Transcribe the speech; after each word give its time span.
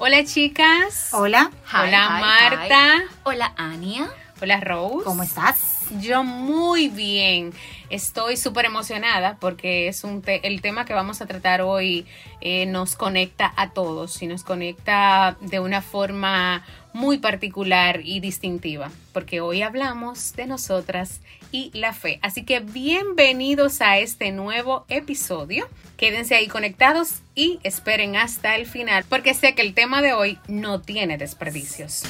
Hola 0.00 0.24
chicas. 0.24 1.08
Hola. 1.12 1.50
Hola 1.74 2.08
Marta. 2.20 3.02
Hola 3.24 3.52
Ania. 3.56 4.08
Hola 4.40 4.60
Rose. 4.60 5.04
¿Cómo 5.04 5.24
estás? 5.24 5.86
Yo 6.00 6.22
muy 6.22 6.86
bien. 6.86 7.52
Estoy 7.90 8.36
súper 8.36 8.66
emocionada 8.66 9.38
porque 9.40 9.88
es 9.88 10.04
un 10.04 10.22
el 10.24 10.62
tema 10.62 10.84
que 10.84 10.94
vamos 10.94 11.20
a 11.20 11.26
tratar 11.26 11.62
hoy 11.62 12.06
eh, 12.40 12.66
nos 12.66 12.94
conecta 12.94 13.52
a 13.56 13.70
todos 13.70 14.22
y 14.22 14.28
nos 14.28 14.44
conecta 14.44 15.36
de 15.40 15.58
una 15.58 15.82
forma 15.82 16.64
muy 16.92 17.18
particular 17.18 18.00
y 18.04 18.20
distintiva, 18.20 18.90
porque 19.12 19.40
hoy 19.40 19.62
hablamos 19.62 20.34
de 20.34 20.46
nosotras 20.46 21.20
y 21.52 21.70
la 21.74 21.92
fe. 21.92 22.18
Así 22.22 22.44
que 22.44 22.60
bienvenidos 22.60 23.80
a 23.80 23.98
este 23.98 24.32
nuevo 24.32 24.84
episodio. 24.88 25.68
Quédense 25.96 26.34
ahí 26.34 26.48
conectados 26.48 27.22
y 27.34 27.58
esperen 27.62 28.16
hasta 28.16 28.56
el 28.56 28.66
final, 28.66 29.04
porque 29.08 29.34
sé 29.34 29.54
que 29.54 29.62
el 29.62 29.74
tema 29.74 30.02
de 30.02 30.12
hoy 30.12 30.38
no 30.48 30.80
tiene 30.80 31.18
desperdicios. 31.18 32.02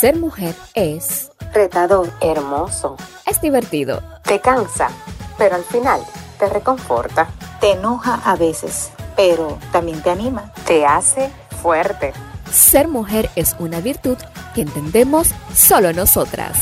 Ser 0.00 0.16
mujer 0.16 0.54
es 0.74 1.30
retador, 1.54 2.12
hermoso, 2.20 2.96
es 3.26 3.40
divertido, 3.40 4.02
te 4.24 4.40
cansa, 4.40 4.90
pero 5.38 5.54
al 5.54 5.64
final 5.64 6.00
te 6.38 6.48
reconforta, 6.48 7.28
te 7.60 7.72
enoja 7.72 8.20
a 8.24 8.36
veces, 8.36 8.90
pero 9.16 9.58
también 9.72 10.02
te 10.02 10.10
anima, 10.10 10.52
te 10.66 10.86
hace 10.86 11.30
fuerte. 11.62 12.12
Ser 12.50 12.88
mujer 12.88 13.30
es 13.36 13.56
una 13.58 13.80
virtud 13.80 14.18
que 14.54 14.62
entendemos 14.62 15.30
solo 15.54 15.92
nosotras. 15.92 16.58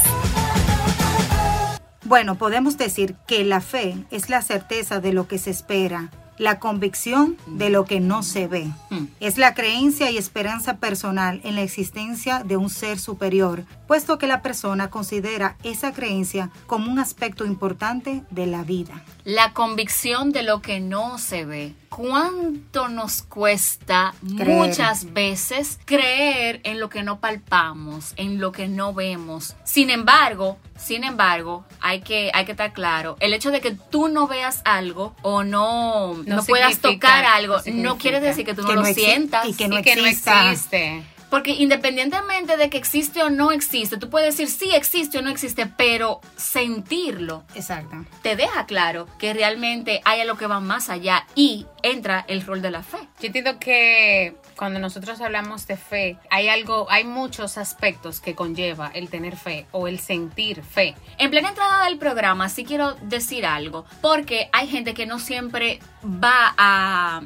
Bueno, 2.04 2.36
podemos 2.36 2.76
decir 2.76 3.16
que 3.26 3.44
la 3.44 3.60
fe 3.60 3.96
es 4.10 4.28
la 4.28 4.42
certeza 4.42 5.00
de 5.00 5.12
lo 5.12 5.28
que 5.28 5.38
se 5.38 5.50
espera 5.50 6.10
la 6.38 6.58
convicción 6.58 7.36
de 7.46 7.70
lo 7.70 7.84
que 7.84 8.00
no 8.00 8.22
se 8.22 8.48
ve. 8.48 8.70
Mm. 8.90 9.04
Es 9.20 9.38
la 9.38 9.54
creencia 9.54 10.10
y 10.10 10.18
esperanza 10.18 10.78
personal 10.78 11.40
en 11.44 11.54
la 11.54 11.62
existencia 11.62 12.42
de 12.44 12.56
un 12.56 12.70
ser 12.70 12.98
superior, 12.98 13.64
puesto 13.86 14.18
que 14.18 14.26
la 14.26 14.42
persona 14.42 14.90
considera 14.90 15.56
esa 15.62 15.92
creencia 15.92 16.50
como 16.66 16.90
un 16.90 16.98
aspecto 16.98 17.44
importante 17.44 18.22
de 18.30 18.46
la 18.46 18.64
vida. 18.64 19.02
La 19.24 19.52
convicción 19.52 20.32
de 20.32 20.42
lo 20.42 20.60
que 20.62 20.80
no 20.80 21.18
se 21.18 21.44
ve. 21.44 21.74
¿Cuánto 21.88 22.88
nos 22.88 23.22
cuesta 23.22 24.14
muchas 24.22 25.12
veces 25.12 25.78
creer 25.84 26.60
en 26.64 26.80
lo 26.80 26.88
que 26.88 27.02
no 27.02 27.20
palpamos, 27.20 28.14
en 28.16 28.40
lo 28.40 28.50
que 28.50 28.66
no 28.66 28.94
vemos? 28.94 29.54
Sin 29.64 29.90
embargo, 29.90 30.58
sin 30.76 31.04
embargo, 31.04 31.64
hay 31.80 32.00
que, 32.00 32.30
hay 32.34 32.44
que 32.46 32.52
estar 32.52 32.72
claro, 32.72 33.16
el 33.20 33.34
hecho 33.34 33.50
de 33.50 33.60
que 33.60 33.72
tú 33.72 34.08
no 34.08 34.26
veas 34.26 34.62
algo 34.64 35.14
o 35.22 35.44
no, 35.44 36.14
no, 36.24 36.42
puedas 36.44 36.78
tocar 36.78 37.24
algo, 37.24 37.58
no, 37.66 37.98
quiere 37.98 38.20
decir 38.20 38.44
que 38.44 38.54
tú 38.54 38.62
no, 38.62 38.72
lo 38.72 38.84
sientas 38.86 39.46
y 39.46 39.54
que 39.54 39.68
no, 39.68 39.78
existe. 39.78 41.04
Porque 41.32 41.52
independientemente 41.52 42.58
de 42.58 42.68
que 42.68 42.76
existe 42.76 43.22
o 43.22 43.30
no 43.30 43.52
existe, 43.52 43.96
tú 43.96 44.10
puedes 44.10 44.36
decir 44.36 44.50
sí 44.50 44.74
existe 44.74 45.16
o 45.16 45.22
no 45.22 45.30
existe, 45.30 45.64
pero 45.64 46.20
sentirlo. 46.36 47.44
Exacto. 47.54 48.04
Te 48.20 48.36
deja 48.36 48.66
claro 48.66 49.06
que 49.18 49.32
realmente 49.32 50.02
hay 50.04 50.20
algo 50.20 50.36
que 50.36 50.46
va 50.46 50.60
más 50.60 50.90
allá 50.90 51.26
y 51.34 51.64
entra 51.82 52.22
el 52.28 52.44
rol 52.44 52.60
de 52.60 52.70
la 52.70 52.82
fe. 52.82 52.98
Yo 53.18 53.28
entiendo 53.28 53.58
que 53.58 54.36
cuando 54.62 54.78
nosotros 54.78 55.20
hablamos 55.20 55.66
de 55.66 55.76
fe, 55.76 56.18
hay 56.30 56.48
algo, 56.48 56.86
hay 56.88 57.02
muchos 57.02 57.58
aspectos 57.58 58.20
que 58.20 58.36
conlleva 58.36 58.92
el 58.94 59.10
tener 59.10 59.36
fe 59.36 59.66
o 59.72 59.88
el 59.88 59.98
sentir 59.98 60.62
fe. 60.62 60.94
En 61.18 61.30
plena 61.30 61.48
entrada 61.48 61.86
del 61.86 61.98
programa 61.98 62.48
sí 62.48 62.64
quiero 62.64 62.94
decir 63.02 63.44
algo, 63.44 63.84
porque 64.00 64.48
hay 64.52 64.68
gente 64.68 64.94
que 64.94 65.04
no 65.04 65.18
siempre 65.18 65.80
va 66.04 66.54
a, 66.56 67.22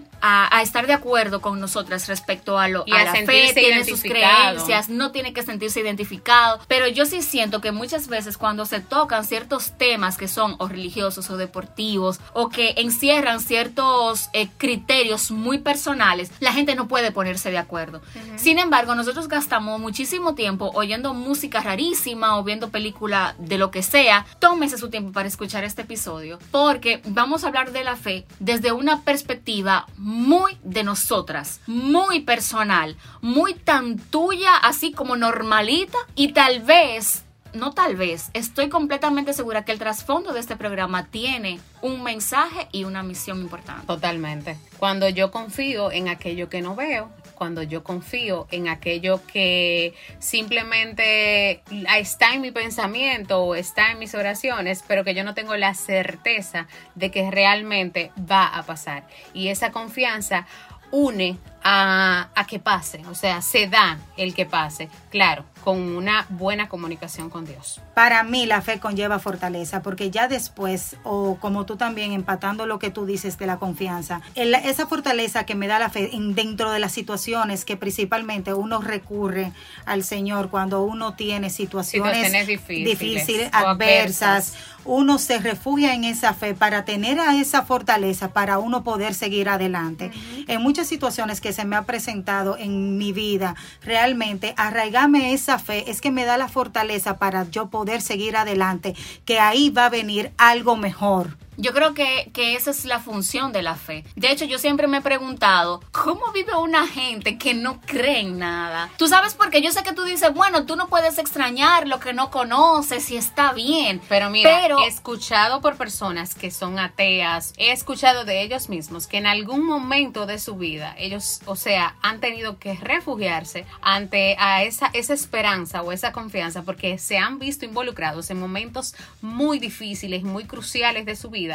estar 0.63 0.87
de 0.87 0.93
acuerdo 0.93 1.41
con 1.41 1.61
nosotras 1.61 2.09
respecto 2.09 2.59
a 2.59 2.69
lo 2.69 2.85
a, 2.93 3.05
la 3.05 3.13
fe, 3.13 3.53
tiene 3.55 3.85
sus 3.85 4.03
creencias, 4.03 4.89
no 4.89 5.13
tiene 5.13 5.33
que 5.33 5.43
sentirse 5.43 5.81
identificado, 5.81 6.61
pero 6.67 6.89
yo 6.89 7.07
sí 7.07 7.23
siento 7.23 7.61
que 7.61 7.71
muchas 7.71 8.09
veces 8.09 8.37
cuando 8.37 8.67
se 8.67 8.81
tocan 8.81 9.25
ciertos 9.25 9.73
temas 9.79 10.17
que 10.17 10.27
son 10.27 10.57
o 10.59 10.69
religiosos 10.69 11.31
o 11.31 11.37
deportivos 11.37 12.21
o 12.33 12.49
que 12.49 12.75
encierran 12.79 13.41
ciertos 13.41 14.29
eh, 14.33 14.49
criterios 14.57 15.31
muy 15.31 15.59
personales, 15.59 16.33
la 16.41 16.53
gente 16.53 16.75
no 16.75 16.89
puede 16.89 17.13
ponerse 17.27 17.51
de 17.51 17.59
acuerdo. 17.59 18.01
Sin 18.37 18.61
embargo, 18.61 18.95
nosotros 18.95 19.27
gastamos 19.27 19.81
muchísimo 19.81 20.37
tiempo 20.37 20.71
oyendo 20.75 21.13
música 21.13 21.61
rarísima 21.61 22.39
o 22.39 22.45
viendo 22.45 22.69
película 22.69 23.35
de 23.41 23.59
lo 23.59 23.73
que 23.73 23.83
sea. 23.83 24.25
Tómese 24.39 24.79
su 24.79 24.91
tiempo 24.91 25.11
para 25.11 25.27
escuchar 25.27 25.65
este 25.65 25.83
episodio 25.83 26.39
porque 26.53 27.03
vamos 27.05 27.43
a 27.43 27.49
hablar 27.49 27.73
de 27.73 27.83
la 27.83 27.97
fe 27.97 28.27
desde 28.39 28.71
una 28.71 29.03
perspectiva 29.03 29.89
muy 29.97 30.57
de 30.63 30.85
nosotras, 30.85 31.61
muy 31.67 32.21
personal, 32.21 32.97
muy 33.23 33.55
tan 33.55 33.99
tuya, 33.99 34.57
así 34.57 34.93
como 34.93 35.17
normalita 35.17 35.99
y 36.15 36.33
tal 36.33 36.61
vez 36.61 37.26
no 37.57 37.73
tal 37.73 37.97
vez, 37.97 38.31
estoy 38.33 38.69
completamente 38.69 39.33
segura 39.33 39.65
que 39.65 39.73
el 39.73 39.79
trasfondo 39.79 40.33
de 40.33 40.41
este 40.41 40.57
programa 40.57 41.07
tiene 41.07 41.61
un 41.83 42.03
mensaje 42.03 42.69
y 42.73 42.85
una 42.85 43.03
misión 43.03 43.41
importante. 43.41 43.87
Totalmente. 43.87 44.57
Cuando 44.79 45.09
yo 45.09 45.31
confío 45.31 45.91
en 45.91 46.09
aquello 46.09 46.49
que 46.49 46.63
no 46.63 46.75
veo, 46.75 47.11
cuando 47.35 47.63
yo 47.63 47.85
confío 47.85 48.47
en 48.51 48.69
aquello 48.69 49.21
que 49.27 49.95
simplemente 50.19 51.63
está 51.97 52.35
en 52.35 52.41
mi 52.41 52.51
pensamiento 52.51 53.43
o 53.43 53.55
está 53.55 53.93
en 53.93 53.99
mis 53.99 54.15
oraciones, 54.15 54.83
pero 54.87 55.05
que 55.05 55.15
yo 55.15 55.23
no 55.23 55.35
tengo 55.35 55.55
la 55.57 55.75
certeza 55.75 56.67
de 56.95 57.11
que 57.11 57.31
realmente 57.31 58.11
va 58.19 58.47
a 58.47 58.63
pasar. 58.65 59.07
Y 59.35 59.49
esa 59.49 59.71
confianza 59.71 60.47
une 60.91 61.39
a, 61.69 62.29
a 62.37 62.47
que 62.47 62.61
pase, 62.61 63.03
o 63.11 63.15
sea, 63.17 63.43
se 63.43 63.67
da 63.67 63.99
el 64.17 64.35
que 64.35 64.47
pase, 64.47 64.89
claro, 65.11 65.45
con 65.65 65.81
una 65.81 66.25
buena 66.29 66.69
comunicación 66.69 67.29
con 67.29 67.45
Dios. 67.45 67.81
Para 67.93 68.23
mí 68.23 68.47
la 68.47 68.63
fe 68.63 68.79
conlleva 68.79 69.19
fortaleza, 69.19 69.83
porque 69.83 70.13
ya 70.13 70.29
después, 70.29 70.95
o 71.03 71.39
como 71.41 71.67
tú 71.67 71.75
también 71.75 72.13
empatando 72.13 72.67
lo 72.67 72.79
que 72.79 72.91
tú 72.91 73.05
dices 73.05 73.37
de 73.37 73.47
la 73.47 73.57
confianza, 73.57 74.21
esa 74.37 74.87
fortaleza 74.87 75.45
que 75.45 75.57
me 75.57 75.67
da 75.67 75.81
la 75.81 75.91
fe 75.91 76.09
dentro 76.13 76.71
de 76.71 76.79
las 76.79 76.93
situaciones 76.93 77.65
que 77.65 77.77
principalmente 77.77 78.55
uno 78.55 78.81
recurre 78.81 79.51
al 79.87 80.05
Señor 80.05 80.51
cuando 80.51 80.83
uno 80.85 81.15
tiene 81.15 81.51
situaciones, 81.51 82.47
difíciles, 82.69 83.51
adversas, 83.51 84.55
uno 84.85 85.19
se 85.19 85.39
refugia 85.41 85.95
en 85.95 86.05
esa 86.05 86.33
fe 86.33 86.55
para 86.55 86.85
tener 86.85 87.19
a 87.19 87.35
esa 87.37 87.63
fortaleza, 87.65 88.33
para 88.33 88.59
uno 88.59 88.85
poder 88.85 89.15
seguir 89.15 89.49
adelante. 89.49 90.13
En 90.47 90.63
muchas 90.63 90.87
situaciones 90.87 91.41
que 91.41 91.53
se 91.57 91.65
me 91.65 91.77
ha 91.77 91.83
presentado 91.83 92.59
en 92.59 92.99
mi 92.99 93.13
vida, 93.13 93.57
realmente 93.83 94.53
arraigame 94.59 95.33
esa 95.33 95.59
fe 95.59 95.91
es 95.91 96.03
que 96.03 96.11
me 96.11 96.27
da 96.27 96.37
la 96.37 96.49
fortaleza 96.49 97.17
para 97.17 97.49
yo 97.51 97.71
poder 97.71 98.03
seguir 98.03 98.37
adelante, 98.37 98.95
que 99.25 99.41
ahí 99.41 99.71
va 99.71 99.87
a 99.87 99.91
venir 99.91 100.33
algo 100.37 100.77
mejor. 100.77 101.46
Yo 101.59 101.73
creo 101.73 101.95
que, 101.95 102.31
esa 102.37 102.71
es 102.71 102.85
la 102.85 103.01
función 103.01 103.53
de 103.53 103.63
la 103.63 103.75
fe. 103.77 104.05
De 104.15 104.31
hecho, 104.31 104.45
yo 104.45 104.59
siempre 104.59 104.87
me 104.89 104.99
he 104.99 105.01
preguntado, 105.01 105.81
¿cómo 105.91 106.31
vive 106.33 106.55
una 106.55 106.87
gente 106.87 107.39
que 107.39 107.55
no 107.55 107.81
cree 107.81 108.21
en 108.21 108.39
nada? 108.39 108.91
Tú 108.99 109.09
sabes 109.09 109.35
porque 109.35 109.63
yo 109.63 109.71
sé 109.73 109.83
que 109.83 109.93
tú 109.93 110.05
dices, 110.05 110.33
bueno, 110.35 110.67
tú 110.67 110.77
no 110.77 110.89
puedes 110.89 111.19
extrañar 111.19 111.87
lo 111.87 111.99
que 111.99 112.13
no 112.13 112.31
conoces 112.31 113.11
y 113.11 113.17
está 113.17 113.53
bien. 113.53 114.01
Pero 114.09 114.29
mira, 114.31 114.67
he 114.67 114.87
escuchado 114.87 115.61
por 115.61 115.77
personas 115.77 116.35
que 116.35 116.51
son 116.51 116.79
ateas, 116.79 117.55
he 117.57 117.73
escuchado 117.73 118.25
de 118.25 118.43
ellos 118.43 118.69
mismos 118.69 119.07
que 119.07 119.19
en 119.19 119.27
algún 119.27 119.65
momento 119.65 120.27
de 120.27 120.39
su 120.39 120.57
vida 120.57 120.95
ellos, 120.99 121.41
o 121.47 121.57
sea, 121.57 121.97
han 122.03 122.21
tenido 122.21 122.59
que 122.59 122.75
refugiarse 122.75 123.67
ante 123.81 124.37
a 124.39 124.63
esa, 124.63 124.91
esa 124.93 125.15
esperanza 125.15 125.83
o 125.83 125.93
esa 125.93 126.13
confianza 126.13 126.63
porque 126.63 126.99
se 126.99 127.19
han 127.19 127.39
visto 127.39 127.65
involucrados 127.65 128.31
en 128.31 128.39
momentos 128.39 128.95
muy 129.23 129.59
difíciles, 129.59 130.23
muy 130.23 130.45
cruciales 130.45 131.07
de 131.07 131.17
su 131.17 131.31
vida 131.31 131.46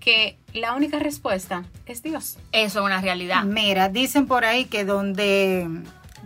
que 0.00 0.38
la 0.52 0.74
única 0.74 0.98
respuesta 0.98 1.64
es 1.86 2.02
Dios. 2.02 2.38
Eso 2.52 2.78
es 2.80 2.84
una 2.84 3.00
realidad. 3.00 3.44
Mira, 3.44 3.88
dicen 3.88 4.26
por 4.26 4.44
ahí 4.44 4.64
que 4.64 4.84
donde 4.84 5.68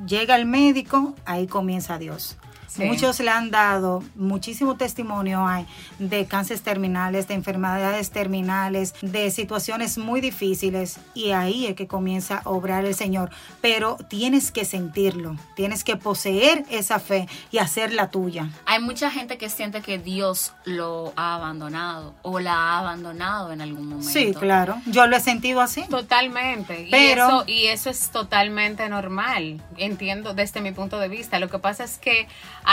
llega 0.06 0.36
el 0.36 0.46
médico, 0.46 1.14
ahí 1.24 1.46
comienza 1.46 1.98
Dios. 1.98 2.36
Muchos 2.78 3.20
le 3.20 3.30
han 3.30 3.50
dado 3.50 4.02
muchísimo 4.14 4.76
testimonio 4.76 5.46
hay 5.46 5.66
de 5.98 6.26
cánceres 6.26 6.62
terminales, 6.62 7.28
de 7.28 7.34
enfermedades 7.34 8.10
terminales, 8.10 8.94
de 9.02 9.30
situaciones 9.30 9.98
muy 9.98 10.20
difíciles 10.20 10.98
y 11.14 11.30
ahí 11.30 11.66
es 11.66 11.74
que 11.74 11.86
comienza 11.86 12.38
a 12.44 12.50
obrar 12.50 12.84
el 12.84 12.94
Señor. 12.94 13.30
Pero 13.60 13.96
tienes 14.08 14.50
que 14.50 14.64
sentirlo, 14.64 15.36
tienes 15.56 15.84
que 15.84 15.96
poseer 15.96 16.64
esa 16.70 16.98
fe 16.98 17.28
y 17.50 17.58
hacerla 17.58 18.10
tuya. 18.10 18.50
Hay 18.66 18.80
mucha 18.80 19.10
gente 19.10 19.38
que 19.38 19.48
siente 19.48 19.82
que 19.82 19.98
Dios 19.98 20.52
lo 20.64 21.12
ha 21.16 21.34
abandonado 21.34 22.14
o 22.22 22.40
la 22.40 22.54
ha 22.54 22.78
abandonado 22.80 23.52
en 23.52 23.60
algún 23.60 23.88
momento. 23.88 24.10
Sí, 24.10 24.34
claro. 24.34 24.80
Yo 24.86 25.06
lo 25.06 25.16
he 25.16 25.20
sentido 25.20 25.60
así. 25.60 25.84
Totalmente. 25.88 26.88
Pero, 26.90 27.26
y 27.26 27.30
eso, 27.30 27.44
y 27.46 27.66
eso 27.66 27.90
es 27.90 28.10
totalmente 28.10 28.88
normal. 28.88 29.60
Entiendo 29.76 30.34
desde 30.34 30.60
mi 30.60 30.72
punto 30.72 30.98
de 30.98 31.08
vista. 31.08 31.38
Lo 31.38 31.48
que 31.48 31.58
pasa 31.58 31.84
es 31.84 31.98
que 31.98 32.28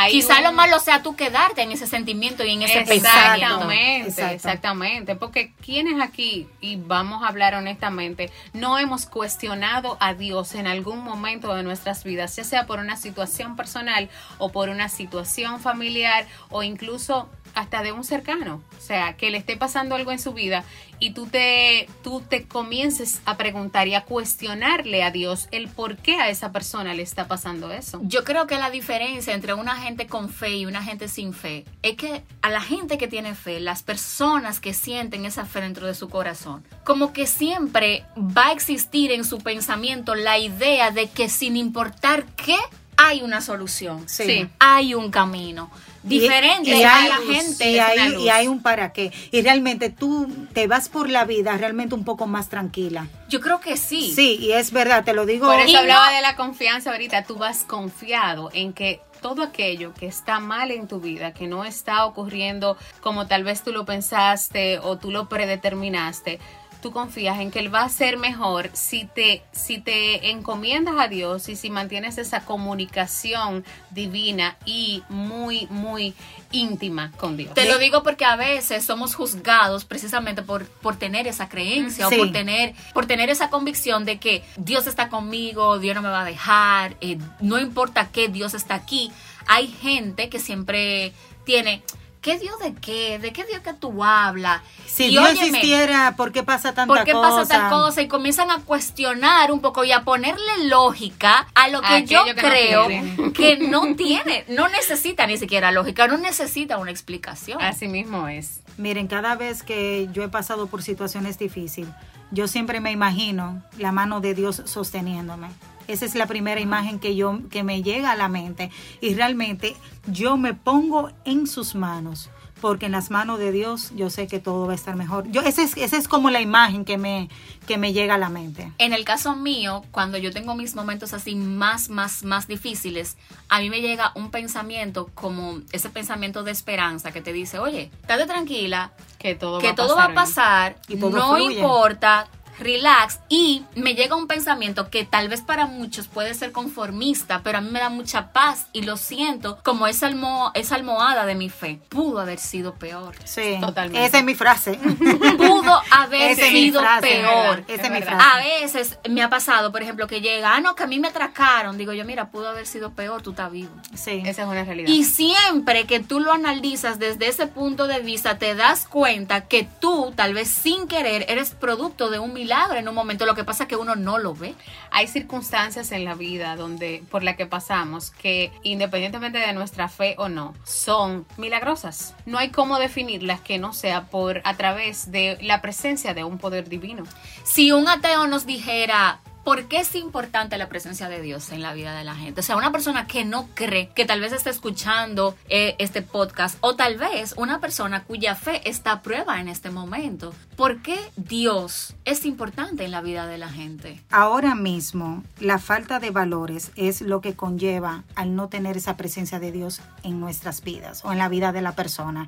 Quizá 0.10 0.42
lo 0.42 0.52
malo 0.52 0.80
sea 0.80 1.02
tú 1.02 1.16
quedarte 1.16 1.62
en 1.62 1.72
ese 1.72 1.88
sentimiento 1.88 2.44
y 2.44 2.52
en 2.52 2.64
ese 2.64 2.82
pensamiento. 2.82 3.72
Exactamente, 3.72 4.34
exactamente. 4.34 5.16
Porque 5.16 5.54
quienes 5.62 6.02
aquí, 6.02 6.48
y 6.62 6.76
vamos 6.76 7.24
a 7.24 7.28
hablar 7.28 7.56
honestamente, 7.56 8.32
no 8.54 8.78
hemos 8.78 9.06
cuestionado 9.06 9.98
a 10.00 10.14
Dios 10.14 10.56
en 10.56 10.68
algún 10.68 11.00
momento 11.04 11.54
de 11.56 11.64
nuestras 11.64 12.04
vidas, 12.04 12.36
ya 12.36 12.44
sea 12.44 12.66
por 12.66 12.80
una 12.80 12.98
situación 12.98 13.56
personal 13.56 14.10
o 14.38 14.52
por 14.52 14.70
una 14.70 14.90
situación 14.90 15.60
familiar 15.60 16.28
o 16.50 16.64
incluso 16.64 17.30
hasta 17.56 17.84
de 17.84 17.92
un 17.92 18.04
cercano, 18.04 18.62
o 18.78 18.82
sea, 18.82 19.18
que 19.18 19.30
le 19.30 19.38
esté 19.38 19.58
pasando 19.58 19.96
algo 19.96 20.12
en 20.12 20.20
su 20.20 20.34
vida 20.34 20.64
y 21.00 21.12
tú 21.12 21.28
te, 21.28 21.88
tú 22.04 22.22
te 22.22 22.44
comiences 22.44 23.22
a 23.26 23.38
preguntar 23.38 23.88
y 23.88 23.96
a 23.96 24.04
cuestionarle 24.04 25.04
a 25.04 25.12
Dios 25.12 25.48
el 25.52 25.70
por 25.70 25.98
qué 25.98 26.16
a 26.16 26.30
esa 26.30 26.52
persona 26.52 26.94
le 26.94 27.04
está 27.04 27.28
pasando 27.28 27.72
eso. 27.72 28.02
Yo 28.04 28.24
creo 28.24 28.48
que 28.48 28.58
la 28.58 28.70
diferencia 28.70 29.34
entre 29.34 29.54
una 29.54 29.78
gente 29.78 30.08
con 30.08 30.30
fe 30.30 30.58
y 30.58 30.66
una 30.66 30.84
gente 30.84 31.08
sin 31.08 31.34
fe 31.34 31.66
es 31.82 31.96
que 31.96 32.24
a 32.42 32.50
la 32.50 32.62
gente 32.62 32.98
que 32.98 33.08
tiene 33.08 33.34
fe, 33.34 33.60
las 33.60 33.84
personas 33.84 34.60
que 34.60 34.74
sienten 34.74 35.26
esa 35.26 35.46
fe 35.46 35.62
dentro 35.62 35.88
de 35.88 35.96
su 35.96 36.10
corazón, 36.10 36.64
como 36.84 37.14
que 37.14 37.28
siempre 37.28 38.04
va 38.18 38.48
a 38.48 38.52
existir 38.52 39.12
en 39.12 39.24
su 39.24 39.40
pensamiento 39.40 40.16
la 40.16 40.38
idea 40.38 40.92
de 40.92 41.10
que 41.10 41.30
sin 41.30 41.56
importar 41.56 42.26
qué, 42.36 42.58
hay 43.02 43.22
una 43.22 43.40
solución, 43.40 44.04
sí. 44.10 44.50
hay 44.60 44.94
un 44.94 45.10
camino 45.10 45.72
diferente 46.04 46.70
y, 46.70 46.84
hay, 46.84 47.10
la 47.10 47.18
gente. 47.18 47.72
Y 47.72 48.30
hay, 48.30 48.48
un 48.48 48.62
para 48.62 48.94
qué. 48.94 49.12
Y 49.32 49.42
realmente 49.42 49.90
tú 49.90 50.28
te 50.54 50.68
vas 50.68 50.90
por 50.90 51.10
la 51.10 51.26
vida 51.26 51.58
realmente 51.58 51.96
un 51.96 52.06
poco 52.06 52.28
más 52.28 52.50
tranquila. 52.50 53.08
Yo 53.28 53.42
creo 53.42 53.60
que 53.60 53.78
sí. 53.78 54.14
Sí, 54.14 54.38
y 54.40 54.52
es 54.54 54.72
verdad, 54.72 55.04
te 55.04 55.14
lo 55.14 55.26
digo. 55.26 55.48
Por 55.48 55.60
eso 55.60 55.78
hablaba 55.78 56.12
de 56.12 56.22
la 56.22 56.36
confianza 56.36 56.92
ahorita. 56.92 57.24
Tú 57.24 57.36
vas 57.36 57.64
confiado 57.64 58.50
en 58.54 58.74
que 58.74 59.02
todo 59.22 59.44
aquello 59.44 59.94
que 59.94 60.08
está 60.08 60.40
mal 60.40 60.72
en 60.72 60.88
tu 60.88 61.00
vida, 61.00 61.34
que 61.34 61.48
no 61.48 61.66
está 61.66 62.06
ocurriendo 62.06 62.78
como 63.02 63.28
tal 63.28 63.44
vez 63.44 63.64
tú 63.64 63.72
lo 63.72 63.86
pensaste 63.86 64.80
o 64.80 64.98
tú 64.98 65.12
lo 65.12 65.28
predeterminaste, 65.28 66.40
tú 66.82 66.92
confías 66.92 67.40
en 67.40 67.52
que 67.52 67.60
Él 67.60 67.74
va 67.74 67.84
a 67.84 67.90
ser 67.90 68.18
mejor 68.18 68.70
si 68.74 69.06
te, 69.06 69.44
si 69.52 69.80
te 69.80 70.32
encomiendas 70.32 70.96
a 70.98 71.08
Dios 71.08 71.50
y 71.50 71.56
si 71.56 71.70
mantienes 71.70 72.18
esa 72.18 72.46
comunicación 72.46 73.66
divina 73.92 74.58
y 74.66 75.04
muy, 75.10 75.68
muy 75.70 76.14
íntima 76.52 77.12
con 77.18 77.38
Dios. 77.38 77.54
Te 77.54 77.68
lo 77.68 77.78
digo 77.78 78.04
porque 78.04 78.26
a 78.26 78.36
veces 78.36 78.86
somos 78.86 79.16
juzgados 79.16 79.86
precisamente 79.86 80.42
por, 80.42 80.66
por 80.66 80.96
tener 80.98 81.28
esa 81.28 81.50
creencia 81.50 82.08
o 82.08 82.12
por 82.12 82.32
tener, 82.32 82.74
por 82.94 83.06
tener 83.06 83.30
esa 83.30 83.50
convicción 83.50 84.06
de 84.06 84.18
que 84.18 84.44
Dios 84.58 84.88
está 84.88 85.10
conmigo, 85.10 85.80
Dios 85.80 85.96
no 85.96 86.02
me 86.02 86.10
va 86.10 86.22
a 86.22 86.26
dejar, 86.26 86.96
eh, 87.02 87.18
no 87.40 87.60
importa 87.60 88.10
qué, 88.12 88.28
Dios 88.28 88.54
está 88.54 88.76
aquí. 88.76 89.12
Hay 89.48 89.68
gente 89.68 90.30
que 90.30 90.40
siempre 90.40 91.14
tiene 91.44 91.84
¿Qué 92.22 92.38
Dios 92.38 92.60
de 92.60 92.74
qué? 92.74 93.18
¿De 93.18 93.32
qué 93.32 93.46
Dios 93.46 93.62
que 93.62 93.74
tú 93.74 94.04
hablas? 94.04 94.62
Si 94.86 95.08
Dios 95.08 95.30
existiera, 95.30 96.16
¿por 96.18 96.34
qué 96.34 96.44
pasa 96.44 96.74
tanta 96.74 96.88
cosa? 96.88 96.98
¿Por 96.98 97.06
qué 97.06 97.14
pasa 97.14 97.48
tal 97.48 97.70
cosa? 97.70 98.02
Y 98.02 98.10
comienzan 98.10 98.52
a 98.52 98.60
cuestionar 98.60 99.54
un 99.54 99.62
poco 99.62 99.86
y 99.86 99.94
a 99.94 100.04
ponerle 100.04 100.66
lógica 100.66 101.48
a 101.56 101.70
lo 101.70 101.82
que 101.82 102.04
yo 102.04 102.24
creo 102.36 102.88
que 103.34 103.60
no 103.60 103.96
tiene, 103.96 104.44
no 104.50 104.68
necesita 104.68 105.28
ni 105.28 105.38
siquiera 105.38 105.72
lógica, 105.72 106.08
no 106.08 106.18
necesita 106.18 106.78
una 106.78 106.92
explicación. 106.92 107.62
Así 107.62 107.88
mismo 107.88 108.28
es. 108.28 108.60
Miren, 108.78 109.08
cada 109.08 109.36
vez 109.36 109.64
que 109.64 110.10
yo 110.12 110.24
he 110.24 110.30
pasado 110.30 110.68
por 110.68 110.84
situaciones 110.84 111.40
difíciles, 111.40 111.90
yo 112.32 112.48
siempre 112.48 112.82
me 112.82 112.92
imagino 112.92 113.64
la 113.78 113.94
mano 113.94 114.20
de 114.20 114.34
Dios 114.34 114.62
sosteniéndome. 114.66 115.48
Esa 115.90 116.06
es 116.06 116.14
la 116.14 116.28
primera 116.28 116.62
imagen 116.62 117.00
que 117.00 117.16
yo 117.16 117.40
que 117.50 117.64
me 117.64 117.82
llega 117.82 118.12
a 118.12 118.16
la 118.16 118.28
mente 118.28 118.70
y 119.02 119.16
realmente 119.16 119.76
yo 120.06 120.38
me 120.38 120.54
pongo 120.54 121.10
en 121.26 121.48
sus 121.48 121.74
manos 121.74 122.30
porque 122.62 122.86
en 122.86 122.92
las 122.92 123.10
manos 123.10 123.40
de 123.40 123.52
Dios 123.52 123.92
yo 123.96 124.10
sé 124.10 124.28
que 124.28 124.40
todo 124.40 124.68
va 124.68 124.74
a 124.74 124.76
estar 124.76 124.96
mejor. 124.96 125.30
Yo 125.32 125.42
esa 125.42 125.64
es, 125.64 125.78
esa 125.78 125.98
es 125.98 126.08
como 126.08 126.30
la 126.30 126.42
imagen 126.42 126.86
que 126.86 126.98
me 126.98 127.30
que 127.68 127.78
me 127.78 127.94
llega 127.94 128.16
a 128.16 128.18
la 128.18 128.30
mente. 128.30 128.72
En 128.78 128.94
el 128.94 129.06
caso 129.06 129.36
mío, 129.36 129.84
cuando 129.92 130.18
yo 130.18 130.32
tengo 130.32 130.56
mis 130.56 130.76
momentos 130.76 131.14
así 131.14 131.36
más 131.36 131.90
más 131.90 132.24
más 132.24 132.48
difíciles, 132.48 133.18
a 133.48 133.60
mí 133.60 133.70
me 133.70 133.82
llega 133.82 134.12
un 134.16 134.32
pensamiento 134.32 135.10
como 135.16 135.60
ese 135.72 135.90
pensamiento 135.90 136.44
de 136.44 136.52
esperanza 136.52 137.12
que 137.12 137.22
te 137.22 137.34
dice, 137.34 137.60
"Oye, 137.60 137.92
estate 138.02 138.26
tranquila, 138.26 138.92
que 139.18 139.36
todo 139.36 139.60
que 139.60 139.70
va 139.70 139.76
todo 139.76 139.94
a 140.00 140.14
pasar, 140.14 140.18
va 140.18 140.22
a 140.22 140.26
pasar 140.26 140.76
y 140.88 140.96
no 140.96 141.40
importa, 141.40 142.28
relax 142.60 143.20
y 143.30 143.64
me 143.76 143.96
llega 143.96 144.16
un 144.16 144.28
pensamiento 144.28 144.90
que 144.90 145.06
tal 145.06 145.30
vez 145.30 145.42
para 145.42 145.66
muchos 145.66 146.08
puede 146.08 146.34
ser 146.34 146.52
conformista, 146.52 147.42
pero 147.44 147.60
a 147.60 147.62
mí 147.62 147.70
me 147.72 147.80
da 147.80 147.90
mucha 147.90 148.32
paz 148.32 148.68
y 148.74 148.84
lo 148.84 148.98
siento 148.98 149.60
como 149.64 149.88
esa, 149.88 150.08
almo 150.08 150.52
esa 150.54 150.76
almohada 150.76 151.26
de 151.26 151.36
mi 151.36 151.50
fe. 151.50 151.80
Pudo 151.90 152.20
haber 152.20 152.40
sido 152.40 152.76
peor. 152.76 153.16
Sí, 153.24 153.58
totalmente. 153.60 154.06
Esa 154.06 154.20
es 154.20 154.24
mi 154.26 154.36
frase. 154.36 154.74
Pudo 155.38 155.82
haber 155.92 156.36
sido 156.36 156.82
peor. 157.02 157.64
Esa 157.68 157.84
es 157.84 157.92
mi 157.92 158.02
frase. 158.02 158.24
A 158.24 158.38
veces 158.38 159.00
me 159.10 159.24
ha 159.24 159.30
pasado, 159.30 159.72
por 159.72 159.82
ejemplo, 159.82 160.08
que 160.08 160.22
llega, 160.22 160.56
ah, 160.56 160.62
no, 160.62 160.76
que 160.76 160.84
a 160.84 160.88
mí 160.88 161.00
me 161.00 161.08
atracaron. 161.08 161.78
Digo 161.78 161.94
yo, 161.94 162.06
mira, 162.06 162.30
pudo 162.30 162.50
haber 162.50 162.68
sido 162.68 162.92
peor, 162.92 163.22
tú 163.22 163.32
estás 163.32 163.52
vivo. 163.52 163.72
Sí. 163.94 164.22
Esa 164.26 164.44
es 164.44 164.48
una 164.48 164.64
realidad. 164.64 164.90
Y 164.90 165.04
siempre 165.06 165.86
que 165.86 166.00
tú 166.00 166.20
lo 166.20 166.34
analizas 166.34 167.00
desde 167.00 167.28
ese 167.28 167.48
punto 167.48 167.88
de 167.88 168.00
vista, 168.00 168.38
te 168.38 168.56
das 168.56 168.88
cuenta 168.88 169.48
que 169.48 169.68
tú, 169.80 170.14
tal 170.16 170.34
vez 170.34 170.50
sin 170.50 170.88
querer, 170.88 171.26
eres 171.30 171.52
producto 171.52 172.10
de 172.10 172.20
un 172.20 172.34
milagro 172.34 172.49
en 172.76 172.88
un 172.88 172.96
momento, 172.96 173.26
lo 173.26 173.36
que 173.36 173.44
pasa 173.44 173.64
es 173.64 173.70
que 173.70 173.76
uno 173.76 173.96
no 173.96 174.18
lo 174.18 174.34
ve. 174.34 174.56
Hay 174.92 175.08
circunstancias 175.08 175.92
en 175.92 176.04
la 176.04 176.16
vida 176.16 176.56
donde 176.56 177.04
por 177.10 177.24
la 177.24 177.36
que 177.36 177.46
pasamos 177.46 178.12
que 178.12 178.52
independientemente 178.64 179.38
de 179.38 179.54
nuestra 179.54 179.88
fe 179.88 180.16
o 180.18 180.30
no, 180.30 180.54
son 180.64 181.26
milagrosas. 181.38 182.16
No 182.26 182.38
hay 182.38 182.50
cómo 182.50 182.80
definirlas 182.80 183.42
que 183.42 183.60
no 183.60 183.74
sea 183.74 184.06
por 184.06 184.42
a 184.44 184.58
través 184.58 185.12
de 185.12 185.38
la 185.42 185.62
presencia 185.62 186.14
de 186.14 186.24
un 186.24 186.38
poder 186.38 186.70
divino. 186.70 187.04
Si 187.44 187.72
un 187.72 187.88
ateo 187.88 188.28
nos 188.28 188.46
dijera, 188.46 189.20
¿Por 189.44 189.66
qué 189.66 189.80
es 189.80 189.96
importante 189.96 190.58
la 190.58 190.70
presencia 190.70 191.10
de 191.10 191.22
Dios 191.22 191.52
en 191.52 191.62
la 191.62 191.74
vida 191.74 191.98
de 191.98 192.04
la 192.04 192.16
gente? 192.16 192.42
O 192.42 192.44
sea, 192.44 192.58
una 192.58 192.72
persona 192.72 193.08
que 193.08 193.26
no 193.26 193.48
cree, 193.54 193.90
que 193.96 194.06
tal 194.06 194.20
vez 194.20 194.34
está 194.34 194.50
escuchando 194.50 195.36
eh, 195.48 195.76
este 195.80 196.02
podcast, 196.02 196.58
o 196.62 196.76
tal 196.76 196.98
vez 196.98 197.34
una 197.38 197.60
persona 197.60 198.04
cuya 198.04 198.36
fe 198.36 198.68
está 198.70 198.92
a 198.92 199.02
prueba 199.02 199.40
en 199.40 199.48
este 199.48 199.70
momento. 199.70 200.34
¿Por 200.56 200.82
qué 200.82 201.00
Dios 201.16 201.96
es 202.06 202.26
importante 202.26 202.86
en 202.86 202.92
la 202.92 203.02
vida 203.02 203.28
de 203.28 203.38
la 203.38 203.50
gente? 203.50 204.02
Ahora 204.10 204.56
mismo, 204.56 205.24
la 205.40 205.58
falta 205.58 206.00
de 206.00 206.12
valores 206.12 206.72
es 206.76 207.02
lo 207.02 207.22
que 207.22 207.36
conlleva 207.36 208.04
al 208.16 208.36
no 208.36 208.50
tener 208.50 208.78
esa 208.78 208.98
presencia 208.98 209.40
de 209.40 209.52
Dios 209.52 209.82
en 210.04 210.20
nuestras 210.20 210.64
vidas 210.64 211.04
o 211.06 211.12
en 211.12 211.18
la 211.18 211.30
vida 211.30 211.52
de 211.52 211.62
la 211.62 211.72
persona 211.72 212.28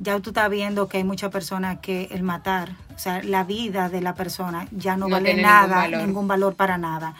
ya 0.00 0.18
tú 0.18 0.30
estás 0.30 0.50
viendo 0.50 0.88
que 0.88 0.96
hay 0.96 1.04
muchas 1.04 1.30
personas 1.30 1.78
que 1.80 2.08
el 2.10 2.22
matar, 2.22 2.70
o 2.94 2.98
sea, 2.98 3.22
la 3.22 3.44
vida 3.44 3.90
de 3.90 4.00
la 4.00 4.14
persona 4.14 4.66
ya 4.70 4.96
no, 4.96 5.08
vale 5.08 5.34
nada, 5.34 5.86
ningún 5.88 6.26
valor. 6.26 6.54
para 6.54 6.78
nada. 6.78 7.14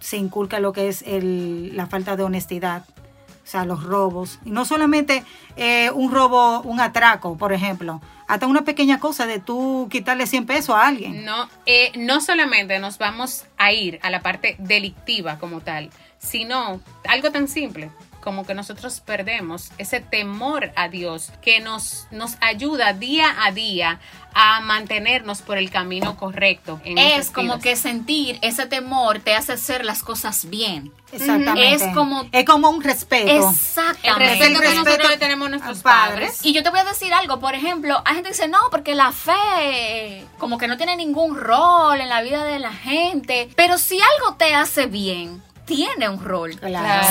Se 0.00 0.16
inculca 0.16 0.60
lo 0.60 0.72
que 0.72 0.88
es 0.88 1.02
el, 1.02 1.76
la 1.76 1.86
falta 1.86 2.16
de 2.16 2.24
honestidad, 2.24 2.84
o 2.88 3.46
sea, 3.46 3.64
los 3.64 3.84
robos. 3.84 4.40
Y 4.44 4.50
no 4.50 4.64
solamente 4.64 5.22
eh, 5.56 5.90
un 5.92 6.10
robo, 6.10 6.60
un 6.62 6.80
atraco, 6.80 7.36
por 7.38 7.52
ejemplo, 7.52 8.00
hasta 8.26 8.48
una 8.48 8.62
pequeña 8.62 8.98
cosa 8.98 9.26
de 9.26 9.38
tú 9.38 9.86
quitarle 9.88 10.26
100 10.26 10.44
pesos 10.44 10.74
a 10.74 10.88
alguien. 10.88 11.24
No, 11.24 11.48
eh, 11.66 11.92
no 11.96 12.20
solamente 12.20 12.80
nos 12.80 12.98
vamos 12.98 13.46
a 13.56 13.72
ir 13.72 14.00
a 14.02 14.10
la 14.10 14.22
parte 14.22 14.56
delictiva 14.58 15.38
como 15.38 15.60
tal, 15.60 15.90
sino 16.18 16.80
algo 17.08 17.30
tan 17.30 17.46
simple 17.46 17.92
como 18.26 18.44
que 18.44 18.54
nosotros 18.54 18.98
perdemos 18.98 19.70
ese 19.78 20.00
temor 20.00 20.72
a 20.74 20.88
Dios 20.88 21.30
que 21.42 21.60
nos, 21.60 22.08
nos 22.10 22.36
ayuda 22.40 22.92
día 22.92 23.32
a 23.44 23.52
día 23.52 24.00
a 24.34 24.60
mantenernos 24.62 25.42
por 25.42 25.58
el 25.58 25.70
camino 25.70 26.16
correcto. 26.16 26.80
es 26.84 27.30
como 27.30 27.60
que 27.60 27.76
sentir 27.76 28.40
ese 28.42 28.66
temor 28.66 29.20
te 29.20 29.36
hace 29.36 29.52
hacer 29.52 29.84
las 29.84 30.02
cosas 30.02 30.50
bien. 30.50 30.92
Exactamente. 31.12 31.72
Es 31.72 31.94
como, 31.94 32.28
es 32.32 32.44
como 32.44 32.68
un 32.68 32.82
respeto. 32.82 33.48
Exactamente. 33.48 34.24
El 34.24 34.56
respeto, 34.56 34.60
que 34.60 34.74
nosotros 34.74 35.10
le 35.10 35.18
tenemos 35.18 35.46
a 35.46 35.50
nuestros 35.50 35.82
padres. 35.82 36.44
Y 36.44 36.52
yo 36.52 36.64
te 36.64 36.70
voy 36.70 36.80
a 36.80 36.84
decir 36.84 37.14
algo, 37.14 37.38
por 37.38 37.54
ejemplo, 37.54 38.02
hay 38.04 38.16
gente 38.16 38.30
que 38.30 38.34
dice, 38.34 38.48
no, 38.48 38.58
porque 38.72 38.96
la 38.96 39.12
fe 39.12 40.26
como 40.38 40.58
que 40.58 40.66
no 40.66 40.76
tiene 40.76 40.96
ningún 40.96 41.36
rol 41.36 42.00
en 42.00 42.08
la 42.08 42.22
vida 42.22 42.42
de 42.42 42.58
la 42.58 42.72
gente, 42.72 43.48
pero 43.54 43.78
si 43.78 44.00
algo 44.00 44.34
te 44.34 44.52
hace 44.52 44.86
bien, 44.86 45.44
tiene 45.66 46.08
un 46.08 46.24
rol. 46.24 46.52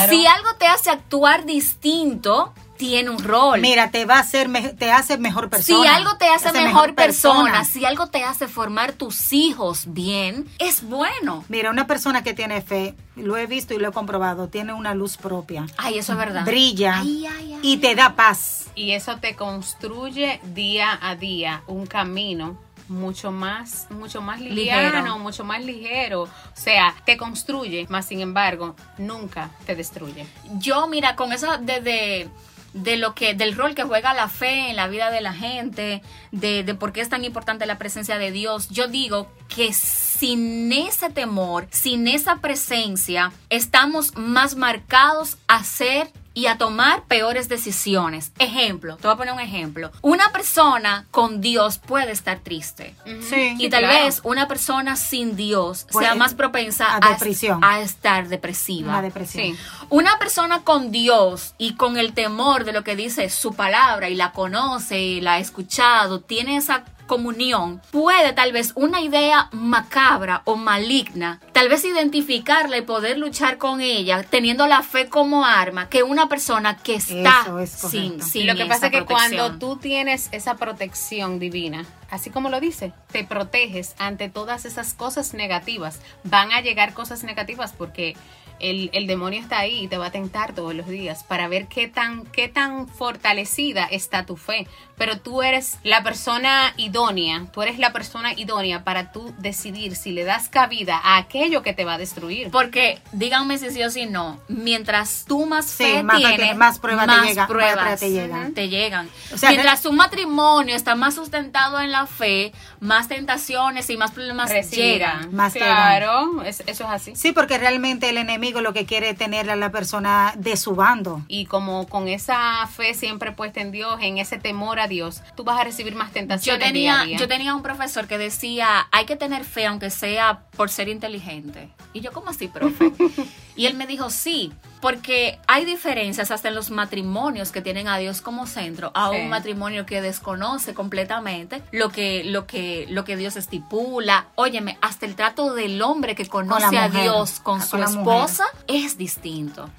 Si 0.08 0.26
algo 0.26 0.54
te 0.58 0.66
hace 0.66 0.90
actuar 0.90 1.44
distinto, 1.44 2.52
tiene 2.76 3.10
un 3.10 3.22
rol. 3.22 3.60
Mira, 3.60 3.90
te 3.90 4.04
va 4.04 4.16
a 4.16 4.20
hacer, 4.20 4.50
te 4.76 4.90
hace 4.90 5.18
mejor 5.18 5.48
persona. 5.48 5.82
Si 5.82 5.86
algo 5.86 6.16
te 6.16 6.28
hace, 6.28 6.52
mejor, 6.52 6.94
persona, 6.94 7.64
si 7.64 7.84
algo 7.84 8.08
te 8.08 8.24
hace 8.24 8.48
formar 8.48 8.92
tus 8.92 9.32
hijos 9.32 9.84
bien, 9.86 10.48
es 10.58 10.82
bueno. 10.82 11.44
Mira, 11.48 11.70
una 11.70 11.86
persona 11.86 12.22
que 12.22 12.34
tiene 12.34 12.62
fe, 12.62 12.94
lo 13.14 13.36
he 13.36 13.46
visto 13.46 13.74
y 13.74 13.78
lo 13.78 13.88
he 13.88 13.92
comprobado, 13.92 14.48
tiene 14.48 14.72
una 14.72 14.94
luz 14.94 15.16
propia. 15.16 15.66
Ay, 15.76 15.98
eso 15.98 16.12
es 16.12 16.18
verdad. 16.18 16.44
Brilla 16.44 17.02
y 17.04 17.76
te 17.78 17.94
da 17.94 18.14
paz. 18.14 18.66
Y 18.74 18.92
eso 18.92 19.18
te 19.18 19.36
construye 19.36 20.40
día 20.44 20.98
a 21.00 21.14
día 21.14 21.62
un 21.66 21.86
camino 21.86 22.65
mucho 22.88 23.32
más, 23.32 23.86
mucho 23.90 24.20
más 24.20 24.40
liviano, 24.40 25.18
mucho 25.18 25.44
más 25.44 25.64
ligero. 25.64 26.22
O 26.22 26.28
sea, 26.54 26.94
te 27.04 27.16
construye, 27.16 27.86
más 27.88 28.06
sin 28.06 28.20
embargo, 28.20 28.76
nunca 28.98 29.50
te 29.64 29.74
destruye. 29.74 30.26
Yo, 30.58 30.86
mira, 30.88 31.16
con 31.16 31.32
eso 31.32 31.58
desde 31.58 32.28
de 32.72 32.98
lo 32.98 33.14
que 33.14 33.32
del 33.32 33.56
rol 33.56 33.74
que 33.74 33.84
juega 33.84 34.12
la 34.12 34.28
fe 34.28 34.68
en 34.68 34.76
la 34.76 34.86
vida 34.86 35.10
de 35.10 35.22
la 35.22 35.32
gente, 35.32 36.02
de, 36.30 36.62
de 36.62 36.74
por 36.74 36.92
qué 36.92 37.00
es 37.00 37.08
tan 37.08 37.24
importante 37.24 37.64
la 37.64 37.78
presencia 37.78 38.18
de 38.18 38.30
Dios. 38.30 38.68
Yo 38.68 38.86
digo 38.86 39.30
que 39.48 39.72
sin 39.72 40.70
ese 40.72 41.08
temor, 41.08 41.66
sin 41.70 42.06
esa 42.06 42.36
presencia, 42.36 43.32
estamos 43.48 44.14
más 44.16 44.56
marcados 44.56 45.38
a 45.48 45.64
ser 45.64 46.10
y 46.36 46.48
a 46.48 46.58
tomar 46.58 47.04
peores 47.04 47.48
decisiones. 47.48 48.30
Ejemplo, 48.38 48.98
te 48.98 49.08
voy 49.08 49.14
a 49.14 49.16
poner 49.16 49.32
un 49.32 49.40
ejemplo. 49.40 49.90
Una 50.02 50.30
persona 50.32 51.06
con 51.10 51.40
Dios 51.40 51.78
puede 51.78 52.12
estar 52.12 52.40
triste. 52.40 52.94
Sí, 53.22 53.54
y 53.56 53.70
tal 53.70 53.86
vez 53.86 54.20
una 54.22 54.46
persona 54.46 54.96
sin 54.96 55.34
Dios 55.34 55.86
sea 55.98 56.14
más 56.14 56.34
propensa 56.34 56.94
a, 56.94 57.14
depresión. 57.14 57.64
a, 57.64 57.80
estar 57.80 58.28
depresiva. 58.28 58.90
Una 58.90 59.02
depresión. 59.02 59.56
Una 59.88 60.18
persona 60.18 60.60
con 60.60 60.90
Dios 60.90 61.54
y 61.56 61.74
con 61.74 61.96
el 61.96 62.12
temor 62.12 62.66
de 62.66 62.74
lo 62.74 62.84
que 62.84 62.96
dice 62.96 63.30
su 63.30 63.54
palabra 63.54 64.10
y 64.10 64.14
la 64.14 64.32
conoce 64.32 65.00
y 65.00 65.22
la 65.22 65.34
ha 65.34 65.38
escuchado, 65.38 66.20
tiene 66.20 66.58
esa 66.58 66.84
comunión, 67.06 67.80
puede 67.90 68.32
tal 68.32 68.52
vez 68.52 68.72
una 68.74 69.00
idea 69.00 69.48
macabra 69.52 70.42
o 70.44 70.56
maligna, 70.56 71.40
tal 71.52 71.68
vez 71.68 71.84
identificarla 71.84 72.78
y 72.78 72.82
poder 72.82 73.18
luchar 73.18 73.58
con 73.58 73.80
ella, 73.80 74.22
teniendo 74.22 74.66
la 74.66 74.82
fe 74.82 75.08
como 75.08 75.44
arma, 75.44 75.88
que 75.88 76.02
una 76.02 76.28
persona 76.28 76.76
que 76.76 76.96
está 76.96 77.46
sin, 77.66 78.22
sin, 78.22 78.46
Lo 78.46 78.54
que 78.54 78.66
pasa 78.66 78.86
es 78.86 78.92
que 78.92 79.04
cuando 79.04 79.58
tú 79.58 79.76
tienes 79.76 80.28
esa 80.32 80.56
protección 80.56 81.38
divina, 81.38 81.84
así 82.10 82.30
como 82.30 82.48
lo 82.48 82.60
dice, 82.60 82.92
te 83.10 83.24
proteges 83.24 83.94
ante 83.98 84.28
todas 84.28 84.64
esas 84.64 84.94
cosas 84.94 85.34
negativas. 85.34 86.00
Van 86.24 86.52
a 86.52 86.60
llegar 86.60 86.92
cosas 86.92 87.24
negativas 87.24 87.72
porque 87.72 88.16
el, 88.60 88.90
el, 88.92 89.06
demonio 89.06 89.40
está 89.40 89.58
ahí 89.58 89.84
y 89.84 89.88
te 89.88 89.98
va 89.98 90.06
a 90.06 90.10
tentar 90.10 90.54
todos 90.54 90.74
los 90.74 90.88
días 90.88 91.24
para 91.24 91.48
ver 91.48 91.66
qué 91.66 91.88
tan, 91.88 92.24
qué 92.26 92.48
tan 92.48 92.88
fortalecida 92.88 93.84
está 93.84 94.24
tu 94.24 94.36
fe. 94.36 94.66
Pero 94.96 95.18
tú 95.18 95.42
eres 95.42 95.78
la 95.82 96.02
persona 96.02 96.72
idónea, 96.78 97.46
tú 97.52 97.60
eres 97.60 97.78
la 97.78 97.92
persona 97.92 98.32
idónea 98.32 98.82
para 98.82 99.12
tú 99.12 99.34
decidir 99.38 99.94
si 99.94 100.12
le 100.12 100.24
das 100.24 100.48
cabida 100.48 100.96
a 100.96 101.18
aquello 101.18 101.62
que 101.62 101.74
te 101.74 101.84
va 101.84 101.94
a 101.94 101.98
destruir. 101.98 102.50
Porque 102.50 102.98
díganme 103.12 103.58
si 103.58 103.70
sí 103.70 103.82
o 103.82 103.90
si 103.90 104.06
no, 104.06 104.40
mientras 104.48 105.26
tú 105.26 105.44
más 105.44 105.72
fe 105.72 106.02
tienes, 106.16 106.56
más 106.56 106.78
pruebas, 106.78 108.00
te, 108.00 108.10
llegan, 108.10 108.54
te 108.54 108.68
llegan. 108.70 109.10
mientras 109.42 109.82
tu 109.82 109.92
matrimonio 109.92 110.74
está 110.74 110.94
más 110.94 111.14
sustentado 111.14 111.78
en 111.80 111.92
la 111.92 112.06
fe, 112.06 112.52
más 112.80 113.08
tentaciones 113.08 113.90
y 113.90 113.98
más 113.98 114.12
problemas 114.12 114.50
llegan. 114.70 115.34
Más 115.34 115.52
claro, 115.52 116.42
eso 116.42 116.64
es 116.66 116.80
así. 116.80 117.14
Sí, 117.16 117.32
porque 117.32 117.58
realmente 117.58 118.08
el 118.08 118.16
enemigo 118.16 118.45
lo 118.54 118.72
que 118.72 118.86
quiere 118.86 119.14
tener 119.14 119.50
a 119.50 119.56
la 119.56 119.70
persona 119.70 120.32
de 120.36 120.56
su 120.56 120.74
bando. 120.74 121.22
Y 121.28 121.46
como 121.46 121.86
con 121.86 122.08
esa 122.08 122.66
fe 122.66 122.94
siempre 122.94 123.32
puesta 123.32 123.60
en 123.60 123.72
Dios, 123.72 123.98
en 124.00 124.18
ese 124.18 124.38
temor 124.38 124.80
a 124.80 124.88
Dios, 124.88 125.22
tú 125.36 125.44
vas 125.44 125.60
a 125.60 125.64
recibir 125.64 125.94
más 125.94 126.12
tentaciones. 126.12 126.60
Yo 126.60 126.66
tenía, 126.66 127.04
Yo 127.04 127.28
tenía 127.28 127.54
un 127.54 127.62
profesor 127.62 128.06
que 128.06 128.18
decía, 128.18 128.88
hay 128.92 129.06
que 129.06 129.16
tener 129.16 129.44
fe 129.44 129.66
aunque 129.66 129.90
sea 129.90 130.40
por 130.56 130.70
ser 130.70 130.88
inteligente. 130.88 131.68
Y 131.92 132.00
yo, 132.00 132.12
¿cómo 132.12 132.30
así, 132.30 132.48
profe? 132.48 132.92
y 133.56 133.66
él 133.66 133.74
me 133.74 133.86
dijo, 133.86 134.10
sí, 134.10 134.52
porque 134.80 135.38
hay 135.46 135.64
diferencias 135.64 136.30
hasta 136.30 136.48
en 136.48 136.54
los 136.54 136.70
matrimonios 136.70 137.50
que 137.50 137.62
tienen 137.62 137.88
a 137.88 137.96
Dios 137.96 138.20
como 138.20 138.46
centro, 138.46 138.92
a 138.94 139.10
un 139.10 139.30
matrimonio 139.30 139.86
que 139.86 140.02
desconoce 140.02 140.74
completamente 140.74 141.62
lo 141.72 141.88
que, 141.88 142.22
lo 142.24 142.46
que, 142.46 142.86
lo 142.90 143.04
que 143.04 143.16
Dios 143.16 143.36
estipula. 143.36 144.26
Óyeme, 144.34 144.76
hasta 144.82 145.06
el 145.06 145.16
trato 145.16 145.54
del 145.54 145.80
hombre 145.80 146.14
que 146.14 146.26
conoce 146.26 146.76
a 146.76 146.90
Dios 146.90 147.40
con, 147.40 147.62
su 147.62 147.78
esposa 147.78 148.44
es 148.68 148.98
distinto. 148.98 149.70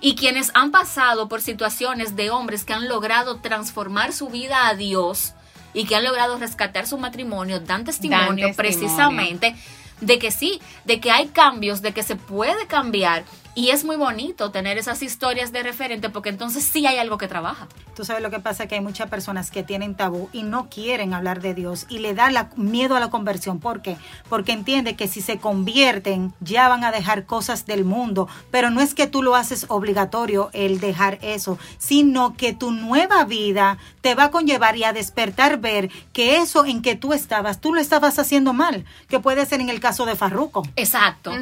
Y 0.00 0.14
quienes 0.14 0.50
han 0.54 0.70
pasado 0.70 1.28
por 1.28 1.40
situaciones 1.40 2.14
de 2.16 2.30
hombres 2.30 2.64
que 2.64 2.74
han 2.74 2.88
logrado 2.88 3.40
transformar 3.40 4.12
su 4.12 4.28
vida 4.28 4.68
a 4.68 4.74
Dios 4.74 5.32
y 5.74 5.86
que 5.86 5.96
han 5.96 6.04
logrado 6.04 6.38
rescatar 6.38 6.86
su 6.86 6.98
matrimonio, 6.98 7.60
dan 7.60 7.84
testimonio. 7.84 8.54
precisamente 8.54 9.54
de 10.02 10.18
que 10.18 10.30
sí, 10.30 10.60
de 10.84 11.00
que 11.00 11.10
hay 11.10 11.28
cambios, 11.28 11.80
de 11.80 11.92
que 11.92 12.02
se 12.02 12.16
puede 12.16 12.66
cambiar 12.66 13.24
y 13.54 13.70
es 13.70 13.84
muy 13.84 13.96
bonito 13.96 14.50
tener 14.50 14.78
esas 14.78 15.02
historias 15.02 15.52
de 15.52 15.62
referente 15.62 16.08
porque 16.08 16.30
entonces 16.30 16.64
sí 16.64 16.86
hay 16.86 16.98
algo 16.98 17.18
que 17.18 17.28
trabaja. 17.28 17.68
Tú 17.94 18.04
sabes 18.04 18.22
lo 18.22 18.30
que 18.30 18.38
pasa, 18.38 18.66
que 18.66 18.76
hay 18.76 18.80
muchas 18.80 19.10
personas 19.10 19.50
que 19.50 19.62
tienen 19.62 19.94
tabú 19.94 20.30
y 20.32 20.42
no 20.42 20.70
quieren 20.70 21.12
hablar 21.12 21.42
de 21.42 21.52
Dios 21.52 21.86
y 21.90 21.98
le 21.98 22.14
da 22.14 22.30
la, 22.30 22.50
miedo 22.56 22.96
a 22.96 23.00
la 23.00 23.10
conversión. 23.10 23.60
¿Por 23.60 23.82
qué? 23.82 23.98
Porque 24.30 24.52
entiende 24.52 24.96
que 24.96 25.08
si 25.08 25.20
se 25.20 25.38
convierten 25.38 26.32
ya 26.40 26.68
van 26.68 26.84
a 26.84 26.92
dejar 26.92 27.26
cosas 27.26 27.66
del 27.66 27.84
mundo. 27.84 28.28
Pero 28.50 28.70
no 28.70 28.80
es 28.80 28.94
que 28.94 29.06
tú 29.06 29.22
lo 29.22 29.34
haces 29.34 29.66
obligatorio 29.68 30.48
el 30.54 30.80
dejar 30.80 31.18
eso, 31.20 31.58
sino 31.76 32.34
que 32.36 32.54
tu 32.54 32.70
nueva 32.70 33.24
vida 33.24 33.76
te 34.00 34.14
va 34.14 34.24
a 34.24 34.30
conllevar 34.30 34.76
y 34.76 34.84
a 34.84 34.94
despertar 34.94 35.60
ver 35.60 35.90
que 36.14 36.36
eso 36.36 36.64
en 36.64 36.80
que 36.80 36.96
tú 36.96 37.12
estabas, 37.12 37.60
tú 37.60 37.74
lo 37.74 37.80
estabas 37.80 38.18
haciendo 38.18 38.54
mal, 38.54 38.86
que 39.08 39.20
puede 39.20 39.44
ser 39.44 39.60
en 39.60 39.68
el 39.68 39.80
caso 39.80 40.06
de 40.06 40.16
Farruco. 40.16 40.62
Exacto. 40.76 41.32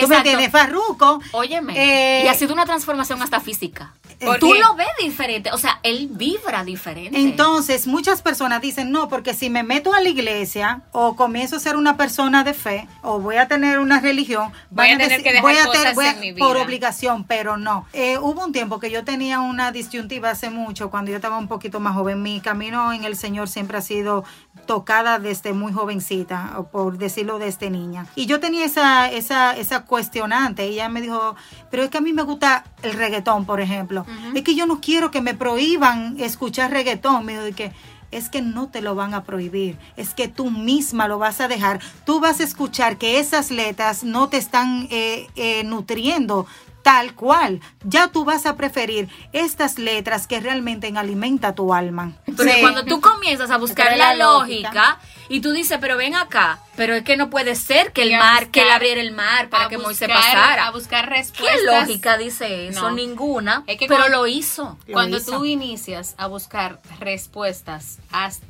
Tú 0.00 0.08
me 0.08 0.16
entiendes, 0.16 0.50
Farruco 0.50 1.20
Óyeme. 1.42 1.74
Eh, 1.76 2.24
y 2.24 2.28
ha 2.28 2.34
sido 2.34 2.52
una 2.52 2.64
transformación 2.64 3.20
hasta 3.20 3.40
física. 3.40 3.94
Tú 4.38 4.54
lo 4.54 4.76
ves 4.76 4.86
diferente, 5.00 5.50
o 5.50 5.58
sea, 5.58 5.80
él 5.82 6.08
vibra 6.12 6.62
diferente. 6.62 7.18
Entonces, 7.18 7.88
muchas 7.88 8.22
personas 8.22 8.60
dicen, 8.60 8.92
no, 8.92 9.08
porque 9.08 9.34
si 9.34 9.50
me 9.50 9.64
meto 9.64 9.92
a 9.94 10.00
la 10.00 10.08
iglesia 10.08 10.82
o 10.92 11.16
comienzo 11.16 11.56
a 11.56 11.58
ser 11.58 11.76
una 11.76 11.96
persona 11.96 12.44
de 12.44 12.54
fe 12.54 12.86
o 13.02 13.18
voy 13.18 13.36
a 13.36 13.48
tener 13.48 13.80
una 13.80 14.00
religión, 14.00 14.52
voy 14.70 14.90
a 14.90 14.98
tener 14.98 15.22
que 15.24 15.32
dejar 15.32 15.42
voy 15.42 15.56
a 15.56 15.66
cosas 15.66 15.98
en 15.98 16.20
mi 16.20 16.32
vida. 16.32 16.46
por 16.46 16.56
obligación, 16.56 17.24
pero 17.24 17.56
no. 17.56 17.86
Eh, 17.92 18.18
hubo 18.18 18.44
un 18.44 18.52
tiempo 18.52 18.78
que 18.78 18.92
yo 18.92 19.02
tenía 19.02 19.40
una 19.40 19.72
disyuntiva 19.72 20.30
hace 20.30 20.50
mucho, 20.50 20.90
cuando 20.90 21.10
yo 21.10 21.16
estaba 21.16 21.38
un 21.38 21.48
poquito 21.48 21.80
más 21.80 21.94
joven. 21.94 22.22
Mi 22.22 22.40
camino 22.40 22.92
en 22.92 23.02
el 23.02 23.16
Señor 23.16 23.48
siempre 23.48 23.78
ha 23.78 23.82
sido 23.82 24.24
tocada 24.66 25.18
desde 25.18 25.52
muy 25.52 25.72
jovencita, 25.72 26.52
o 26.58 26.68
por 26.68 26.98
decirlo 26.98 27.40
desde 27.40 27.70
niña. 27.70 28.06
Y 28.14 28.26
yo 28.26 28.38
tenía 28.38 28.64
esa, 28.64 29.10
esa, 29.10 29.56
esa 29.56 29.84
cuestionante. 29.84 30.68
Y 30.68 30.74
ella 30.74 30.88
me 30.88 31.00
dijo, 31.00 31.31
pero 31.70 31.82
es 31.82 31.90
que 31.90 31.98
a 31.98 32.00
mí 32.00 32.12
me 32.12 32.22
gusta 32.22 32.64
el 32.82 32.92
reggaetón, 32.92 33.44
por 33.44 33.60
ejemplo. 33.60 34.06
Es 34.34 34.42
que 34.42 34.54
yo 34.54 34.66
no 34.66 34.80
quiero 34.80 35.10
que 35.10 35.20
me 35.20 35.34
prohíban 35.34 36.16
escuchar 36.18 36.70
reggaetón. 36.70 37.24
Me 37.24 37.38
dijo 37.42 37.56
que 37.56 37.72
es 38.12 38.28
que 38.28 38.42
no 38.42 38.68
te 38.68 38.82
lo 38.82 38.94
van 38.94 39.14
a 39.14 39.24
prohibir, 39.24 39.78
es 39.96 40.14
que 40.14 40.28
tú 40.28 40.50
misma 40.50 41.08
lo 41.08 41.18
vas 41.18 41.40
a 41.40 41.48
dejar. 41.48 41.80
Tú 42.04 42.20
vas 42.20 42.40
a 42.40 42.44
escuchar 42.44 42.98
que 42.98 43.18
esas 43.18 43.50
letras 43.50 44.04
no 44.04 44.28
te 44.28 44.36
están 44.36 44.86
eh, 44.90 45.28
eh, 45.34 45.64
nutriendo 45.64 46.46
tal 46.82 47.14
cual. 47.14 47.60
Ya 47.84 48.08
tú 48.08 48.24
vas 48.24 48.46
a 48.46 48.56
preferir 48.56 49.08
estas 49.32 49.78
letras 49.78 50.26
que 50.26 50.40
realmente 50.40 50.92
alimenta 50.96 51.54
tu 51.54 51.72
alma. 51.72 52.12
Pero 52.36 52.52
cuando 52.60 52.84
tú 52.84 53.00
comienzas 53.00 53.50
a 53.50 53.58
buscar 53.58 53.96
la, 53.96 54.14
lógica, 54.14 54.98
y 55.28 55.40
tú 55.40 55.52
dices, 55.52 55.78
pero 55.80 55.96
ven 55.96 56.14
acá, 56.14 56.58
pero 56.76 56.94
es 56.94 57.04
que 57.04 57.16
no 57.16 57.30
puede 57.30 57.54
ser 57.54 57.92
que 57.92 58.02
el 58.02 58.18
mar, 58.18 58.48
que 58.48 58.62
él 58.62 58.70
abriera 58.70 59.00
el 59.00 59.12
mar 59.12 59.48
para 59.48 59.68
que 59.68 59.78
Moisés 59.78 60.08
pasara. 60.08 60.66
A 60.66 60.70
buscar 60.70 61.08
respuestas. 61.08 61.58
¿Qué 61.58 61.64
lógica 61.64 62.18
dice 62.18 62.68
eso? 62.68 62.90
Ninguna, 62.90 63.64
pero 63.66 64.08
lo 64.08 64.26
hizo. 64.26 64.78
Cuando 64.90 65.20
tú 65.20 65.44
inicias 65.44 66.14
a 66.18 66.26
buscar 66.26 66.80
respuestas 67.00 67.98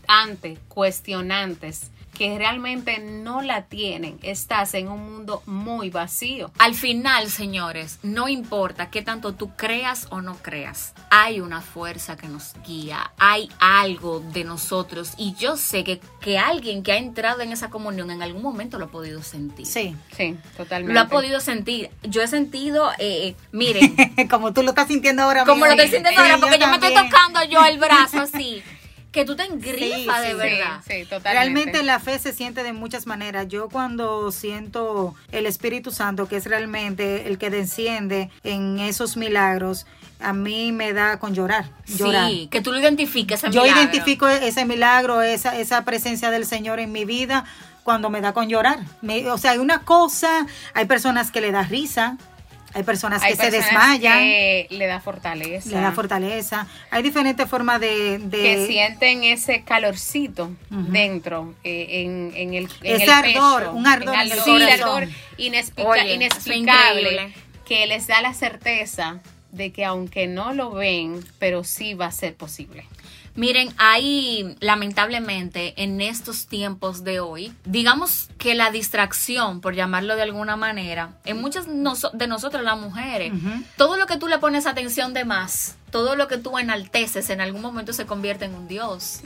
ante 0.08 0.58
cuestionantes, 0.68 1.90
que 2.16 2.36
realmente 2.38 2.98
no 2.98 3.42
la 3.42 3.62
tienen, 3.62 4.18
estás 4.22 4.74
en 4.74 4.88
un 4.88 5.12
mundo 5.12 5.42
muy 5.46 5.90
vacío. 5.90 6.50
Al 6.58 6.74
final, 6.74 7.30
señores, 7.30 7.98
no 8.02 8.28
importa 8.28 8.90
qué 8.90 9.02
tanto 9.02 9.34
tú 9.34 9.54
creas 9.56 10.06
o 10.10 10.20
no 10.20 10.36
creas, 10.36 10.94
hay 11.10 11.40
una 11.40 11.60
fuerza 11.60 12.16
que 12.16 12.28
nos 12.28 12.54
guía, 12.66 13.12
hay 13.18 13.50
algo 13.58 14.20
de 14.20 14.44
nosotros 14.44 15.12
y 15.16 15.34
yo 15.34 15.56
sé 15.56 15.84
que, 15.84 16.00
que 16.20 16.38
alguien 16.38 16.82
que 16.82 16.92
ha 16.92 16.98
entrado 16.98 17.40
en 17.40 17.52
esa 17.52 17.70
comunión 17.70 18.10
en 18.10 18.22
algún 18.22 18.42
momento 18.42 18.78
lo 18.78 18.86
ha 18.86 18.90
podido 18.90 19.22
sentir. 19.22 19.66
Sí, 19.66 19.96
sí, 20.16 20.36
totalmente. 20.56 20.94
Lo 20.94 21.00
ha 21.00 21.08
podido 21.08 21.40
sentir. 21.40 21.90
Yo 22.02 22.22
he 22.22 22.28
sentido, 22.28 22.90
eh, 22.98 23.34
miren. 23.52 23.96
como 24.30 24.52
tú 24.52 24.62
lo 24.62 24.70
estás 24.70 24.88
sintiendo 24.88 25.22
ahora. 25.22 25.44
Como 25.44 25.64
lo 25.64 25.72
estoy 25.72 25.88
sintiendo 25.88 26.20
ahora, 26.20 26.38
porque 26.38 26.58
yo, 26.58 26.66
yo 26.66 26.68
me 26.68 26.74
estoy 26.74 26.94
tocando 26.94 27.44
yo 27.44 27.64
el 27.64 27.78
brazo 27.78 28.20
así. 28.20 28.62
que 29.12 29.24
tú 29.26 29.36
te 29.36 29.44
engrifas 29.44 30.22
de 30.22 30.34
verdad. 30.34 30.80
Sí, 30.86 31.04
totalmente. 31.04 31.30
Realmente 31.30 31.82
la 31.82 32.00
fe 32.00 32.18
se 32.18 32.32
siente 32.32 32.62
de 32.62 32.72
muchas 32.72 33.06
maneras. 33.06 33.46
Yo 33.46 33.68
cuando 33.68 34.32
siento 34.32 35.14
el 35.30 35.46
Espíritu 35.46 35.90
Santo, 35.92 36.26
que 36.26 36.36
es 36.36 36.46
realmente 36.46 37.28
el 37.28 37.38
que 37.38 37.50
desciende 37.50 38.30
en 38.42 38.78
esos 38.78 39.18
milagros, 39.18 39.86
a 40.18 40.32
mí 40.32 40.72
me 40.72 40.94
da 40.94 41.18
con 41.18 41.34
llorar. 41.34 41.66
llorar. 41.86 42.30
Sí, 42.30 42.48
que 42.50 42.62
tú 42.62 42.72
lo 42.72 42.80
identifiques. 42.80 43.42
Yo 43.50 43.66
identifico 43.66 44.26
ese 44.26 44.64
milagro, 44.64 45.20
esa, 45.20 45.58
esa 45.58 45.84
presencia 45.84 46.30
del 46.30 46.46
Señor 46.46 46.80
en 46.80 46.90
mi 46.90 47.04
vida 47.04 47.44
cuando 47.84 48.10
me 48.10 48.20
da 48.20 48.32
con 48.32 48.48
llorar. 48.48 48.78
o 49.28 49.38
sea, 49.38 49.52
hay 49.52 49.58
una 49.58 49.80
cosa, 49.80 50.46
hay 50.72 50.86
personas 50.86 51.30
que 51.30 51.40
le 51.40 51.50
da 51.52 51.64
risa, 51.64 52.16
hay 52.74 52.82
personas 52.82 53.22
que 53.22 53.36
se 53.36 53.50
desmayan. 53.50 54.18
Que 54.18 54.66
le 54.70 54.86
da 54.86 55.00
fortaleza. 55.00 55.68
Le 55.70 55.80
da 55.80 55.92
fortaleza. 55.92 56.66
Hay 56.90 57.02
diferentes 57.02 57.48
formas 57.48 57.80
de... 57.80 58.20
que 58.30 58.66
sienten 58.66 59.24
ese 59.24 59.62
calorcito 59.62 60.50
dentro, 60.70 61.54
eh, 61.64 62.02
en, 62.04 62.32
en, 62.34 62.54
el 62.54 62.68
Ese 62.82 63.10
ardor, 63.10 63.70
un 63.74 63.86
ardor, 63.86 64.14
un 64.46 64.62
ardor 64.62 65.08
inexplicable 65.36 67.34
que 67.64 67.86
les 67.86 68.06
da 68.06 68.20
la 68.20 68.34
certeza 68.34 69.20
de 69.50 69.70
que 69.70 69.84
aunque 69.84 70.26
no 70.26 70.52
lo 70.54 70.70
ven, 70.72 71.24
pero 71.38 71.62
sí 71.64 71.94
va 71.94 72.06
a 72.06 72.12
ser 72.12 72.34
posible. 72.34 72.84
Miren, 73.34 73.72
hay 73.78 74.56
lamentablemente 74.60 75.74
en 75.82 76.00
estos 76.00 76.46
tiempos 76.46 77.02
de 77.02 77.20
hoy, 77.20 77.52
digamos 77.64 78.28
que 78.38 78.54
la 78.54 78.70
distracción, 78.70 79.60
por 79.60 79.74
llamarlo 79.74 80.16
de 80.16 80.22
alguna 80.22 80.56
manera, 80.56 81.14
en 81.24 81.40
muchas 81.40 81.66
de 81.66 82.26
nosotras 82.26 82.62
las 82.62 82.78
mujeres, 82.78 83.32
todo 83.76 83.96
lo 83.96 84.06
que 84.06 84.18
tú 84.18 84.28
le 84.28 84.38
pones 84.38 84.66
atención 84.66 85.14
de 85.14 85.24
más, 85.24 85.76
todo 85.92 86.16
lo 86.16 86.26
que 86.26 86.38
tú 86.38 86.58
enalteces 86.58 87.30
en 87.30 87.40
algún 87.40 87.62
momento 87.62 87.92
se 87.92 88.06
convierte 88.06 88.46
en 88.46 88.54
un 88.54 88.66
Dios. 88.66 89.20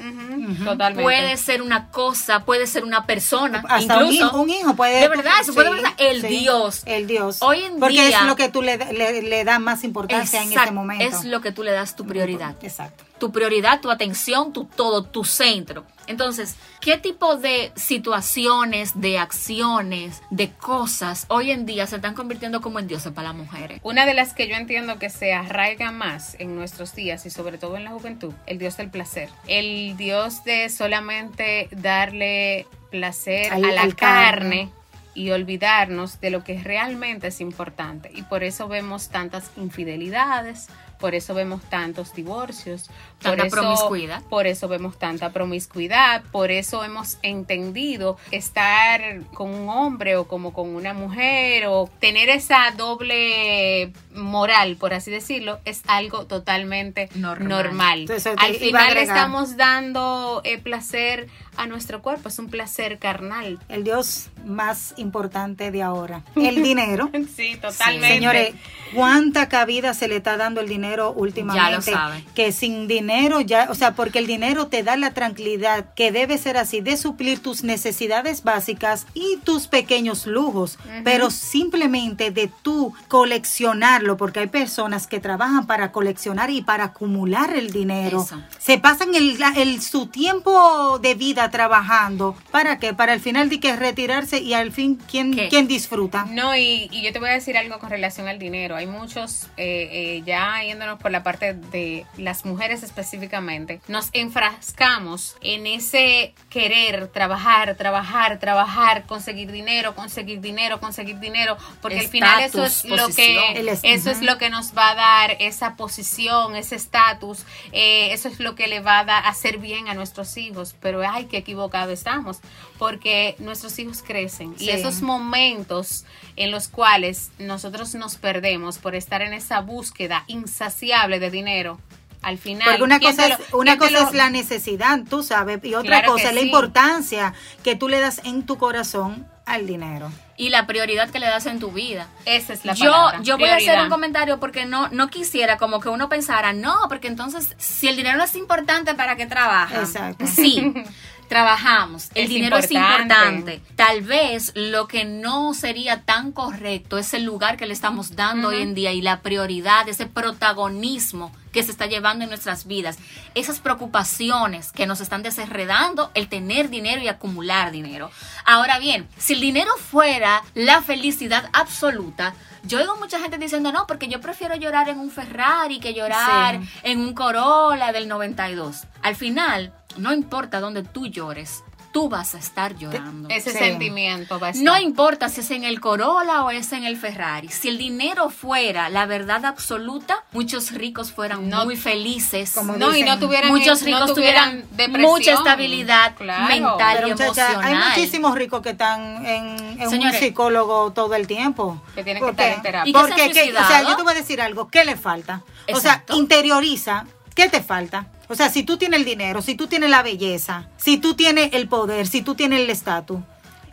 Totalmente. 0.65 1.03
Puede 1.03 1.37
ser 1.39 1.63
una 1.63 1.89
cosa, 1.91 2.45
puede 2.45 2.67
ser 2.67 2.85
una 2.85 3.07
persona, 3.07 3.63
Hasta 3.69 4.03
incluso 4.03 4.37
un 4.37 4.51
hijo, 4.51 4.75
puede 4.75 5.01
De 5.01 5.09
verdad, 5.09 5.33
eso 5.41 5.55
puede 5.55 5.81
ser 5.81 5.95
el 5.99 6.23
Dios. 6.23 6.83
El 6.85 7.07
Dios. 7.07 7.39
Hoy 7.41 7.61
en 7.61 7.79
Porque 7.79 7.95
día 7.95 8.21
es 8.21 8.27
lo 8.27 8.37
que 8.37 8.51
tú 8.51 8.61
le, 8.61 8.77
le, 8.77 9.45
das 9.45 9.61
más 9.61 9.85
importancia 9.85 10.43
en 10.43 10.53
ese 10.53 10.73
momento. 10.73 11.05
Es 11.05 11.25
lo 11.25 11.41
que 11.41 11.53
tú 11.53 11.63
le 11.63 11.71
das 11.71 11.97
tu 11.97 12.05
prioridad. 12.05 12.57
Exacto 12.61 13.07
tu 13.19 13.33
prioridad, 13.33 13.81
tu 13.81 13.91
atención, 13.91 14.53
tu 14.53 14.65
todo, 14.65 15.03
tu 15.03 15.25
centro. 15.25 15.85
Entonces, 16.07 16.57
¿qué 16.81 16.99
tipo 16.99 17.37
de 17.37 17.73
situaciones, 17.77 19.01
de 19.01 19.19
acciones, 19.19 20.23
de 20.31 20.51
cosas 20.51 21.27
hoy 21.29 21.51
en 21.51 21.67
día 21.67 21.87
se 21.87 21.97
están 21.97 22.15
convirtiendo 22.15 22.61
como 22.61 22.79
en 22.79 22.89
dioses 22.89 23.13
para 23.13 23.29
las 23.29 23.37
mujeres? 23.37 23.81
Una 23.83 24.07
de 24.07 24.15
las 24.15 24.33
que 24.35 24.49
yo 24.49 24.57
entiendo 24.57 24.99
que 24.99 25.11
se 25.11 25.33
arraiga 25.33 25.91
más 25.93 26.37
en 26.39 26.55
nuestros 26.57 26.95
días 26.95 27.27
y 27.27 27.31
sobre 27.31 27.59
todo 27.59 27.77
en 27.77 27.85
la 27.85 27.91
juventud, 27.91 28.33
el 28.47 28.59
dios 28.59 28.77
del 28.77 28.91
placer. 28.91 29.29
El 29.47 29.97
dios 29.97 30.45
de 30.45 30.69
solamente 30.69 31.69
darle 31.73 32.67
placer 32.91 33.53
a 33.53 33.59
la 33.59 33.89
carne 33.93 34.71
y 35.17 35.31
olvidarnos 35.31 36.21
de 36.21 36.31
lo 36.31 36.45
que 36.45 36.63
realmente 36.63 37.29
es 37.29 37.41
importante. 37.41 38.11
Y 38.15 38.23
por 38.23 38.45
eso 38.45 38.69
vemos 38.69 39.09
tantas 39.09 39.51
infidelidades, 39.57 40.69
por 40.99 41.15
eso 41.15 41.35
vemos 41.35 41.63
tantos 41.63 42.15
divorcios, 42.15 42.91
por 43.23 43.39
eso, 43.41 43.57
promiscuidad. 43.57 44.23
Por 44.25 44.47
eso 44.47 44.69
vemos 44.69 44.99
tanta 44.99 45.31
promiscuidad, 45.31 46.23
por 46.31 46.51
eso 46.51 46.85
hemos 46.85 47.19
entendido 47.23 48.17
estar 48.31 49.21
con 49.35 49.55
un 49.55 49.69
hombre 49.69 50.17
o 50.17 50.27
como 50.27 50.53
con 50.53 50.75
una 50.75 50.95
mujer 50.95 51.67
o 51.67 51.89
tener 52.01 52.29
esa 52.29 52.71
doble 52.77 53.93
moral, 54.15 54.77
por 54.77 54.95
así 54.95 55.11
decirlo, 55.11 55.61
es 55.65 55.83
algo 55.87 56.27
totalmente 56.27 57.09
normal. 57.15 58.07
Al 58.39 58.55
final 58.55 58.97
estamos 58.97 59.57
dando 59.57 60.41
eh, 60.45 60.59
placer 60.59 61.29
a 61.57 61.67
nuestro 61.67 62.03
cuerpo, 62.03 62.29
es 62.29 62.39
un 62.39 62.49
placer 62.49 62.99
carnal. 62.99 63.59
El 63.69 63.85
Dios 63.85 64.29
más 64.45 64.95
importante 64.97 65.71
de 65.71 65.83
ahora, 65.83 66.23
el 66.37 66.63
dinero. 66.63 67.11
sí, 67.35 67.57
totalmente. 67.57 68.15
Señores, 68.15 68.55
¿cuánta 68.95 69.49
cabida 69.49 69.95
se 69.95 70.09
le 70.09 70.17
está 70.17 70.37
dando 70.37 70.61
el 70.61 70.69
dinero 70.69 70.86
últimamente? 71.13 71.71
Ya 71.71 71.77
lo 71.77 71.83
saben. 71.83 72.25
Que 72.35 72.53
sin 72.53 72.89
dinero 72.89 73.41
ya, 73.41 73.69
o 73.71 73.75
sea, 73.75 73.95
porque 73.95 74.19
el 74.19 74.27
dinero 74.27 74.69
te 74.69 74.83
da 74.83 74.97
la 74.97 75.13
tranquilidad 75.13 75.95
que 75.95 76.13
debe 76.13 76.39
ser 76.39 76.57
así, 76.57 76.81
de 76.81 76.97
suplir 76.97 77.43
tus 77.43 77.65
necesidades 77.65 78.43
básicas 78.43 79.07
y 79.15 79.39
tus 79.45 79.67
pequeños 79.67 80.27
lujos, 80.27 80.79
pero 81.05 81.31
simplemente 81.31 82.31
de 82.31 82.51
tú 82.63 82.95
coleccionarlo, 83.09 84.17
porque 84.17 84.41
hay 84.41 84.47
personas 84.47 85.07
que 85.07 85.21
trabajan 85.21 85.67
para 85.67 85.93
coleccionar 85.93 86.51
y 86.51 86.63
para 86.63 86.85
acumular 86.85 87.55
el 87.55 87.71
dinero. 87.71 88.27
Se 88.59 88.79
pasan 88.79 89.15
el, 89.15 89.39
el, 89.57 89.83
su 89.83 90.07
tiempo 90.07 90.99
de 90.99 91.15
vida 91.15 91.51
trabajando. 91.51 92.37
¿Para 92.51 92.79
qué? 92.79 92.95
Para 92.95 93.13
al 93.13 93.21
final 93.21 93.49
de 93.49 93.61
que 93.61 93.75
retirarse 93.77 94.41
y 94.41 94.55
al 94.55 94.73
fin, 94.73 94.99
¿quién, 95.11 95.33
¿quién 95.49 95.67
disfruta? 95.67 96.27
No, 96.31 96.57
y, 96.57 96.89
yo 97.03 97.13
te 97.13 97.19
voy 97.19 97.31
a 97.31 97.33
decir 97.33 97.57
algo 97.57 97.79
con 97.79 97.91
relación 97.91 98.29
al 98.29 98.39
dinero. 98.39 98.77
Hay 98.77 98.87
muchos, 98.87 99.45
eh, 99.57 99.89
eh, 99.91 100.23
ya 100.27 100.65
yéndonos 100.77 101.01
por 101.01 101.11
la 101.11 101.23
parte 101.23 101.55
de 101.55 102.05
las 102.19 102.45
mujeres 102.45 102.83
específicamente, 102.83 103.81
nos 103.89 104.11
enfrascamos 104.13 105.37
en 105.41 105.67
ese 105.67 106.35
querer 106.51 107.09
trabajar, 107.09 107.77
trabajar, 107.77 108.39
trabajar, 108.39 109.07
conseguir 109.07 109.51
dinero, 109.51 109.95
conseguir 109.95 110.41
dinero, 110.41 110.79
conseguir 110.79 111.19
dinero, 111.19 111.57
porque 111.81 112.01
al 112.01 112.09
final 112.09 112.43
eso 112.43 112.65
es 112.65 112.85
lo 112.85 113.09
que 113.09 113.79
eso 113.83 114.11
es 114.11 114.21
lo 114.21 114.37
que 114.37 114.51
nos 114.51 114.77
va 114.77 114.91
a 114.91 114.95
dar 114.95 115.37
esa 115.41 115.77
posición, 115.77 116.57
ese 116.57 116.77
estatus, 116.77 117.45
eh, 117.73 118.13
eso 118.13 118.29
es 118.29 118.39
lo 118.39 118.55
que 118.55 118.67
le 118.67 118.81
va 118.81 119.01
a 119.01 119.05
dar, 119.05 119.27
hacer 119.27 119.57
bien 119.57 119.89
a 119.89 119.95
nuestros 119.95 120.37
hijos, 120.37 120.77
pero 120.81 121.09
hay 121.09 121.25
que 121.25 121.39
equivocado 121.39 121.91
estamos, 121.91 122.41
porque 122.79 123.37
nuestros 123.39 123.79
hijos 123.79 124.03
crecen 124.03 124.55
y 124.59 124.71
esos 124.71 125.03
momentos 125.03 126.05
en 126.37 126.51
los 126.51 126.69
cuales 126.69 127.31
nosotros 127.39 127.95
nos 127.95 128.17
perdemos 128.17 128.79
por 128.79 128.95
estar 128.95 129.23
en 129.23 129.33
esa 129.33 129.61
búsqueda 129.61 130.25
insaciable 130.27 131.19
de 131.19 131.31
dinero, 131.31 131.79
al 132.23 132.39
final. 132.39 132.69
Porque 132.69 132.83
una 132.83 133.01
cosa, 133.01 133.27
es, 133.27 133.39
una 133.53 133.79
cosa 133.79 134.09
es 134.09 134.15
la 134.15 134.31
necesidad, 134.31 135.01
tú 135.09 135.23
sabes, 135.23 135.65
y 135.65 135.75
otra 135.75 136.05
cosa 136.05 136.29
es 136.29 136.35
la 136.35 136.41
importancia 136.41 137.35
que 137.63 137.77
tú 137.77 137.89
le 137.89 138.01
das 138.01 138.21
en 138.25 138.45
tu 138.45 138.59
corazón 138.59 139.27
al 139.47 139.67
dinero. 139.67 140.11
Y 140.37 140.51
la 140.51 140.67
prioridad 140.67 141.09
que 141.09 141.19
le 141.19 141.27
das 141.27 141.47
en 141.47 141.61
tu 141.61 141.71
vida. 141.71 142.09
Esa 142.27 142.53
es 142.53 142.65
la 142.65 142.75
yo, 142.75 142.93
Yo 143.23 143.39
voy 143.39 143.49
a 143.49 143.57
hacer 143.57 143.81
un 143.81 143.89
comentario 143.89 144.39
porque 144.39 144.67
no, 144.67 144.89
no 144.89 145.09
quisiera 145.09 145.57
como 145.57 145.81
que 145.81 145.89
uno 145.89 146.09
pensara, 146.09 146.53
no, 146.53 146.75
porque 146.89 147.09
entonces 147.09 147.55
si 147.57 147.89
el 147.89 147.97
dinero 147.97 148.23
es 148.23 148.35
importante, 148.35 148.95
¿para 148.95 149.17
qué 149.17 149.27
trabaja? 149.27 149.81
Exacto. 149.81 150.27
Sí. 150.27 150.75
trabajamos, 151.29 152.11
el 152.15 152.29
dinero 152.29 152.57
es 152.57 152.71
importante. 152.71 153.61
Tal 153.75 154.03
vez 154.03 154.53
lo 154.55 154.89
que 154.89 155.05
no 155.05 155.55
sería 155.55 156.03
tan 156.03 156.33
correcto 156.33 156.99
es 156.99 157.15
el 157.15 157.25
lugar 157.25 157.57
que 157.57 157.67
le 157.67 157.73
estamos 157.73 158.17
dando 158.17 158.49
hoy 158.49 158.63
en 158.63 158.75
día 158.75 158.93
y 158.93 159.03
la 159.03 159.21
prioridad, 159.21 159.89
ese 159.89 160.07
protagonismo 160.07 161.33
que 161.53 161.63
se 161.63 161.71
está 161.71 161.87
llevando 161.87 162.25
en 162.25 162.29
nuestras 162.29 162.67
vidas, 162.67 162.99
esas 163.35 163.61
preocupaciones 163.61 164.73
que 164.73 164.87
nos 164.87 165.01
están 165.01 165.23
desenredando 165.23 166.11
el 166.13 166.29
tener 166.29 166.69
dinero 166.69 167.01
y 167.01 167.09
acumular 167.09 167.71
dinero. 167.71 168.11
Ahora 168.45 168.79
bien, 168.79 169.09
si 169.17 169.33
el 169.33 169.41
dinero 169.41 169.71
fuera 169.79 170.43
la 170.55 170.83
felicidad 170.83 171.49
absoluta, 171.55 172.35
yo 172.65 172.79
oigo 172.79 172.97
mucha 172.97 173.21
gente 173.21 173.39
diciendo, 173.39 173.73
no, 173.73 173.87
porque 173.87 174.09
yo 174.09 174.21
prefiero 174.21 174.57
llorar 174.57 174.89
en 174.89 174.99
un 174.99 175.11
Ferrari 175.11 175.79
que 175.79 175.95
llorar 175.95 176.61
en 176.83 176.99
un 176.99 177.15
Corolla 177.15 177.93
del 177.93 178.09
92. 178.09 178.85
Al 179.03 179.15
final, 179.15 179.73
no 179.99 180.13
importa 180.13 180.61
dónde 180.61 180.83
tú 180.83 181.07
llores, 181.07 181.63
tú 181.97 182.11
vas 182.11 182.35
a 182.35 182.39
estar 182.39 182.77
llorando. 182.77 183.31
Ese 183.31 183.53
sentimiento 183.53 184.39
va 184.39 184.49
a 184.49 184.51
estar. 184.51 184.63
No 184.63 184.79
importa 184.79 185.31
si 185.31 185.41
es 185.41 185.51
en 185.51 185.65
el 185.65 185.81
Corolla 185.81 186.45
o 186.45 186.51
es 186.51 186.71
en 186.75 186.85
el 186.85 186.99
Ferrari. 186.99 187.49
Si 187.49 187.71
el 187.71 187.79
dinero 187.79 188.29
fuera 188.29 188.91
la 188.91 189.07
verdad 189.07 189.47
absoluta, 189.47 190.23
muchos 190.33 190.73
ricos 190.73 191.11
fueran 191.11 191.49
muy 191.49 191.75
felices. 191.75 192.53
Como 192.53 192.77
no, 192.77 192.95
y 192.95 193.03
no 193.03 193.19
tuvieran 193.19 193.51
muchos 193.51 193.81
ricos 193.81 194.13
tuvieran, 194.13 194.67
mucha 194.99 195.33
estabilidad 195.33 196.19
mental 196.19 197.09
y 197.09 197.11
emocional. 197.13 197.65
Hay 197.65 197.75
muchísimos 197.75 198.35
ricos 198.35 198.61
que 198.61 198.71
están 198.71 199.25
en, 199.25 199.81
un 199.81 200.13
psicólogo 200.13 200.93
todo 200.93 201.15
el 201.15 201.27
tiempo. 201.27 201.81
Que 201.95 202.05
tienen 202.05 202.23
que 202.23 202.31
estar 202.31 202.53
en 202.53 202.61
terapia. 202.61 202.93
Porque, 202.93 203.55
o 203.59 203.67
sea, 203.67 203.85
yo 203.85 203.97
te 203.97 204.03
voy 204.03 204.13
a 204.13 204.17
decir 204.17 204.43
algo, 204.43 204.69
¿qué 204.69 204.85
le 204.85 204.97
falta? 204.97 205.45
O 205.73 205.81
sea, 205.81 206.05
interioriza, 206.15 207.07
¿qué 207.37 207.49
te 207.49 207.63
falta? 207.63 208.07
O 208.29 208.35
sea, 208.35 208.51
si 208.51 208.65
tú 208.65 208.77
tienes 208.77 208.99
el 208.99 209.07
dinero, 209.07 209.41
si 209.43 209.55
tú 209.55 209.69
tienes 209.69 209.91
la 209.91 210.03
belleza, 210.03 210.67
si 210.77 210.97
tú 210.97 211.15
tienes 211.15 211.51
el 211.53 211.69
poder, 211.69 212.09
si 212.09 212.23
tú 212.23 212.35
tienes 212.35 212.61
el 212.61 212.71
estatus, 212.71 213.21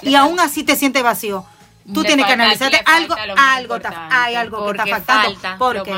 y 0.03 0.13
aún 0.13 0.39
así 0.39 0.63
te 0.63 0.75
sientes 0.75 1.01
vacío, 1.01 1.45
tú 1.91 2.03
tienes 2.03 2.27
que 2.27 2.33
analizarte 2.33 2.81
algo, 2.85 3.15
algo 3.35 3.79
hay 4.11 4.35
algo 4.35 4.71
que 4.73 4.91
está 4.91 5.01
faltando. 5.23 5.57
Porque, 5.57 5.95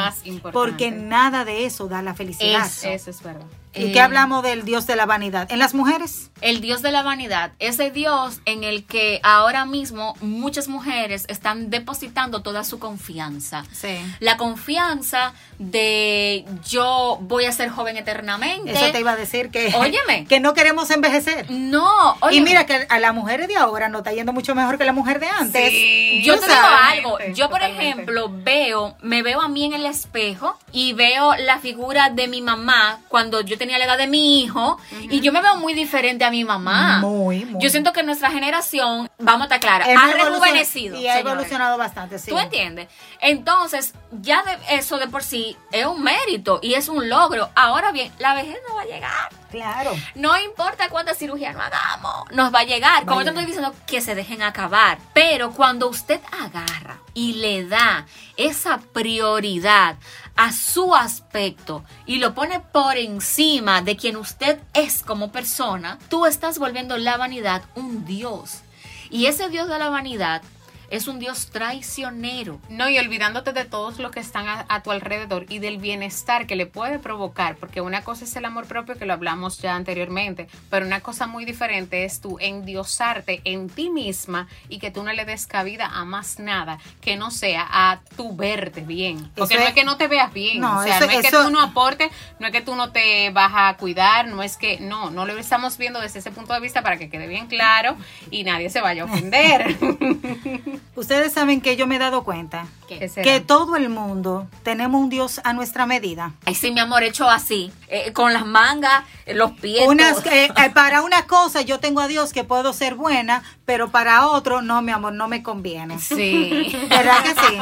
porque 0.54 0.91
nada 0.91 1.43
de 1.43 1.65
eso 1.65 1.88
da 1.88 2.01
la 2.01 2.13
felicidad. 2.13 2.65
eso 2.65 3.10
es 3.10 3.21
verdad. 3.21 3.45
¿Y 3.76 3.92
qué 3.92 4.00
hablamos 4.00 4.44
del 4.44 4.64
dios 4.64 4.88
de 4.88 4.96
la 4.96 5.06
vanidad? 5.06 5.52
¿En 5.52 5.60
las 5.60 5.74
mujeres? 5.74 6.32
El 6.42 6.62
dios 6.62 6.82
de 6.82 6.92
la 6.92 7.02
vanidad, 7.02 7.52
ese 7.60 7.92
dios 7.92 8.40
en 8.46 8.64
el 8.64 8.86
que 8.86 9.20
ahora 9.24 9.66
mismo 9.66 10.16
muchas 10.22 10.68
mujeres 10.68 11.26
están 11.30 11.70
depositando 11.70 12.42
toda 12.42 12.64
su 12.64 12.80
confianza. 12.80 13.66
Sí. 13.72 13.98
La 14.20 14.38
confianza 14.38 15.34
de 15.60 16.46
yo 16.68 17.18
voy 17.22 17.46
a 17.46 17.52
ser 17.52 17.70
joven 17.70 17.98
eternamente. 17.98 18.72
Eso 18.72 18.92
te 18.92 19.00
iba 19.00 19.12
a 19.12 19.16
decir 19.16 19.50
que, 19.50 19.74
óyeme, 19.76 20.26
que 20.30 20.40
no 20.40 20.54
queremos 20.54 20.92
envejecer. 20.92 21.50
No, 21.50 22.18
Y 22.32 22.42
mira 22.42 22.66
que 22.66 22.86
a 22.90 23.00
las 23.00 23.14
mujeres 23.14 23.48
de 23.48 23.56
ahora 23.56 23.90
no 23.90 24.00
está 24.00 24.12
yendo 24.12 24.34
mucho 24.34 24.56
mejor 24.56 24.78
que 24.78 24.86
la 24.86 24.94
mujer 24.94 25.20
de 25.20 25.28
antes. 25.28 25.70
Sí, 25.70 26.22
yo 26.24 26.40
te 26.40 26.48
digo 26.48 26.60
algo, 26.90 27.18
yo 27.34 27.50
por 27.50 27.62
ejemplo 27.62 28.30
veo, 28.32 28.96
me 29.02 29.24
veo 29.24 29.42
a 29.42 29.48
mí 29.48 29.66
en 29.66 29.74
el 29.74 29.86
espejo 29.86 30.58
y 30.72 30.94
veo 30.94 31.36
la 31.36 31.60
figura 31.60 32.10
de 32.10 32.28
mi 32.28 32.42
mamá 32.42 33.00
cuando 33.08 33.42
yo 33.42 33.58
tenía 33.58 33.64
la 33.71 33.86
edad 33.86 33.97
de 33.97 34.08
mi 34.08 34.41
hijo 34.41 34.80
y 35.10 35.19
yo 35.21 35.32
me 35.32 35.41
veo 35.41 35.58
muy 35.58 35.73
diferente 35.73 36.25
a 36.25 36.32
mi 36.32 36.43
mamá. 36.43 36.99
Muy, 36.99 37.45
muy. 37.45 37.62
Yo 37.62 37.69
siento 37.69 37.93
que 37.93 38.04
nuestra 38.04 38.32
generación, 38.32 39.10
vamos 39.19 39.41
a 39.41 39.56
estar 39.56 39.60
claras, 39.60 39.88
ha 39.88 40.12
rejuvenecido. 40.12 40.97
Y 40.97 41.08
ha 41.08 41.19
evolucionado 41.19 41.78
bastante, 41.78 42.19
sí. 42.19 42.32
¿Tú 42.32 42.39
entiendes? 42.39 42.88
Entonces, 43.19 43.93
ya 44.12 44.43
de 44.43 44.58
eso 44.78 44.97
de 44.97 45.08
por 45.08 45.23
sí 45.23 45.58
es 45.71 45.86
un 45.86 46.04
mérito 46.04 46.60
y 46.62 46.73
es 46.73 46.89
un 46.89 47.10
logro. 47.10 47.49
Ahora 47.56 47.91
bien, 47.91 48.12
la 48.19 48.34
vejez 48.34 48.58
no 48.67 48.75
va 48.75 48.82
a 48.82 48.86
llegar. 48.86 49.30
Claro. 49.49 49.93
No 50.15 50.38
importa 50.38 50.89
cuánta 50.89 51.13
cirugía 51.13 51.54
no 51.54 51.62
hagamos, 51.62 52.30
nos 52.32 52.54
va 52.54 52.60
a 52.60 52.63
llegar. 52.65 53.06
Como 53.06 53.23
te 53.23 53.30
estoy 53.30 53.45
diciendo, 53.45 53.73
que 53.88 54.01
se 54.01 54.13
dejen 54.13 54.41
acabar. 54.41 54.97
Pero 55.13 55.51
cuando 55.51 55.88
usted 55.88 56.19
agarra 56.32 56.99
y 57.13 57.34
le 57.34 57.65
da 57.65 58.06
esa 58.36 58.80
prioridad 58.93 59.95
a 60.36 60.52
su 60.52 60.95
aspecto 60.95 61.84
y 62.06 62.17
lo 62.17 62.34
pone 62.34 62.60
por 62.60 62.98
encima 62.98 63.82
de 63.82 63.95
quien 63.95 64.17
usted 64.17 64.60
es 64.74 65.02
como 65.02 65.32
persona, 65.32 65.98
tú 66.10 66.26
estás 66.26 66.60
volviendo 66.60 66.98
la 66.98 67.17
vanidad 67.17 67.63
un 67.76 68.06
dios. 68.06 68.62
Y 69.10 69.28
ese 69.28 69.50
dios 69.50 69.69
de 69.69 69.80
la 69.80 69.89
vanidad 69.89 70.41
es 70.89 71.08
un 71.08 71.19
Dios 71.19 71.48
traicionero. 71.48 72.60
No, 72.69 72.89
y 72.89 72.98
olvidándote 72.98 73.54
de 73.54 73.65
todos 73.65 74.00
los 74.00 74.12
que 74.12 74.19
están 74.19 74.45
a, 74.48 74.84
tu 74.84 74.91
alrededor 74.91 75.45
y 75.50 75.60
del 75.60 75.78
bienestar 75.78 76.48
que 76.48 76.56
le 76.56 76.65
puede 76.65 77.00
provocar, 77.00 77.56
porque 77.56 77.82
una 77.82 78.04
cosa 78.04 78.26
es 78.26 78.36
el 78.36 78.45
amor 78.45 78.65
propio, 78.65 78.98
que 78.98 79.06
lo 79.06 79.13
hablamos 79.13 79.60
ya 79.60 79.76
anteriormente, 79.76 80.48
pero 80.69 80.86
una 80.86 81.02
cosa 81.02 81.28
muy 81.28 81.45
diferente 81.45 82.06
es 82.06 82.21
tú 82.21 82.38
endiosarte 82.39 83.41
en 83.43 83.69
ti 83.69 83.89
misma 83.89 84.48
y 84.69 84.80
que 84.80 84.91
tú 84.91 85.04
no 85.04 85.13
le 85.13 85.26
des 85.26 85.48
cabida 85.48 85.88
a 85.88 86.06
más 86.06 86.39
nada 86.39 86.80
que 87.02 87.15
no 87.15 87.32
sea 87.32 87.67
a 87.69 88.02
tu 88.15 88.36
verte 88.36 88.82
bien. 88.82 89.32
Porque 89.36 89.56
no 89.56 89.63
es 89.63 89.74
que 89.74 89.84
no 89.84 89.98
te 89.98 90.08
veas 90.08 90.34
bien, 90.34 90.60
no, 90.60 90.80
o 90.80 90.84
sea, 90.84 91.00
no 91.00 91.06
es 91.06 91.21
que 91.21 91.32
tú 91.32 91.50
no 91.50 91.62
aportes, 91.62 92.12
no 92.39 92.48
es 92.48 92.52
que 92.52 92.62
tú 92.62 92.76
no 92.76 92.91
te 92.91 93.30
vas 93.32 93.52
a 93.54 93.78
cuidar, 93.78 94.28
no 94.28 94.43
es 94.43 94.58
que, 94.58 94.80
no, 94.80 95.10
no 95.10 95.26
lo 95.26 95.38
estamos 95.38 95.78
viendo 95.78 96.00
desde 96.00 96.19
ese 96.19 96.32
punto 96.32 96.54
de 96.54 96.60
vista 96.60 96.82
para 96.82 96.98
que 96.98 97.10
quede 97.10 97.28
bien 97.28 97.48
claro 97.48 97.95
y 98.32 98.43
nadie 98.43 98.69
se 98.69 98.82
vaya 98.82 99.04
a 99.04 99.06
ofender. 99.06 99.76
Ustedes 101.06 101.34
saben 101.34 101.62
que 101.62 101.76
yo 101.76 101.86
me 101.86 101.98
he 101.98 102.00
dado 102.00 102.24
cuenta 102.24 102.65
que 102.88 103.39
todo 103.39 103.76
el 103.76 103.89
mundo 103.89 104.48
tenemos 104.63 105.00
un 105.00 105.10
Dios 105.12 105.39
a 105.44 105.54
nuestra 105.54 105.86
medida. 105.86 106.34
Ay, 106.46 106.56
sí, 106.56 106.72
mi 106.72 106.80
amor, 106.80 107.04
hecho 107.04 107.30
así, 107.30 107.72
eh, 107.89 108.12
con 108.12 108.34
las 108.34 108.48
mangas, 108.48 109.04
eh, 109.28 109.36
los 109.36 109.52
pies. 109.52 109.88
Eh, 110.26 110.50
para 110.74 111.04
una 111.04 111.28
cosa 111.28 111.62
yo 111.62 111.80
tengo 111.80 112.02
a 112.02 112.08
Dios 112.08 112.34
que 112.34 112.44
puedo 112.44 112.74
ser 112.74 112.96
buena, 112.96 113.44
pero 113.65 113.91
para 113.91 114.28
otro, 114.28 114.63
no, 114.63 114.82
mi 114.82 114.94
amor, 114.94 115.13
no 115.13 115.28
me 115.28 115.44
conviene. 115.44 116.00
Sí. 116.00 116.76
¿Verdad 116.89 117.22
que 117.22 117.30
sí? 117.30 117.58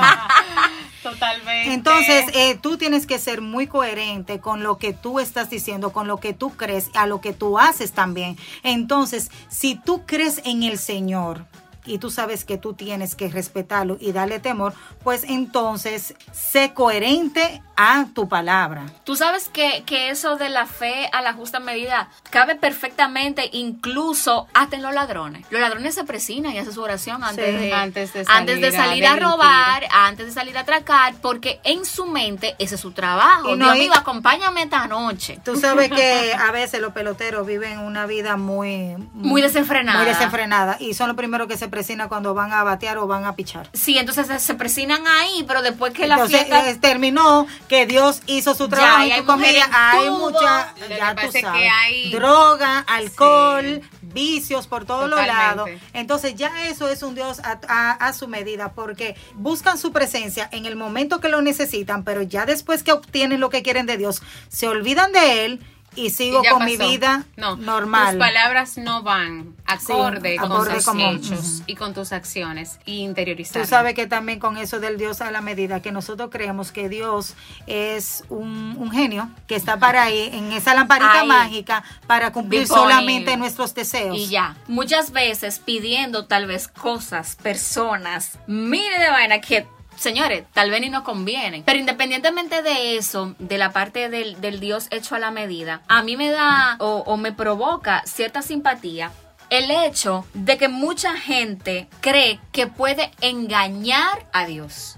Totalmente. 1.03 1.73
Entonces, 1.73 2.61
tú 2.61 2.77
tienes 2.77 3.05
que 3.05 3.19
ser 3.19 3.41
muy 3.41 3.67
coherente 3.67 4.39
con 4.39 4.63
lo 4.63 4.77
que 4.77 4.93
tú 4.93 5.19
estás 5.19 5.49
diciendo, 5.49 5.91
con 5.91 6.07
lo 6.07 6.15
que 6.15 6.31
tú 6.31 6.51
crees, 6.51 6.91
a 6.93 7.07
lo 7.07 7.19
que 7.19 7.33
tú 7.33 7.59
haces 7.59 7.91
también. 7.91 8.37
Entonces, 8.63 9.31
si 9.49 9.75
tú 9.75 10.05
crees 10.05 10.39
en 10.45 10.63
el 10.63 10.77
Señor, 10.77 11.45
y 11.85 11.97
tú 11.97 12.09
sabes 12.09 12.45
que 12.45 12.57
tú 12.57 12.73
tienes 12.73 13.15
que 13.15 13.29
respetarlo 13.29 13.97
y 13.99 14.11
darle 14.11 14.39
temor, 14.39 14.73
pues 15.03 15.23
entonces 15.23 16.15
sé 16.31 16.73
coherente 16.73 17.61
a 17.75 18.05
tu 18.13 18.29
palabra. 18.29 18.85
Tú 19.03 19.15
sabes 19.15 19.49
que, 19.49 19.83
que 19.85 20.09
eso 20.09 20.35
de 20.37 20.49
la 20.49 20.65
fe 20.65 21.09
a 21.11 21.21
la 21.21 21.33
justa 21.33 21.59
medida 21.59 22.09
cabe 22.29 22.55
perfectamente 22.55 23.49
incluso 23.51 24.47
hasta 24.53 24.75
en 24.75 24.83
los 24.83 24.93
ladrones. 24.93 25.45
Los 25.49 25.59
ladrones 25.59 25.95
se 25.95 26.03
presinan 26.03 26.53
y 26.53 26.59
hacen 26.59 26.73
su 26.73 26.81
oración 26.81 27.23
antes, 27.23 27.59
de, 27.59 27.73
antes 27.73 28.13
de 28.13 28.25
salir, 28.71 29.05
a, 29.05 29.15
robar, 29.15 29.85
antes 29.91 30.27
de 30.27 30.31
salir 30.31 30.57
a 30.57 30.61
atracar, 30.61 31.15
porque 31.21 31.59
en 31.63 31.85
su 31.85 32.05
mente 32.05 32.55
ese 32.59 32.75
es 32.75 32.81
su 32.81 32.91
trabajo. 32.91 33.49
Y 33.49 33.57
no, 33.57 33.73
Dios 33.73 33.95
acompáñame 33.95 34.63
esta 34.63 34.87
noche. 34.87 35.39
Tú 35.43 35.55
sabes 35.55 35.89
que 35.89 36.33
a 36.39 36.51
veces 36.51 36.81
los 36.81 36.93
peloteros 36.93 37.45
viven 37.45 37.79
una 37.79 38.05
vida 38.05 38.37
muy... 38.37 38.95
Muy 39.13 39.41
desenfrenada. 39.41 39.99
Muy 39.99 40.07
desenfrenada. 40.07 40.77
Y 40.79 40.93
son 40.93 41.07
los 41.07 41.17
primeros 41.17 41.47
que 41.47 41.57
se 41.57 41.67
presina 41.73 42.07
cuando 42.07 42.35
van 42.35 42.53
a 42.53 42.61
batear 42.61 42.99
o 42.99 43.07
van 43.07 43.25
a 43.25 43.35
pichar. 43.35 43.67
Sí, 43.73 43.97
entonces 43.97 44.27
se 44.43 44.53
presinan 44.53 45.07
ahí, 45.07 45.43
pero 45.47 45.63
después 45.63 45.91
que 45.91 46.05
la 46.05 46.27
fiesta 46.27 46.69
eh, 46.69 46.75
terminó, 46.75 47.47
que 47.67 47.87
Dios 47.87 48.21
hizo 48.27 48.53
su 48.53 48.69
trabajo 48.69 49.05
y 49.05 49.17
tu 49.17 49.25
comedia, 49.25 49.67
hay 49.71 50.07
mucha, 50.11 50.71
ya 50.87 51.15
tú 51.15 51.31
sabes, 51.31 51.41
que 51.41 51.67
hay... 51.67 52.11
droga, 52.11 52.77
alcohol, 52.81 53.81
vicios 54.03 54.67
por 54.67 54.85
todos 54.85 55.09
los 55.09 55.25
lados. 55.25 55.67
Entonces 55.93 56.35
ya 56.35 56.67
eso 56.67 56.89
es 56.89 57.01
un 57.01 57.15
Dios 57.15 57.41
a, 57.43 58.13
su 58.13 58.27
medida, 58.27 58.73
porque 58.73 59.15
buscan 59.33 59.79
su 59.79 59.91
presencia 59.91 60.47
en 60.51 60.67
el 60.67 60.75
momento 60.75 61.19
que 61.19 61.29
lo 61.29 61.41
necesitan, 61.41 62.03
pero 62.03 62.21
ya 62.21 62.45
después 62.45 62.83
que 62.83 62.91
obtienen 62.91 63.39
lo 63.39 63.49
que 63.49 63.63
quieren 63.63 63.87
de 63.87 63.97
Dios, 63.97 64.21
se 64.47 64.67
olvidan 64.67 65.11
de 65.11 65.45
Él 65.45 65.59
y 65.95 66.09
sigo 66.09 66.41
con 66.49 66.65
mi 66.65 66.77
vida 66.77 67.25
no, 67.35 67.55
normal. 67.55 68.11
Tus 68.11 68.19
palabras 68.19 68.77
no 68.77 69.03
van 69.03 69.55
acorde, 69.65 70.37
con 70.37 70.49
tus 70.49 70.67
hechos 70.97 71.63
y 71.65 71.75
con 71.75 71.93
tus 71.93 72.11
acciones 72.11 72.79
y 72.85 72.99
interiorizar. 72.99 73.61
Tú 73.61 73.67
sabes 73.67 73.93
que 73.93 74.07
también 74.07 74.39
con 74.39 74.57
eso 74.57 74.79
del 74.79 74.97
Dios 74.97 75.21
a 75.21 75.31
la 75.31 75.41
medida 75.41 75.81
que 75.81 75.91
nosotros 75.91 76.29
creemos 76.31 76.71
que 76.71 76.89
Dios 76.89 77.35
es 77.67 78.23
un, 78.29 78.91
genio 78.91 79.29
que 79.47 79.55
está 79.55 79.79
para 79.79 80.03
ahí 80.03 80.29
en 80.33 80.51
esa 80.51 80.75
lamparita 80.75 81.23
mágica 81.23 81.83
para 82.05 82.31
cumplir 82.31 82.67
solamente 82.67 83.35
nuestros 83.37 83.73
deseos. 83.73 84.17
Y 84.17 84.27
ya, 84.27 84.55
muchas 84.67 85.11
veces 85.11 85.59
pidiendo 85.59 86.25
tal 86.25 86.45
vez 86.45 86.67
cosas, 86.67 87.37
personas, 87.41 88.37
mire 88.45 88.99
de 88.99 89.09
vaina 89.09 89.41
que 89.41 89.65
señores, 89.97 90.45
tal 90.53 90.69
vez 90.69 90.81
ni 90.81 90.89
nos 90.89 91.03
convienen. 91.03 91.63
Pero 91.63 91.79
independientemente 91.79 92.61
de 92.61 92.97
eso, 92.97 93.35
de 93.39 93.57
la 93.57 93.71
parte 93.71 94.09
del, 94.09 94.59
Dios 94.59 94.87
hecho 94.91 95.15
a 95.15 95.19
la 95.19 95.31
medida, 95.31 95.81
a 95.87 96.03
mí 96.03 96.17
me 96.17 96.31
da 96.31 96.77
o 96.79 97.17
me 97.17 97.31
provoca 97.31 98.03
cierta 98.05 98.41
simpatía 98.41 99.11
el 99.53 99.69
hecho 99.69 100.25
de 100.33 100.57
que 100.57 100.67
mucha 100.67 101.15
gente 101.15 101.87
cree 102.01 102.39
que 102.51 102.65
puede 102.65 103.11
engañar 103.21 104.25
a 104.33 104.45
Dios. 104.45 104.95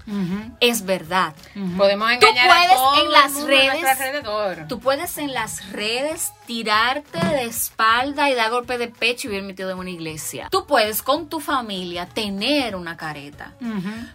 Es 0.60 0.86
verdad. 0.86 1.34
Podemos 1.76 2.10
engañar 2.10 2.48
tú 2.48 2.54
puedes 2.54 2.78
a 2.78 3.00
en 3.00 3.12
las 3.12 3.42
redes, 3.42 3.84
alrededor. 3.84 4.68
Tú 4.68 4.80
puedes 4.80 5.18
en 5.18 5.34
las 5.34 5.72
redes 5.72 6.32
tirarte 6.46 7.18
de 7.18 7.44
espalda 7.44 8.30
y 8.30 8.34
dar 8.34 8.50
golpe 8.50 8.78
de 8.78 8.88
pecho 8.88 9.28
y 9.28 9.32
bien 9.32 9.46
metido 9.46 9.70
en 9.70 9.78
una 9.78 9.90
iglesia. 9.90 10.48
Tú 10.50 10.66
puedes 10.66 11.02
con 11.02 11.28
tu 11.28 11.40
familia 11.40 12.06
tener 12.06 12.76
una 12.76 12.96
careta. 12.96 13.52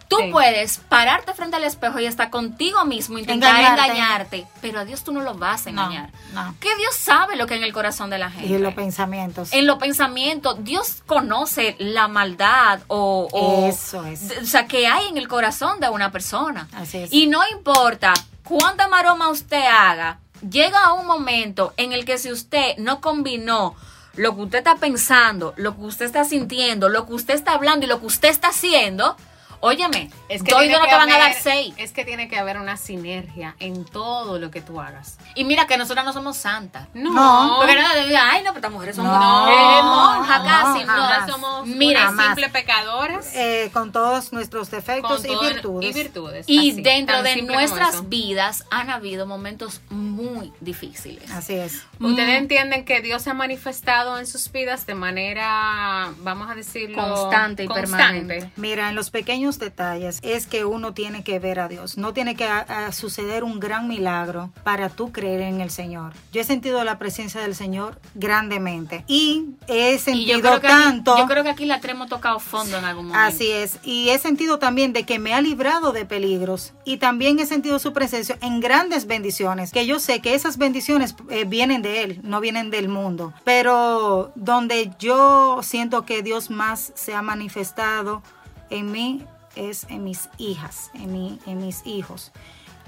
Tú 0.08 0.16
puedes 0.32 0.78
pararte 0.78 1.34
frente 1.34 1.56
al 1.56 1.64
espejo 1.64 2.00
y 2.00 2.06
hasta 2.06 2.30
contigo 2.30 2.84
mismo 2.84 3.18
intentar 3.18 3.60
engañarte. 3.60 4.46
pero 4.60 4.80
a 4.80 4.84
Dios 4.84 5.04
tú 5.04 5.12
no 5.12 5.20
lo 5.20 5.34
vas 5.34 5.66
a 5.66 5.70
engañar. 5.70 6.10
Que 6.58 6.74
Dios 6.76 6.96
sabe 6.96 7.36
lo 7.36 7.46
que 7.46 7.54
hay 7.54 7.60
en 7.60 7.64
el 7.64 7.72
corazón 7.72 8.10
de 8.10 8.18
la 8.18 8.30
gente. 8.30 8.48
Y 8.48 8.54
en 8.54 8.62
los 8.62 8.74
pensamientos. 8.74 9.52
En 9.52 9.66
los 9.66 9.78
pensamientos. 9.78 10.31
Dios 10.58 11.02
conoce 11.06 11.76
la 11.78 12.08
maldad 12.08 12.80
o, 12.88 13.28
Eso 13.68 14.04
es. 14.06 14.32
o 14.42 14.46
sea, 14.46 14.66
que 14.66 14.86
hay 14.86 15.08
en 15.08 15.18
el 15.18 15.28
corazón 15.28 15.80
de 15.80 15.88
una 15.88 16.10
persona. 16.10 16.68
Así 16.72 16.98
es. 16.98 17.12
Y 17.12 17.26
no 17.26 17.40
importa 17.52 18.14
cuánta 18.44 18.88
maroma 18.88 19.28
usted 19.28 19.62
haga, 19.64 20.18
llega 20.48 20.92
un 20.94 21.06
momento 21.06 21.74
en 21.76 21.92
el 21.92 22.04
que 22.04 22.18
si 22.18 22.30
usted 22.30 22.76
no 22.78 23.00
combinó 23.00 23.74
lo 24.14 24.34
que 24.34 24.42
usted 24.42 24.58
está 24.58 24.76
pensando, 24.76 25.54
lo 25.56 25.76
que 25.76 25.82
usted 25.82 26.06
está 26.06 26.24
sintiendo, 26.24 26.88
lo 26.88 27.06
que 27.06 27.14
usted 27.14 27.34
está 27.34 27.52
hablando 27.52 27.86
y 27.86 27.88
lo 27.88 28.00
que 28.00 28.06
usted 28.06 28.28
está 28.28 28.48
haciendo, 28.48 29.16
Óyeme, 29.64 30.10
es 30.28 30.42
que 30.42 30.50
no 30.50 30.58
te 30.58 30.94
van 30.94 31.08
a 31.08 31.18
dar 31.18 31.34
seis. 31.34 31.72
Es 31.76 31.92
que 31.92 32.04
tiene 32.04 32.28
que 32.28 32.36
haber 32.36 32.58
una 32.58 32.76
sinergia 32.76 33.54
en 33.60 33.84
todo 33.84 34.40
lo 34.40 34.50
que 34.50 34.60
tú 34.60 34.80
hagas. 34.80 35.18
Y 35.36 35.44
mira 35.44 35.68
que 35.68 35.76
nosotras 35.76 36.04
no 36.04 36.12
somos 36.12 36.36
santas. 36.36 36.88
No. 36.94 37.58
Porque 37.60 37.80
no 37.80 37.92
te 37.92 38.06
digan, 38.06 38.26
ay, 38.28 38.42
no, 38.42 38.48
pero 38.48 38.56
estas 38.56 38.72
mujeres 38.72 38.96
son 38.96 39.06
no, 39.06 39.12
monjas 39.12 40.42
casi. 40.42 40.84
No, 40.84 41.28
somos 41.28 41.66
mira, 41.68 42.08
simples 42.08 42.50
pecadoras. 42.50 43.36
Eh, 43.36 43.70
con 43.72 43.92
todos 43.92 44.32
nuestros 44.32 44.68
defectos 44.68 45.24
y 45.24 45.28
virtudes. 45.28 45.90
Y 45.90 45.92
virtudes. 45.92 46.44
Y 46.48 46.82
dentro 46.82 47.22
de 47.22 47.42
nuestras 47.42 48.08
vidas 48.08 48.64
han 48.72 48.90
habido 48.90 49.26
momentos 49.26 49.80
muy 49.90 50.52
difíciles. 50.60 51.30
Así 51.30 51.54
es. 51.54 51.86
Ustedes 52.00 52.28
mm. 52.30 52.42
entienden 52.42 52.84
que 52.84 53.00
Dios 53.00 53.22
se 53.22 53.30
ha 53.30 53.34
manifestado 53.34 54.18
en 54.18 54.26
sus 54.26 54.50
vidas 54.50 54.86
de 54.86 54.96
manera, 54.96 56.12
vamos 56.18 56.50
a 56.50 56.56
decirlo, 56.56 57.00
constante 57.00 57.62
y 57.62 57.68
permanente. 57.68 58.50
Mira, 58.56 58.88
en 58.88 58.96
los 58.96 59.10
pequeños 59.10 59.51
detalles 59.58 60.18
es 60.22 60.46
que 60.46 60.64
uno 60.64 60.92
tiene 60.94 61.24
que 61.24 61.38
ver 61.38 61.60
a 61.60 61.68
Dios. 61.68 61.96
No 61.96 62.12
tiene 62.12 62.34
que 62.34 62.48
suceder 62.90 63.44
un 63.44 63.60
gran 63.60 63.88
milagro 63.88 64.50
para 64.64 64.88
tú 64.88 65.12
creer 65.12 65.42
en 65.42 65.60
el 65.60 65.70
Señor. 65.70 66.12
Yo 66.32 66.40
he 66.40 66.44
sentido 66.44 66.82
la 66.84 66.98
presencia 66.98 67.40
del 67.40 67.54
Señor 67.54 68.00
grandemente 68.14 69.04
y 69.06 69.50
he 69.68 69.98
sentido 69.98 70.60
tanto. 70.60 71.16
yo 71.16 71.26
creo 71.26 71.42
que 71.42 71.50
aquí 71.50 71.64
la 71.64 71.80
hemos 71.92 72.08
tocado 72.08 72.40
fondo 72.40 72.78
en 72.78 72.84
algún 72.84 73.08
momento. 73.08 73.26
Así 73.26 73.50
es. 73.50 73.78
Y 73.82 74.08
he 74.10 74.18
sentido 74.18 74.58
también 74.58 74.92
de 74.92 75.04
que 75.04 75.18
me 75.18 75.34
ha 75.34 75.40
librado 75.40 75.92
de 75.92 76.04
peligros 76.04 76.72
y 76.84 76.96
también 76.96 77.38
he 77.38 77.46
sentido 77.46 77.78
su 77.78 77.92
presencia 77.92 78.38
en 78.40 78.60
grandes 78.60 79.06
bendiciones. 79.06 79.72
Que 79.72 79.86
yo 79.86 79.98
sé 80.00 80.20
que 80.20 80.34
esas 80.34 80.58
bendiciones 80.58 81.14
eh, 81.30 81.44
vienen 81.44 81.82
de 81.82 82.02
Él, 82.02 82.20
no 82.22 82.40
vienen 82.40 82.70
del 82.70 82.88
mundo. 82.88 83.32
Pero 83.44 84.32
donde 84.34 84.90
yo 84.98 85.60
siento 85.62 86.04
que 86.04 86.22
Dios 86.22 86.50
más 86.50 86.92
se 86.94 87.14
ha 87.14 87.22
manifestado 87.22 88.22
en 88.70 88.90
mí 88.90 89.24
es 89.56 89.84
en 89.88 90.04
mis 90.04 90.28
hijas, 90.38 90.90
en, 90.94 91.12
mi, 91.12 91.38
en 91.46 91.64
mis 91.64 91.86
hijos. 91.86 92.32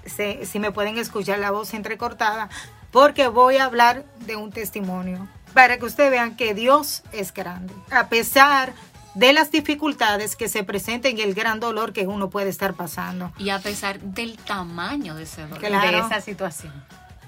Si, 0.06 0.44
si 0.44 0.58
me 0.58 0.72
pueden 0.72 0.98
escuchar 0.98 1.38
la 1.38 1.50
voz 1.50 1.74
entrecortada, 1.74 2.48
porque 2.90 3.28
voy 3.28 3.56
a 3.56 3.64
hablar 3.64 4.04
de 4.26 4.36
un 4.36 4.50
testimonio 4.50 5.28
para 5.54 5.78
que 5.78 5.84
ustedes 5.84 6.10
vean 6.10 6.36
que 6.36 6.54
Dios 6.54 7.02
es 7.12 7.32
grande. 7.32 7.72
A 7.90 8.08
pesar 8.08 8.74
de 9.14 9.32
las 9.32 9.50
dificultades 9.50 10.36
que 10.36 10.48
se 10.48 10.64
presenten 10.64 11.16
y 11.16 11.22
el 11.22 11.34
gran 11.34 11.60
dolor 11.60 11.92
que 11.92 12.06
uno 12.06 12.28
puede 12.30 12.50
estar 12.50 12.74
pasando. 12.74 13.32
Y 13.38 13.50
a 13.50 13.60
pesar 13.60 14.00
del 14.00 14.36
tamaño 14.36 15.14
de 15.14 15.22
ese 15.22 15.42
dolor, 15.46 15.60
de 15.60 15.98
esa 15.98 16.20
situación. 16.20 16.72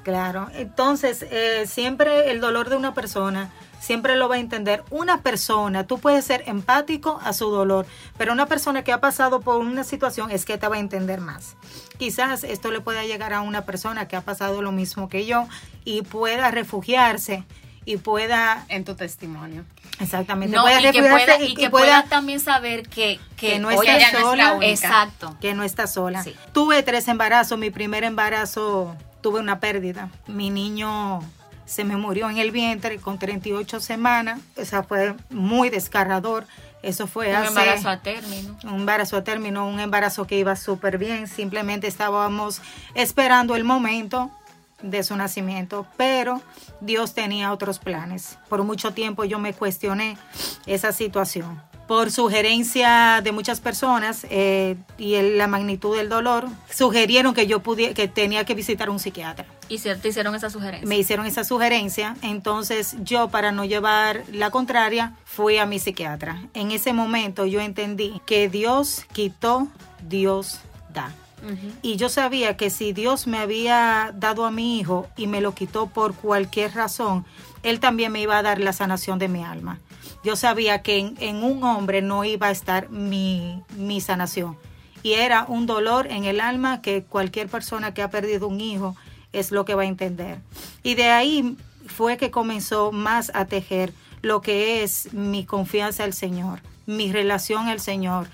Claro, 0.03 0.49
entonces 0.55 1.27
eh, 1.31 1.64
siempre 1.66 2.31
el 2.31 2.40
dolor 2.40 2.68
de 2.68 2.77
una 2.77 2.94
persona 2.94 3.51
siempre 3.87 4.16
lo 4.16 4.29
va 4.29 4.35
a 4.35 4.38
entender. 4.38 4.83
Una 4.90 5.22
persona, 5.22 5.87
tú 5.87 6.01
puedes 6.01 6.25
ser 6.25 6.42
empático 6.46 7.20
a 7.22 7.33
su 7.33 7.51
dolor, 7.51 7.87
pero 8.18 8.33
una 8.33 8.46
persona 8.46 8.83
que 8.83 8.92
ha 8.92 9.01
pasado 9.01 9.40
por 9.40 9.59
una 9.59 9.85
situación 9.85 10.33
es 10.33 10.44
que 10.44 10.59
te 10.59 10.66
va 10.66 10.75
a 10.75 10.81
entender 10.81 11.20
más. 11.20 11.55
Quizás 11.96 12.42
esto 12.42 12.72
le 12.72 12.81
pueda 12.81 13.05
llegar 13.05 13.33
a 13.33 13.42
una 13.42 13.64
persona 13.64 14.09
que 14.09 14.16
ha 14.16 14.22
pasado 14.22 14.61
lo 14.61 14.72
mismo 14.72 15.09
que 15.09 15.25
yo 15.25 15.46
y 15.85 16.03
pueda 16.03 16.51
refugiarse 16.51 17.44
y 17.85 17.99
pueda... 17.99 18.66
En 18.68 18.85
tu 18.85 18.96
testimonio. 18.96 19.64
Exactamente. 20.01 20.59
y 21.40 21.55
que 21.55 21.70
pueda, 21.70 22.03
también 22.07 22.40
saber 22.40 22.88
que, 22.88 23.20
que, 23.37 23.61
no 23.61 23.70
está 23.70 24.11
sola. 24.11 24.59
Exacto. 24.62 25.37
Que 25.40 25.55
no 25.55 25.62
está 25.62 25.87
sola. 25.87 26.25
Tuve 26.53 26.83
tres 26.83 27.07
embarazos. 27.07 27.57
Mi 27.57 27.70
primer 27.70 28.03
embarazo 28.03 28.96
tuve 29.20 29.38
una 29.38 29.61
pérdida. 29.61 30.11
Mi 30.27 30.51
niño 30.51 31.20
se 31.66 31.85
me 31.85 31.96
murió 31.96 32.31
en 32.31 32.38
el 32.38 32.52
vientre 32.52 32.98
con 32.98 33.18
38 33.18 33.81
semanas. 33.81 34.40
Esa 34.57 34.83
fue 34.83 35.14
muy 35.31 35.68
desgarrador. 35.68 36.46
Eso 36.83 37.07
fue 37.07 37.37
un 37.37 37.44
embarazo 37.46 37.88
a 37.88 38.00
término. 38.00 38.57
Un 38.64 38.81
embarazo 38.81 39.16
a 39.16 39.24
término, 39.24 39.66
un 39.66 39.81
embarazo 39.81 40.26
que 40.26 40.38
iba 40.38 40.55
súper 40.55 40.98
bien. 40.98 41.26
Simplemente 41.26 41.88
estábamos 41.88 42.62
esperando 42.94 43.57
el 43.57 43.64
momento 43.64 44.31
de 44.83 45.02
su 45.02 45.16
nacimiento, 45.16 45.87
pero 45.96 46.42
Dios 46.81 47.14
tenía 47.14 47.52
otros 47.52 47.79
planes. 47.79 48.38
Por 48.48 48.62
mucho 48.62 48.92
tiempo 48.92 49.24
yo 49.24 49.38
me 49.38 49.52
cuestioné 49.52 50.16
esa 50.66 50.92
situación. 50.92 51.61
Por 51.87 52.11
sugerencia 52.11 53.20
de 53.22 53.33
muchas 53.33 53.61
personas 53.61 54.27
eh, 54.31 54.77
y 54.99 55.20
la 55.37 55.46
magnitud 55.46 55.96
del 55.96 56.09
dolor, 56.09 56.49
sugirieron 56.70 57.33
que 57.33 57.46
yo 57.46 57.61
pudiera, 57.61 57.94
que 57.94 58.09
tenía 58.09 58.44
que 58.44 58.55
visitar 58.55 58.90
un 58.90 58.99
psiquiatra. 58.99 59.46
¿Y 59.68 59.79
si 59.79 59.94
te 59.94 60.09
hicieron 60.09 60.35
esa 60.35 60.51
sugerencia? 60.51 60.88
Me 60.88 60.99
hicieron 60.99 61.27
esa 61.27 61.44
sugerencia, 61.44 62.16
entonces 62.22 62.96
yo 63.03 63.29
para 63.29 63.53
no 63.53 63.64
llevar 63.64 64.25
la 64.33 64.51
contraria 64.51 65.14
fui 65.25 65.59
a 65.59 65.66
mi 65.66 65.79
psiquiatra. 65.79 66.42
En 66.55 66.70
ese 66.70 66.92
momento 66.92 67.46
yo 67.46 67.61
entendí 67.61 68.20
que 68.27 68.49
Dios 68.49 69.05
quitó, 69.12 69.68
Dios 70.09 70.61
da. 70.92 71.12
Y 71.83 71.96
yo 71.96 72.09
sabía 72.09 72.57
que 72.57 72.70
si 72.70 72.92
Dios 72.92 73.27
me 73.27 73.38
había 73.38 74.12
dado 74.16 74.46
a 74.46 74.51
mi 74.51 74.81
hijo 74.81 75.07
y 75.16 75.27
me 75.27 75.40
lo 75.40 75.55
quitó 75.55 75.87
por 75.87 76.14
cualquier 76.14 76.75
razón, 76.75 77.25
Él 77.66 77.81
también 77.81 78.12
me 78.12 78.20
iba 78.20 78.38
a 78.38 78.42
dar 78.42 78.61
la 78.61 78.72
sanación 78.72 79.18
de 79.18 79.29
mi 79.29 79.44
alma. 79.44 79.81
Yo 80.24 80.37
sabía 80.37 80.83
que 80.83 80.98
en, 80.98 81.42
un 81.42 81.62
hombre 81.64 82.02
no 82.02 82.24
iba 82.24 82.48
a 82.48 82.50
estar 82.50 82.90
mi, 82.90 83.62
mi 83.76 84.00
sanación. 84.00 84.57
Y 85.02 85.12
era 85.12 85.44
un 85.48 85.66
dolor 85.66 86.07
en 86.07 86.24
el 86.24 86.40
alma 86.40 86.83
que 86.83 87.02
cualquier 87.05 87.48
persona 87.48 87.94
que 87.94 88.02
ha 88.02 88.11
perdido 88.11 88.48
un 88.48 88.61
hijo 88.61 88.96
es 89.33 89.52
lo 89.52 89.64
que 89.64 89.74
va 89.74 89.83
a 89.83 89.87
entender. 89.87 90.38
Y 90.83 90.94
de 90.94 91.11
ahí 91.11 91.57
fue 91.87 92.16
que 92.16 92.31
comenzó 92.31 92.92
más 92.92 93.31
a 93.35 93.44
tejer 93.44 93.92
lo 94.22 94.40
que 94.40 94.83
es 94.83 95.12
mi 95.12 95.44
confianza 95.44 96.05
al 96.05 96.12
Señor, 96.12 96.61
mi 96.87 97.12
relación 97.12 97.68
al 97.68 97.81
Señor, 97.81 98.26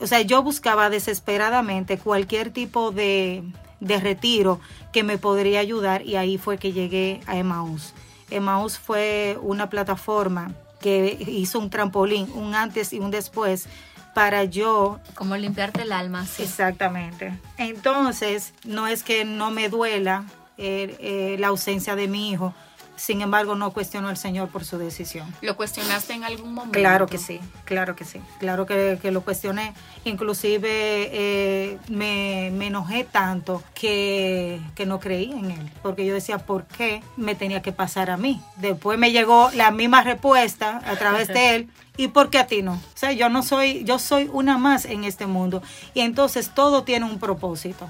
o 0.00 0.06
sea, 0.06 0.20
yo 0.22 0.42
buscaba 0.42 0.90
desesperadamente 0.90 1.98
cualquier 1.98 2.50
tipo 2.50 2.92
de, 2.92 3.42
retiro 3.80 4.60
que 4.92 5.02
me 5.02 5.18
podría 5.18 5.60
ayudar 5.60 6.02
y 6.02 6.16
ahí 6.16 6.38
fue 6.38 6.58
que 6.58 6.72
llegué 6.72 7.20
a 7.26 7.36
Emmaus. 7.36 7.94
Emmaus 8.30 8.78
fue 8.78 9.38
una 9.42 9.70
plataforma 9.70 10.52
que 10.80 11.18
hizo 11.28 11.58
un 11.58 11.70
trampolín, 11.70 12.30
un 12.34 12.54
antes 12.54 12.92
y 12.92 13.00
un 13.00 13.10
después 13.10 13.66
para 14.14 14.44
yo... 14.44 15.00
Como 15.14 15.36
limpiarte 15.36 15.82
el 15.82 15.92
alma, 15.92 16.26
sí. 16.26 16.42
Exactamente. 16.42 17.38
Entonces, 17.56 18.54
no 18.64 18.86
es 18.86 19.02
que 19.02 19.24
no 19.24 19.50
me 19.50 19.68
duela 19.68 20.24
eh, 20.56 20.96
eh, 21.00 21.36
la 21.38 21.48
ausencia 21.48 21.94
de 21.94 22.08
mi 22.08 22.30
hijo, 22.30 22.54
sin 22.98 23.22
embargo, 23.22 23.54
no 23.54 23.72
cuestionó 23.72 24.08
al 24.08 24.16
Señor 24.16 24.48
por 24.48 24.64
su 24.64 24.76
decisión. 24.76 25.32
¿Lo 25.40 25.56
cuestionaste 25.56 26.12
en 26.14 26.24
algún 26.24 26.52
momento? 26.52 26.78
Claro 26.78 27.06
que 27.06 27.16
sí, 27.16 27.40
claro 27.64 27.94
que 27.94 28.04
sí, 28.04 28.20
claro 28.38 28.66
que, 28.66 28.98
lo 29.10 29.22
cuestioné. 29.22 29.72
Inclusive 30.04 30.68
eh, 31.12 31.78
me, 31.88 32.48
enojé 32.48 33.04
tanto 33.04 33.62
que, 33.74 34.60
que 34.74 34.84
no 34.84 34.98
creí 34.98 35.30
en 35.32 35.52
él, 35.52 35.70
porque 35.80 36.04
yo 36.04 36.12
decía, 36.12 36.38
¿por 36.38 36.64
qué 36.66 37.02
me 37.16 37.34
tenía 37.34 37.62
que 37.62 37.72
pasar 37.72 38.10
a 38.10 38.16
mí? 38.16 38.42
Después 38.56 38.98
me 38.98 39.12
llegó 39.12 39.50
la 39.54 39.70
misma 39.70 40.02
respuesta 40.02 40.82
a 40.84 40.96
través 40.96 41.28
de 41.28 41.54
él. 41.54 41.70
¿Y 41.96 42.08
por 42.08 42.30
qué 42.30 42.38
a 42.38 42.46
ti 42.46 42.62
no? 42.62 42.74
O 42.74 42.96
sea, 42.96 43.12
yo 43.12 43.28
no 43.28 43.42
soy, 43.42 43.82
yo 43.84 43.98
soy 43.98 44.28
una 44.32 44.58
más 44.58 44.84
en 44.84 45.04
este 45.04 45.26
mundo. 45.26 45.62
Y 45.94 46.00
entonces 46.00 46.50
todo 46.54 46.84
tiene 46.84 47.06
un 47.06 47.18
propósito. 47.18 47.88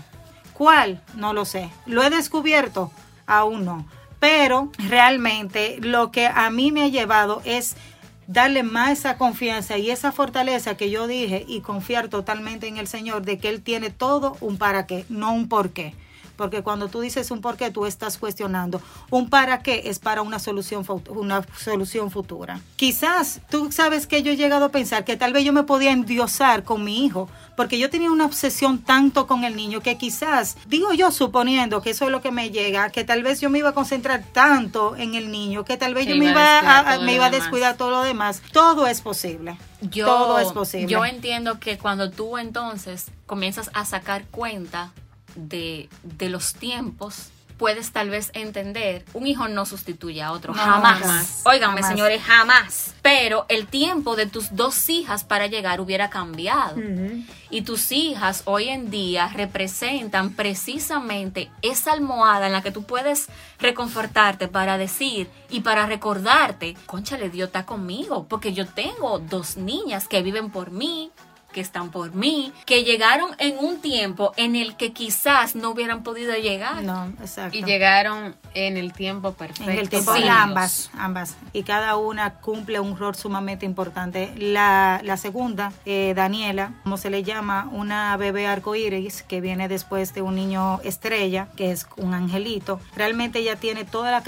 ¿Cuál? 0.55 1.03
No 1.15 1.35
lo 1.35 1.45
sé. 1.45 1.71
¿Lo 1.85 2.03
he 2.03 2.09
descubierto? 2.09 2.91
Aún 3.27 3.67
no 3.67 3.87
pero 4.21 4.71
realmente 4.79 5.79
lo 5.81 6.11
que 6.11 6.27
a 6.27 6.51
mí 6.51 6.73
me 6.73 6.83
ha 6.83 6.89
llevado 6.89 7.43
es 7.45 7.77
darle 8.27 8.63
más 8.63 8.91
esa 8.99 9.17
confianza 9.17 9.79
y 9.79 9.91
esa 9.91 10.13
fortaleza 10.13 10.77
que 10.77 10.91
yo 10.91 11.07
dije 11.07 11.45
y 11.49 11.61
confiar 11.61 12.09
totalmente 12.09 12.69
en 12.69 12.77
el 12.77 12.87
Señor 12.87 13.23
de 13.23 13.39
que 13.39 13.49
Él 13.49 13.63
tiene 13.63 13.91
todo 13.91 14.37
un 14.41 14.59
para 14.59 14.87
qué, 14.87 15.05
no 15.09 15.33
un 15.33 15.49
por 15.49 15.71
qué 15.71 15.95
porque 16.39 16.63
cuando 16.63 16.89
tú 16.89 17.01
dices 17.01 17.31
un 17.33 17.43
por 17.43 17.57
qué, 17.57 17.71
tú 17.71 17.85
estás 17.85 18.17
cuestionando. 18.17 18.81
Un 19.11 19.29
para 19.29 19.61
qué 19.61 19.83
es 19.87 19.99
para 19.99 20.23
una 20.23 20.39
solución, 20.39 20.87
una 21.11 21.45
solución 21.59 22.13
futura. 22.13 22.61
Quizás 22.77 23.41
tú 23.51 23.73
sabes 23.73 24.07
que 24.07 24.23
yo 24.23 24.31
he 24.31 24.37
llegado 24.37 24.67
a 24.67 24.69
pensar 24.71 25.05
que 25.05 25.17
tal 25.17 25.33
vez 25.33 25.45
yo 25.45 25.53
me 25.53 25.65
podía 25.65 25.91
endiosar 25.91 26.63
con 26.63 26.85
mi 26.85 27.05
hijo, 27.05 27.29
porque 27.57 27.79
yo 27.79 27.91
tenía 27.91 28.11
una 28.13 28.25
obsesión 28.25 28.79
tanto 28.79 29.27
con 29.27 29.43
el 29.43 29.57
niño 29.57 29.81
que 29.81 29.99
quizás, 29.99 30.57
digo 30.69 30.93
yo 30.95 31.11
suponiendo 31.11 31.83
que 31.83 31.91
eso 31.91 32.05
es 32.05 32.13
lo 32.13 32.23
que 32.23 32.31
me 32.31 32.51
llega, 32.51 32.91
que 32.91 33.03
tal 33.03 33.25
vez 33.25 33.41
yo 33.41 33.51
me 33.51 33.59
iba 33.59 33.71
a 33.71 33.75
concentrar 33.75 34.23
tanto 34.33 34.95
en 34.95 35.17
el 35.17 35.33
niño, 35.33 35.65
que 35.65 35.77
tal 35.77 35.93
vez 35.93 36.07
yo 36.07 36.15
me 36.15 36.31
iba 36.31 36.61
a, 36.61 36.99
me 37.01 37.15
iba 37.15 37.27
a 37.27 37.31
descuidar 37.31 37.77
todo 37.77 37.91
lo 37.91 38.03
demás. 38.03 38.43
Todo 38.53 38.87
es 38.87 39.01
posible. 39.01 39.59
Yo, 39.81 40.07
todo 40.07 40.39
es 40.39 40.53
posible. 40.53 40.87
Yo 40.87 41.05
entiendo 41.05 41.59
que 41.59 41.79
cuando 41.79 42.13
tú 42.13 42.39
entonces 42.39 43.11
comienzas 43.27 43.71
a 43.75 43.85
sacar 43.85 44.25
cuenta 44.27 44.93
de, 45.39 45.89
de 46.03 46.29
los 46.29 46.55
tiempos, 46.55 47.31
puedes 47.59 47.91
tal 47.91 48.09
vez 48.09 48.31
entender, 48.33 49.05
un 49.13 49.27
hijo 49.27 49.49
no 49.49 49.67
sustituye 49.67 50.23
a 50.23 50.33
otro, 50.33 50.55
jamás. 50.55 51.43
Óiganme, 51.45 51.83
señores, 51.83 52.23
jamás. 52.23 52.95
Pero 53.03 53.45
el 53.49 53.67
tiempo 53.67 54.17
de 54.17 54.27
tus 54.27 54.55
dos 54.55 54.89
hijas 54.89 55.25
para 55.25 55.49
llegar 55.49 55.81
hubiera 55.81 56.09
cambiado. 56.09 56.77
Y 57.51 57.63
tus 57.63 57.93
hijas 57.93 58.43
hoy 58.45 58.69
en 58.69 58.91
día 58.91 59.29
representan 59.29 60.35
precisamente 60.35 61.51
esa 61.63 61.93
almohada 61.93 62.47
en 62.47 62.53
la 62.53 62.63
que 62.63 62.71
tú 62.71 62.85
puedes 62.85 63.29
reconfortarte 63.59 64.49
para 64.49 64.79
decir 64.79 65.29
y 65.51 65.61
para 65.61 65.87
recordarte, 65.87 66.77
conchale, 66.87 67.31
Dios 67.31 67.49
está 67.49 67.67
conmigo, 67.67 68.27
porque 68.29 68.53
yo 68.53 68.67
tengo 68.67 69.19
dos 69.19 69.57
niñas 69.57 70.07
que 70.07 70.23
viven 70.23 70.51
por 70.51 70.71
mí, 70.71 71.11
que 71.53 71.61
están 71.61 71.91
por 71.91 72.15
mí, 72.15 72.53
que 72.67 72.85
llegaron 72.85 73.31
en 73.39 73.59
un 73.59 73.81
tiempo 73.81 74.33
en 74.37 74.55
el 74.55 74.77
que 74.77 74.93
quizás 74.93 75.57
no 75.57 75.71
hubieran 75.71 76.03
podido 76.03 76.35
llegar. 76.37 76.83
No, 76.83 77.07
exacto. 77.21 77.57
Y 77.57 77.65
llegaron 77.65 78.37
en 78.55 78.77
el 78.77 78.93
tiempo 78.93 79.33
perfecto. 79.33 79.71
En 79.71 79.79
el 79.79 79.89
tiempo, 79.89 80.13
ambas, 80.13 80.91
ambas. 80.99 81.37
Y 81.53 81.63
cada 81.63 81.97
una 81.97 82.35
cumple 82.35 82.81
un 82.81 82.97
rol 82.97 83.15
sumamente 83.15 83.65
importante. 83.65 84.33
La, 84.37 85.01
la 85.03 85.17
segunda, 85.17 85.73
eh, 85.87 86.13
Daniela, 86.15 86.75
como 86.83 86.97
se 86.97 87.11
le 87.11 87.23
llama, 87.23 87.69
una 87.73 88.17
bebé 88.17 88.47
arcoíris 88.47 89.23
que 89.23 89.41
viene 89.41 89.69
después 89.69 90.15
de 90.15 90.23
un 90.23 90.35
niño 90.35 90.81
estrella, 90.83 91.49
que 91.57 91.73
es 91.73 91.87
un 91.97 92.15
angelito. 92.15 92.81
Realmente 92.95 93.39
ella 93.39 93.57
tiene 93.57 93.85
toda 93.85 94.11
la 94.11 94.23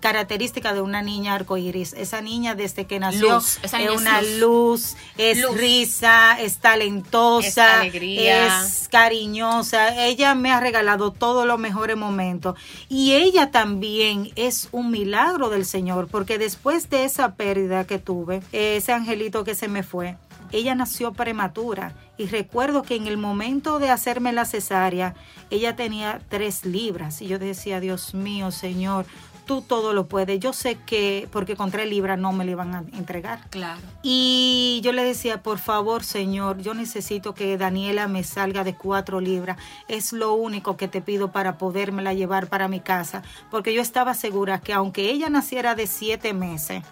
característica 0.00 0.74
de 0.74 0.80
una 0.80 1.02
niña 1.02 1.34
arcoíris. 1.34 1.94
Esa 1.94 2.20
niña 2.20 2.54
desde 2.54 2.86
que 2.86 2.98
nació 2.98 3.38
es 3.38 3.72
una 3.94 4.20
luz, 4.22 4.96
es 5.16 5.48
risa, 5.54 6.38
está 6.40 6.75
talentosa, 6.76 7.86
es, 7.86 8.88
cariñosa. 8.90 10.04
Ella 10.06 10.34
me 10.34 10.52
ha 10.52 10.60
regalado 10.60 11.10
todos 11.10 11.46
los 11.46 11.58
mejores 11.58 11.96
momentos. 11.96 12.58
Y 12.88 13.14
ella 13.14 13.50
también 13.50 14.30
es 14.36 14.68
un 14.72 14.90
milagro 14.90 15.48
del 15.48 15.64
Señor, 15.64 16.08
porque 16.08 16.38
después 16.38 16.90
de 16.90 17.04
esa 17.04 17.34
pérdida 17.34 17.86
que 17.86 17.98
tuve, 17.98 18.42
ese 18.52 18.92
angelito 18.92 19.44
que 19.44 19.54
se 19.54 19.68
me 19.68 19.82
fue, 19.82 20.16
ella 20.52 20.74
nació 20.74 21.12
prematura. 21.12 21.94
Y 22.18 22.26
recuerdo 22.26 22.82
que 22.82 22.96
en 22.96 23.06
el 23.06 23.16
momento 23.16 23.78
de 23.78 23.90
hacerme 23.90 24.32
la 24.32 24.44
cesárea, 24.44 25.14
ella 25.50 25.76
tenía 25.76 26.20
tres 26.28 26.64
libras. 26.64 27.22
Y 27.22 27.26
yo 27.26 27.38
decía, 27.38 27.80
Dios 27.80 28.14
mío, 28.14 28.50
Señor, 28.50 29.06
tú 29.46 29.62
todo 29.62 29.92
lo 29.92 30.06
puedes. 30.08 30.38
Yo 30.40 30.52
sé 30.52 30.76
que, 30.84 31.28
porque 31.32 31.56
con 31.56 31.70
tres 31.70 31.88
libras 31.88 32.18
no 32.18 32.32
me 32.32 32.44
le 32.44 32.52
iban 32.52 32.74
a 32.74 32.78
entregar. 32.96 33.48
Claro. 33.48 33.80
Y 34.02 34.80
yo 34.82 34.92
le 34.92 35.04
decía, 35.04 35.42
por 35.42 35.58
favor, 35.58 36.04
Señor, 36.04 36.58
yo 36.58 36.74
necesito 36.74 37.34
que 37.34 37.56
Daniela 37.56 38.08
me 38.08 38.24
salga 38.24 38.64
de 38.64 38.74
cuatro 38.74 39.20
libras. 39.20 39.56
Es 39.88 40.12
lo 40.12 40.34
único 40.34 40.76
que 40.76 40.88
te 40.88 41.00
pido 41.00 41.32
para 41.32 41.56
podérmela 41.56 42.12
llevar 42.12 42.48
para 42.48 42.68
mi 42.68 42.80
casa. 42.80 43.22
Porque 43.50 43.72
yo 43.72 43.80
estaba 43.80 44.12
segura 44.12 44.60
que 44.60 44.72
aunque 44.72 45.10
ella 45.10 45.30
naciera 45.30 45.74
de 45.74 45.86
siete 45.86 46.34
meses, 46.34 46.82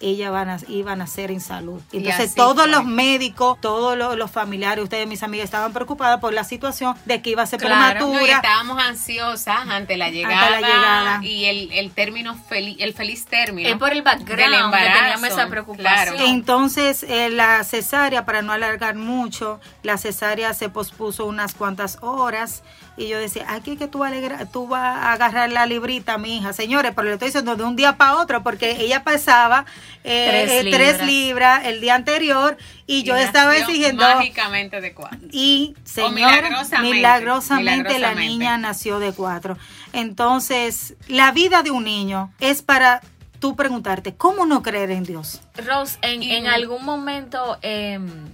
ella 0.00 0.30
van 0.30 0.48
a, 0.48 0.58
iban 0.68 1.02
a 1.02 1.06
ser 1.06 1.30
en 1.30 1.40
salud. 1.40 1.80
Entonces 1.92 2.34
todos 2.34 2.68
los 2.68 2.84
médicos, 2.84 3.60
todos 3.60 3.96
los, 3.96 4.30
familiares, 4.30 4.82
ustedes 4.82 5.06
mis 5.06 5.22
amigas 5.22 5.44
estaban 5.44 5.72
preocupadas 5.72 6.20
por 6.20 6.32
la 6.32 6.44
situación 6.44 6.96
de 7.04 7.20
que 7.20 7.30
iba 7.30 7.42
a 7.42 7.46
ser 7.46 7.58
prematura. 7.58 8.22
y 8.22 8.30
estábamos 8.30 8.82
ansiosas 8.82 9.68
ante 9.68 9.96
la 9.96 10.10
llegada, 10.10 11.20
y 11.22 11.44
el, 11.44 11.72
el 11.72 11.90
término 11.90 12.34
feliz, 12.34 12.76
el 12.80 12.94
feliz 12.94 13.26
término. 13.26 13.68
Es 13.68 13.76
por 13.76 13.92
el 13.92 14.02
background 14.02 14.74
que 14.74 14.80
teníamos 14.80 15.24
esa 15.24 15.48
preocupación. 15.48 16.16
Entonces 16.20 17.02
eh, 17.02 17.28
la 17.30 17.62
cesárea, 17.64 18.24
para 18.24 18.42
no 18.42 18.52
alargar 18.52 18.94
mucho, 18.94 19.60
la 19.82 19.98
cesárea 19.98 20.54
se 20.54 20.68
pospuso 20.68 21.26
unas 21.26 21.54
cuantas 21.54 21.98
horas 22.00 22.62
y 23.00 23.08
yo 23.08 23.18
decía, 23.18 23.46
aquí 23.48 23.78
que 23.78 23.88
tú, 23.88 24.04
alegra, 24.04 24.44
tú 24.44 24.68
vas 24.68 24.82
a 24.82 25.12
agarrar 25.12 25.50
la 25.50 25.64
librita, 25.64 26.18
mi 26.18 26.36
hija. 26.36 26.52
Señores, 26.52 26.92
pero 26.94 27.08
le 27.08 27.14
estoy 27.14 27.28
diciendo 27.28 27.56
de 27.56 27.64
un 27.64 27.74
día 27.74 27.96
para 27.96 28.16
otro, 28.16 28.42
porque 28.42 28.72
ella 28.72 29.04
pesaba 29.04 29.64
eh, 30.04 30.68
tres, 30.70 31.02
libras. 31.02 31.64
el 31.64 31.80
día 31.80 31.94
anterior 31.94 32.58
y, 32.86 33.02
yo 33.02 33.16
estaba 33.16 33.56
exigiendo... 33.56 34.02
Mágicamente 34.02 34.82
de 34.82 34.92
cuatro. 34.92 35.18
Y, 35.32 35.74
señor, 35.82 36.44
milagrosamente, 36.82 37.98
la 37.98 38.14
niña 38.14 38.58
nació 38.58 38.98
de 38.98 39.14
cuatro. 39.14 39.56
Entonces, 39.94 40.94
la 41.08 41.32
vida 41.32 41.62
de 41.62 41.70
un 41.70 41.84
niño 41.84 42.34
es 42.38 42.60
para 42.60 43.00
tú 43.38 43.56
preguntarte, 43.56 44.14
¿cómo 44.14 44.44
no 44.44 44.62
creer 44.62 44.90
en 44.90 45.04
Dios? 45.04 45.40
Rose, 45.56 45.96
en, 46.02 46.22
en 46.22 46.46
algún 46.48 46.84
momento, 46.84 47.56
em, 47.62 48.26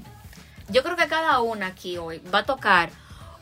yo 0.70 0.83
creo 0.83 0.96
que 0.96 1.07
cada 1.07 1.38
una 1.38 1.68
aquí 1.68 1.98
hoy 1.98 2.20
va 2.35 2.40
a 2.40 2.44
tocar 2.44 2.90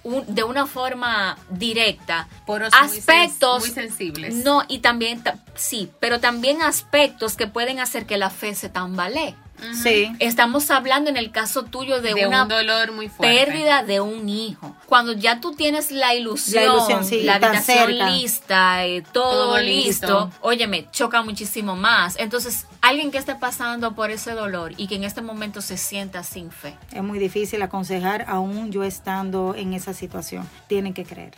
de 0.05 0.45
una 0.45 0.67
forma 0.67 1.39
directa 1.51 2.29
por 2.47 2.63
aspectos 2.63 3.61
muy, 3.61 3.71
sensibles. 3.71 4.35
No, 4.35 4.63
y 4.69 4.81
también, 4.81 5.23
sí, 5.55 5.91
pero 6.01 6.21
también 6.21 6.63
aspectos 6.63 7.37
que 7.37 7.47
pueden 7.47 7.81
hacer 7.81 8.07
que 8.07 8.19
la 8.19 8.31
fe 8.31 8.55
se 8.55 8.69
tambalee. 8.69 9.35
Sí. 9.83 10.13
Estamos 10.19 10.71
hablando 10.71 11.11
en 11.11 11.17
el 11.17 11.31
caso 11.31 11.65
tuyo 11.65 12.01
de, 12.01 12.27
una 12.27 12.43
un 12.43 12.49
dolor 12.49 12.93
muy 12.93 13.09
fuerte. 13.09 13.45
pérdida 13.45 13.83
de 13.83 14.01
un 14.01 14.29
hijo. 14.29 14.75
Cuando 14.87 15.13
ya 15.13 15.41
tú 15.41 15.53
tienes 15.53 15.91
la 15.91 16.15
ilusión, 16.15 16.77
la, 17.23 17.35
habitación 17.37 17.97
lista, 18.13 18.85
eh, 18.87 19.03
todo, 19.13 19.59
listo, 19.61 20.31
óyeme, 20.41 20.87
choca 20.91 21.23
muchísimo 21.23 21.77
más. 21.77 22.17
Entonces, 22.19 22.67
alguien 22.81 23.11
que 23.11 23.19
esté 23.19 23.35
pasando 23.35 23.95
por 23.95 24.11
ese 24.11 24.33
dolor 24.33 24.73
y 24.77 24.87
que 24.87 24.97
en 24.97 25.05
este 25.05 25.23
momento 25.23 25.61
se 25.61 25.77
sienta 25.77 26.23
sin 26.23 26.51
fe. 26.51 26.77
Es 26.93 27.03
muy 27.03 27.19
difícil 27.19 27.63
aconsejar 27.63 28.27
aún 28.29 28.71
yo 28.71 28.85
estando 28.85 29.55
en 29.57 29.73
esa 29.73 29.95
situación. 29.95 30.49
Tienen 30.69 30.95
que 30.95 31.05
creer, 31.05 31.33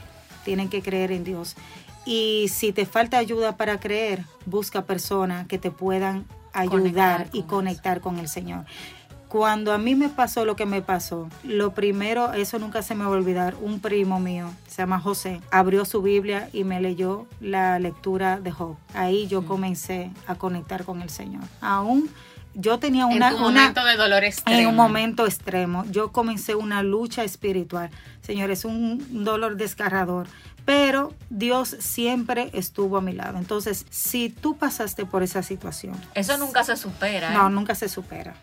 tienen 0.44 0.68
que 0.68 0.83
creer 0.83 1.12
en 1.12 1.24
Dios. 1.24 1.57
Y 2.05 2.48
si 2.48 2.72
te 2.72 2.87
falta 2.87 3.18
ayuda 3.18 3.57
para 3.57 3.81
creer, 3.81 4.24
busca 4.46 4.85
personas 4.85 5.46
que 5.48 5.59
te 5.59 5.72
puedan 5.72 6.24
ayudar 6.57 7.29
y 7.33 7.42
conectar 7.42 8.01
con 8.01 8.19
el 8.19 8.29
Señor. 8.29 8.64
Cuando 9.29 9.73
a 9.73 9.79
mí 9.79 9.97
me 9.97 10.09
pasó 10.09 10.45
lo 10.45 10.55
que 10.55 10.66
me 10.66 10.83
pasó, 10.83 11.29
lo 11.42 11.73
primero, 11.73 12.33
eso 12.33 12.59
nunca 12.61 12.83
se 12.83 12.95
me 12.95 13.05
va 13.05 13.11
a 13.11 13.12
olvidar, 13.12 13.57
un 13.61 13.81
primo 13.81 14.21
mío, 14.21 14.51
se 14.69 14.83
llama 14.83 15.01
José, 15.01 15.40
abrió 15.51 15.85
su 15.85 16.01
Biblia 16.01 16.49
y 16.53 16.62
me 16.62 16.81
leyó 16.81 17.27
la 17.40 17.81
lectura 17.81 18.38
de 18.38 18.53
Job. 18.53 18.77
Ahí 18.95 19.27
yo 19.27 19.42
mm. 19.42 19.47
comencé 19.47 20.11
a 20.29 20.37
conectar 20.37 20.85
con 20.85 21.03
el 21.03 21.11
Señor. 21.11 21.42
Aún 21.61 22.09
yo 22.55 22.79
tenía 22.79 23.05
una, 23.07 23.35
un 23.35 23.40
momento 23.40 23.85
de 23.85 23.97
dolor 23.97 24.25
extremo. 24.25 24.59
En 24.61 24.66
un 24.69 24.77
momento 24.77 25.27
extremo. 25.27 25.85
Yo 25.90 26.12
comencé 26.12 26.55
una 26.55 26.83
lucha 26.83 27.23
espiritual. 27.23 27.90
Señores, 28.23 28.64
un 28.64 29.25
dolor 29.25 29.57
desgarrador 29.57 30.29
pero 30.66 31.14
Dios 31.31 31.76
siempre 31.79 32.50
estuvo 32.52 32.98
a 32.98 33.00
mi 33.00 33.12
lado. 33.12 33.38
Entonces, 33.38 33.87
si 33.88 34.29
tú 34.29 34.59
pasaste 34.59 35.07
por 35.07 35.22
esa 35.22 35.42
situación. 35.42 35.94
Eso 36.14 36.37
nunca 36.37 36.64
se 36.64 36.76
supera. 36.76 37.31
No, 37.31 37.46
¿eh? 37.46 37.50
nunca 37.50 37.74
se 37.76 37.88
supera. 37.88 38.35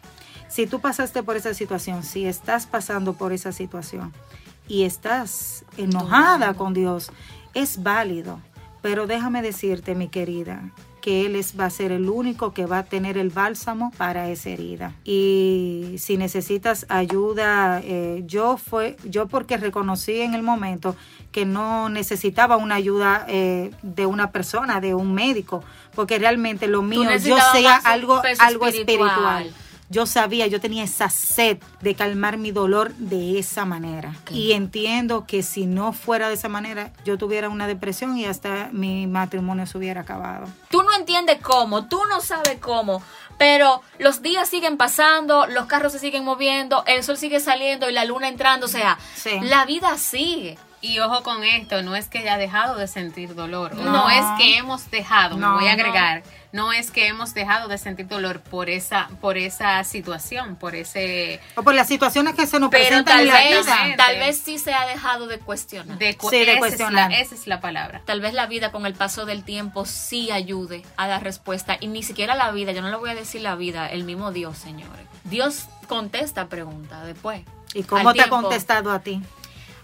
Si 0.48 0.66
tú 0.66 0.80
pasaste 0.80 1.22
por 1.22 1.36
esa 1.36 1.54
situación, 1.54 2.02
si 2.04 2.26
estás 2.26 2.66
pasando 2.66 3.14
por 3.14 3.34
esa 3.34 3.52
situación 3.52 4.14
y 4.68 4.84
estás 4.84 5.66
enojada 5.78 6.54
con 6.54 6.74
Dios, 6.74 7.12
es 7.54 7.84
válido. 7.84 8.40
Pero 8.82 9.06
déjame 9.06 9.42
decirte, 9.42 9.94
mi 9.94 10.08
querida, 10.08 10.72
que 11.04 11.26
Él 11.26 11.36
es, 11.36 11.60
va 11.60 11.66
a 11.66 11.70
ser 11.70 11.92
el 11.92 12.10
único 12.10 12.54
que 12.54 12.66
va 12.66 12.78
a 12.78 12.84
tener 12.84 13.18
el 13.18 13.30
bálsamo 13.30 13.92
para 13.98 14.30
esa 14.30 14.52
herida. 14.52 14.94
Y 15.04 15.96
si 15.98 16.16
necesitas 16.16 16.86
ayuda, 16.88 17.82
eh, 17.84 18.24
yo 18.26 18.56
fue, 18.56 18.96
yo 19.04 19.28
porque 19.28 19.58
reconocí 19.58 20.22
en 20.22 20.34
el 20.34 20.44
momento 20.44 20.96
que 21.34 21.46
no 21.46 21.90
necesitaba 21.90 22.56
una 22.56 22.76
ayuda 22.76 23.26
eh, 23.28 23.72
de 23.82 24.06
una 24.06 24.32
persona, 24.32 24.80
de 24.80 24.94
un 24.94 25.14
médico, 25.14 25.62
porque 25.94 26.20
realmente 26.20 26.68
lo 26.68 26.82
mío, 26.82 27.04
yo 27.18 27.38
sé 27.52 27.68
algo, 27.84 28.22
algo 28.40 28.68
espiritual 28.68 29.54
yo 29.94 30.08
sabía, 30.08 30.48
yo 30.48 30.60
tenía 30.60 30.84
esa 30.84 31.10
sed 31.10 31.60
de 31.82 31.94
calmar 31.94 32.38
mi 32.38 32.52
dolor 32.52 32.94
de 32.96 33.38
esa 33.38 33.64
manera. 33.64 34.16
Y 34.32 34.54
entiendo 34.54 35.26
que 35.28 35.44
si 35.44 35.68
no 35.68 35.94
fuera 35.94 36.30
de 36.30 36.34
esa 36.34 36.50
manera, 36.50 36.92
yo 37.06 37.18
tuviera 37.20 37.48
una 37.48 37.68
depresión 37.68 38.18
y 38.18 38.26
hasta 38.26 38.70
mi 38.72 39.06
matrimonio 39.06 39.68
se 39.68 39.78
hubiera 39.78 40.02
acabado. 40.02 40.48
Tú 40.70 40.82
no 40.82 40.94
entiendes 40.96 41.38
cómo, 41.42 41.88
tú 41.88 42.02
no 42.10 42.22
sabes 42.22 42.58
cómo, 42.60 43.04
pero 43.38 43.84
los 44.00 44.24
días 44.24 44.50
siguen 44.50 44.78
pasando, 44.78 45.46
los 45.46 45.68
carros 45.68 45.92
se 45.92 46.00
siguen 46.00 46.24
moviendo, 46.24 46.84
el 46.88 47.04
sol 47.04 47.18
sigue 47.18 47.40
saliendo 47.40 47.88
y 47.88 47.94
la 47.94 48.04
luna 48.04 48.30
entrando, 48.30 48.66
o 48.66 48.70
sea, 48.70 48.98
la 49.42 49.66
vida 49.66 49.98
sigue. 50.00 50.58
Y 50.82 51.00
ojo 51.00 51.24
con 51.24 51.44
esto, 51.46 51.82
no 51.84 51.96
es 51.96 52.10
que 52.10 52.20
haya 52.20 52.38
dejado 52.38 52.76
de 52.76 52.88
sentir 52.88 53.36
dolor, 53.36 53.76
no, 53.76 54.10
es 54.10 54.26
que 54.38 54.58
hemos 54.58 54.90
dejado, 54.92 55.38
me 55.38 55.48
voy 55.52 55.68
a 55.68 55.74
agregar, 55.74 56.24
no. 56.26 56.43
Es 56.72 56.92
que 56.92 57.08
hemos 57.08 57.34
dejado 57.34 57.68
de 57.68 57.78
sentir 57.78 58.08
dolor 58.08 58.42
por 58.42 58.70
esa 58.70 59.10
por 59.22 59.38
esa 59.38 59.84
situación, 59.84 60.56
por 60.56 60.76
ese 60.76 61.40
o 61.56 61.64
por 61.64 61.74
las 61.74 61.88
situaciones 61.88 62.36
que 62.36 62.46
se 62.46 62.60
nos 62.60 62.70
presentan 62.70 63.06
tal 63.06 63.28
en 63.28 63.34
vez, 63.34 63.66
Tal 63.98 64.20
vez 64.20 64.38
sí 64.38 64.60
se 64.60 64.74
ha 64.74 64.86
dejado 64.86 65.28
de 65.28 65.40
cuestionar. 65.40 65.98
De, 65.98 66.16
sí, 66.30 66.46
de 66.46 66.58
cuestionar. 66.60 67.12
esa 67.12 67.34
es 67.34 67.48
la 67.48 67.60
palabra. 67.60 68.02
Tal 68.06 68.22
vez 68.22 68.34
la 68.34 68.46
vida 68.46 68.72
con 68.72 68.86
el 68.86 68.94
paso 68.94 69.26
del 69.26 69.44
tiempo 69.44 69.86
sí 69.86 70.32
ayude 70.32 70.84
a 70.96 71.08
dar 71.08 71.24
respuesta 71.24 71.78
y 71.80 71.88
ni 71.88 72.04
siquiera 72.04 72.36
la 72.36 72.52
vida, 72.52 72.72
yo 72.72 72.82
no 72.82 72.90
le 72.90 72.98
voy 72.98 73.10
a 73.10 73.16
decir 73.16 73.42
la 73.42 73.56
vida, 73.56 73.88
el 73.88 74.04
mismo 74.04 74.32
Dios, 74.32 74.58
señores. 74.58 75.08
Dios 75.24 75.66
contesta 75.88 76.48
pregunta 76.48 77.04
después. 77.04 77.42
¿Y 77.74 77.84
cómo 77.84 78.14
te 78.14 78.22
ha 78.22 78.30
contestado 78.30 78.92
a 78.92 79.00
ti? 79.00 79.22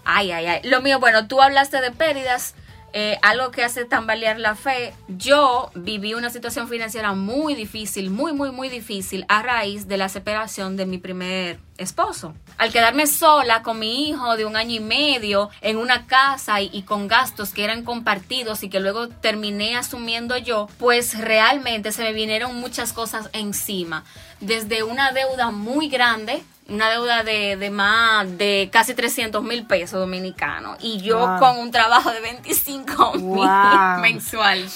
Ay, 0.05 0.31
ay, 0.31 0.45
ay. 0.45 0.61
Lo 0.63 0.81
mío, 0.81 0.99
bueno, 0.99 1.27
tú 1.27 1.41
hablaste 1.41 1.81
de 1.81 1.91
pérdidas, 1.91 2.55
eh, 2.93 3.17
algo 3.21 3.51
que 3.51 3.63
hace 3.63 3.85
tambalear 3.85 4.39
la 4.39 4.55
fe. 4.55 4.93
Yo 5.07 5.71
viví 5.75 6.13
una 6.13 6.29
situación 6.29 6.67
financiera 6.67 7.13
muy 7.13 7.55
difícil, 7.55 8.09
muy, 8.09 8.33
muy, 8.33 8.51
muy 8.51 8.69
difícil 8.69 9.25
a 9.27 9.41
raíz 9.41 9.87
de 9.87 9.97
la 9.97 10.09
separación 10.09 10.77
de 10.77 10.85
mi 10.85 10.97
primer 10.97 11.59
esposo. 11.77 12.33
Al 12.57 12.71
quedarme 12.71 13.07
sola 13.07 13.63
con 13.63 13.79
mi 13.79 14.09
hijo 14.09 14.35
de 14.35 14.45
un 14.45 14.55
año 14.55 14.75
y 14.75 14.79
medio 14.79 15.49
en 15.61 15.77
una 15.77 16.07
casa 16.07 16.61
y, 16.61 16.69
y, 16.73 16.83
con 16.83 17.07
gastos 17.07 17.53
que 17.53 17.63
eran 17.63 17.83
compartidos 17.83 18.63
y 18.63 18.69
que 18.69 18.79
luego 18.79 19.07
terminé 19.07 19.77
asumiendo 19.77 20.37
yo, 20.37 20.67
pues 20.77 21.17
realmente 21.17 21.91
se 21.91 22.03
me 22.03 22.13
vinieron 22.13 22.55
muchas 22.55 22.93
cosas 22.93 23.29
encima. 23.33 24.03
Desde 24.41 24.83
una 24.83 25.11
deuda 25.11 25.51
muy 25.51 25.89
grande 25.89 26.43
una 26.69 26.89
deuda 26.89 27.23
de, 27.23 27.55
de, 27.57 27.69
más 27.69 28.37
de 28.37 28.69
casi 28.71 28.93
300 28.93 29.43
mil 29.43 29.65
pesos 29.65 29.99
dominicanos. 29.99 30.77
Y 30.81 31.01
yo 31.01 31.37
con 31.39 31.57
un 31.57 31.71
trabajo 31.71 32.11
de 32.11 32.21
25 32.21 33.13
mil 33.15 33.49
mensual. 34.01 34.69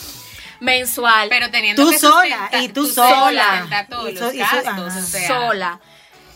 Mensual. 0.60 1.30
Pero 1.30 1.52
teniendo 1.52 1.84
tú 1.84 1.94
sola 1.94 2.50
y 2.62 2.70
tú, 2.70 2.86
sola. 2.86 3.68
sola 5.28 5.80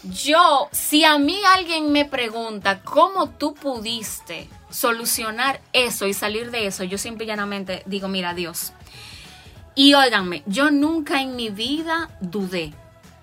yo 0.03 0.69
si 0.71 1.03
a 1.03 1.17
mí 1.17 1.37
alguien 1.55 1.91
me 1.91 2.05
pregunta 2.05 2.79
cómo 2.81 3.29
tú 3.29 3.53
pudiste 3.55 4.47
solucionar 4.69 5.59
eso 5.73 6.05
y 6.05 6.13
salir 6.13 6.51
de 6.51 6.67
eso 6.67 6.83
yo 6.85 6.97
simple 6.97 7.25
y 7.25 7.27
llanamente 7.27 7.83
digo 7.87 8.07
mira 8.07 8.33
Dios 8.33 8.73
y 9.77 9.93
óiganme 9.93 10.41
yo 10.47 10.71
nunca 10.71 11.21
en 11.21 11.35
mi 11.35 11.49
vida 11.49 12.09
dudé. 12.19 12.73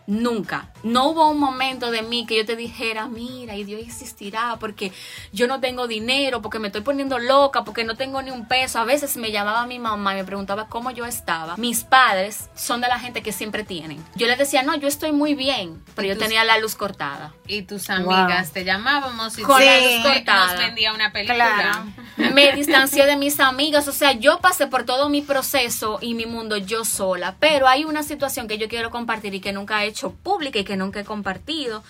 Nunca. 0.07 0.69
No 0.85 1.09
hubo 1.09 1.31
un 1.31 1.39
momento 1.39 1.91
de 1.91 2.03
mí 2.03 2.27
que 2.27 2.37
yo 2.37 2.45
te 2.45 2.57
dijera, 2.57 3.07
mira, 3.07 3.57
y 3.57 3.65
Dios 3.65 3.81
existirá 3.81 4.57
porque 4.61 4.93
yo 5.33 5.47
no 5.47 5.59
tengo 5.59 5.89
dinero, 5.89 6.43
porque 6.43 6.59
me 6.59 6.69
estoy 6.69 6.83
poniendo 6.83 7.19
loca, 7.19 7.65
porque 7.65 7.85
no 7.85 7.97
tengo 7.97 8.21
ni 8.21 8.31
un 8.31 8.47
peso. 8.47 8.79
A 8.79 8.85
veces 8.85 9.17
me 9.17 9.33
llamaba 9.33 9.67
mi 9.67 9.79
mamá 9.79 10.13
y 10.13 10.17
me 10.17 10.25
preguntaba 10.25 10.69
cómo 10.69 10.91
yo 10.91 11.07
estaba. 11.07 11.57
Mis 11.57 11.85
padres 11.85 12.51
son 12.55 12.83
de 12.83 12.89
la 12.89 12.99
gente 12.99 13.23
que 13.23 13.33
siempre 13.33 13.65
tienen. 13.65 14.05
Yo 14.15 14.27
les 14.27 14.37
decía, 14.37 14.63
no, 14.63 14.77
yo 14.77 14.87
estoy 14.87 15.13
muy 15.13 15.35
bien, 15.35 15.83
pero 15.95 16.07
yo 16.07 16.19
tenía 16.19 16.45
la 16.45 16.59
luz 16.59 16.75
cortada. 16.75 17.33
Y 17.47 17.63
tus 17.63 17.89
amigas 17.89 18.53
te 18.53 18.65
llamábamos 18.65 19.39
y 19.39 19.43
con 19.43 19.65
la 19.65 19.81
luz 19.81 20.03
cortada. 20.03 20.53
nos 20.53 20.59
vendía 20.59 20.93
una 20.93 21.13
película. 21.13 21.87
me 22.35 22.53
distancié 22.53 23.07
de 23.07 23.17
mis 23.17 23.41
amigas, 23.41 23.89
o 23.89 23.93
sea, 23.93 24.13
yo 24.13 24.41
pasé 24.41 24.67
por 24.67 24.85
todo 24.85 25.09
mi 25.09 25.23
proceso 25.23 25.99
y 26.01 26.13
mi 26.15 26.27
mundo 26.27 26.59
yo 26.59 26.85
sola, 26.85 27.37
pero 27.41 27.69
hay 27.69 27.85
una 27.85 28.03
situación 28.03 28.49
que 28.49 28.59
yo 28.59 28.69
quiero 28.69 28.91
compartir 28.91 29.35
y 29.35 29.41
que 29.41 29.53
nunca 29.53 29.83
he 29.83 29.89
hecho 29.89 30.13
pública 30.13 30.59
y 30.59 30.65
que 30.65 30.74
nunca 30.77 31.01
he 31.01 31.05
compartido 31.05 31.83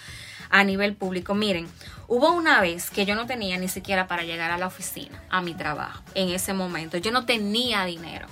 a 0.51 0.65
nivel 0.65 0.95
público. 0.95 1.35
Miren, 1.35 1.69
hubo 2.09 2.33
una 2.33 2.61
vez 2.61 2.91
que 2.91 3.07
yo 3.07 3.15
no 3.15 3.27
tenía 3.27 3.59
ni 3.59 3.69
siquiera 3.69 4.07
para 4.07 4.23
llegar 4.23 4.51
a 4.51 4.59
la 4.59 4.67
oficina, 4.67 5.23
a 5.31 5.41
mi 5.41 5.55
trabajo, 5.55 6.03
en 6.15 6.29
ese 6.31 6.55
momento, 6.55 6.97
yo 6.99 7.11
no 7.11 7.25
tenía 7.25 7.85
dinero. 7.85 8.27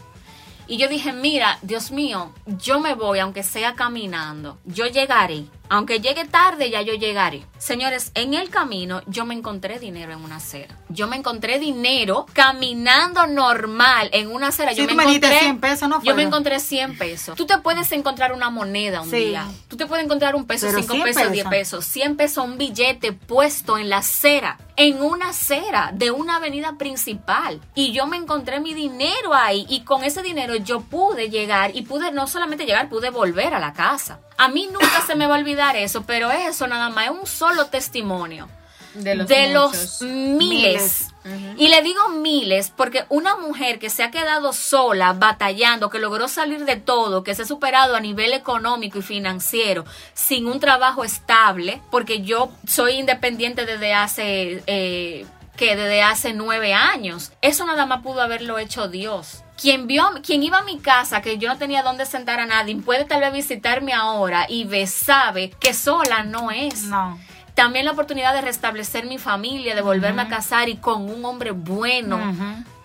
Y 0.68 0.76
yo 0.76 0.88
dije, 0.88 1.12
mira, 1.12 1.58
Dios 1.62 1.90
mío, 1.90 2.32
yo 2.46 2.80
me 2.80 2.94
voy, 2.94 3.18
aunque 3.18 3.42
sea 3.42 3.74
caminando, 3.74 4.58
yo 4.64 4.86
llegaré. 4.86 5.44
Aunque 5.72 6.00
llegue 6.00 6.26
tarde, 6.26 6.68
ya 6.68 6.82
yo 6.82 6.92
llegaré. 6.92 7.46
Señores, 7.56 8.12
en 8.14 8.34
el 8.34 8.50
camino 8.50 9.00
yo 9.06 9.24
me 9.24 9.32
encontré 9.32 9.78
dinero 9.78 10.12
en 10.12 10.22
una 10.22 10.36
acera. 10.36 10.76
Yo 10.90 11.06
me 11.06 11.16
encontré 11.16 11.58
dinero 11.58 12.26
caminando 12.34 13.26
normal 13.26 14.10
en 14.12 14.30
una 14.30 14.48
acera. 14.48 14.74
yo 14.74 14.84
me, 14.84 14.92
encontré 14.92 15.38
100 15.38 15.60
pesos, 15.60 15.88
¿no? 15.88 16.02
Yo 16.02 16.14
me 16.14 16.24
encontré 16.24 16.60
100 16.60 16.98
pesos. 16.98 17.36
Tú 17.38 17.46
te 17.46 17.56
puedes 17.56 17.90
encontrar 17.92 18.34
una 18.34 18.50
moneda 18.50 19.00
un 19.00 19.10
día. 19.10 19.48
Tú 19.68 19.78
te 19.78 19.86
puedes 19.86 20.04
encontrar 20.04 20.34
un 20.34 20.44
peso, 20.44 20.68
5 20.70 21.04
pesos, 21.04 21.32
10 21.32 21.48
pesos. 21.48 21.86
100 21.86 22.16
pesos, 22.16 22.44
un 22.44 22.58
billete 22.58 23.12
puesto 23.14 23.78
en 23.78 23.88
la 23.88 23.98
acera. 23.98 24.58
En 24.76 25.00
una 25.00 25.30
acera 25.30 25.90
de 25.94 26.10
una 26.10 26.36
avenida 26.36 26.76
principal. 26.76 27.62
Y 27.74 27.92
yo 27.92 28.06
me 28.06 28.18
encontré 28.18 28.60
mi 28.60 28.74
dinero 28.74 29.32
ahí. 29.32 29.64
Y 29.70 29.84
con 29.84 30.04
ese 30.04 30.22
dinero 30.22 30.54
yo 30.56 30.80
pude 30.80 31.30
llegar. 31.30 31.74
Y 31.74 31.80
pude 31.80 32.12
no 32.12 32.26
solamente 32.26 32.66
llegar, 32.66 32.90
pude 32.90 33.08
volver 33.08 33.54
a 33.54 33.58
la 33.58 33.72
casa. 33.72 34.20
A 34.36 34.48
mí 34.48 34.68
nunca 34.72 35.02
se 35.06 35.14
me 35.14 35.26
va 35.26 35.36
a 35.36 35.38
olvidar 35.38 35.76
eso, 35.76 36.02
pero 36.02 36.30
eso 36.30 36.66
nada 36.66 36.90
más 36.90 37.06
es 37.06 37.10
un 37.10 37.26
solo 37.26 37.66
testimonio 37.66 38.48
de 38.94 39.52
los, 39.52 40.02
miles. 40.02 41.08
Y 41.56 41.68
le 41.68 41.82
digo 41.82 42.08
miles 42.08 42.72
porque 42.76 43.04
una 43.08 43.36
mujer 43.36 43.78
que 43.78 43.90
se 43.90 44.02
ha 44.02 44.10
quedado 44.10 44.52
sola, 44.52 45.12
batallando, 45.12 45.88
que 45.88 45.98
logró 45.98 46.28
salir 46.28 46.64
de 46.64 46.76
todo, 46.76 47.22
que 47.22 47.34
se 47.34 47.42
ha 47.42 47.46
superado 47.46 47.94
a 47.94 48.00
nivel 48.00 48.32
económico 48.32 48.98
y 48.98 49.02
financiero, 49.02 49.84
sin 50.14 50.46
un 50.46 50.60
trabajo 50.60 51.04
estable, 51.04 51.80
porque 51.90 52.22
yo 52.22 52.50
soy 52.66 52.94
independiente 52.94 53.66
desde 53.66 53.94
hace... 53.94 54.62
Eh, 54.66 55.26
que 55.56 55.76
desde 55.76 56.02
hace 56.02 56.32
nueve 56.32 56.72
años. 56.72 57.30
Eso 57.42 57.66
nada 57.66 57.84
más 57.84 58.02
pudo 58.02 58.22
haberlo 58.22 58.58
hecho 58.58 58.88
Dios 58.88 59.44
quien 59.62 59.86
vio, 59.86 60.04
quien 60.24 60.42
iba 60.42 60.58
a 60.58 60.64
mi 60.64 60.80
casa, 60.80 61.22
que 61.22 61.38
yo 61.38 61.48
no 61.48 61.56
tenía 61.56 61.84
dónde 61.84 62.04
sentar 62.04 62.40
a 62.40 62.46
nadie, 62.46 62.74
puede 62.76 63.04
tal 63.04 63.20
vez 63.20 63.32
visitarme 63.32 63.92
ahora 63.92 64.46
y 64.48 64.64
ve, 64.64 64.88
sabe 64.88 65.50
que 65.50 65.72
sola 65.72 66.24
no 66.24 66.50
es. 66.50 66.82
No. 66.82 67.16
También 67.54 67.84
la 67.84 67.92
oportunidad 67.92 68.34
de 68.34 68.40
restablecer 68.40 69.06
mi 69.06 69.18
familia, 69.18 69.76
de 69.76 69.82
volverme 69.82 70.22
a 70.22 70.28
casar 70.28 70.68
y 70.68 70.78
con 70.78 71.08
un 71.08 71.24
hombre 71.24 71.52
bueno. 71.52 72.18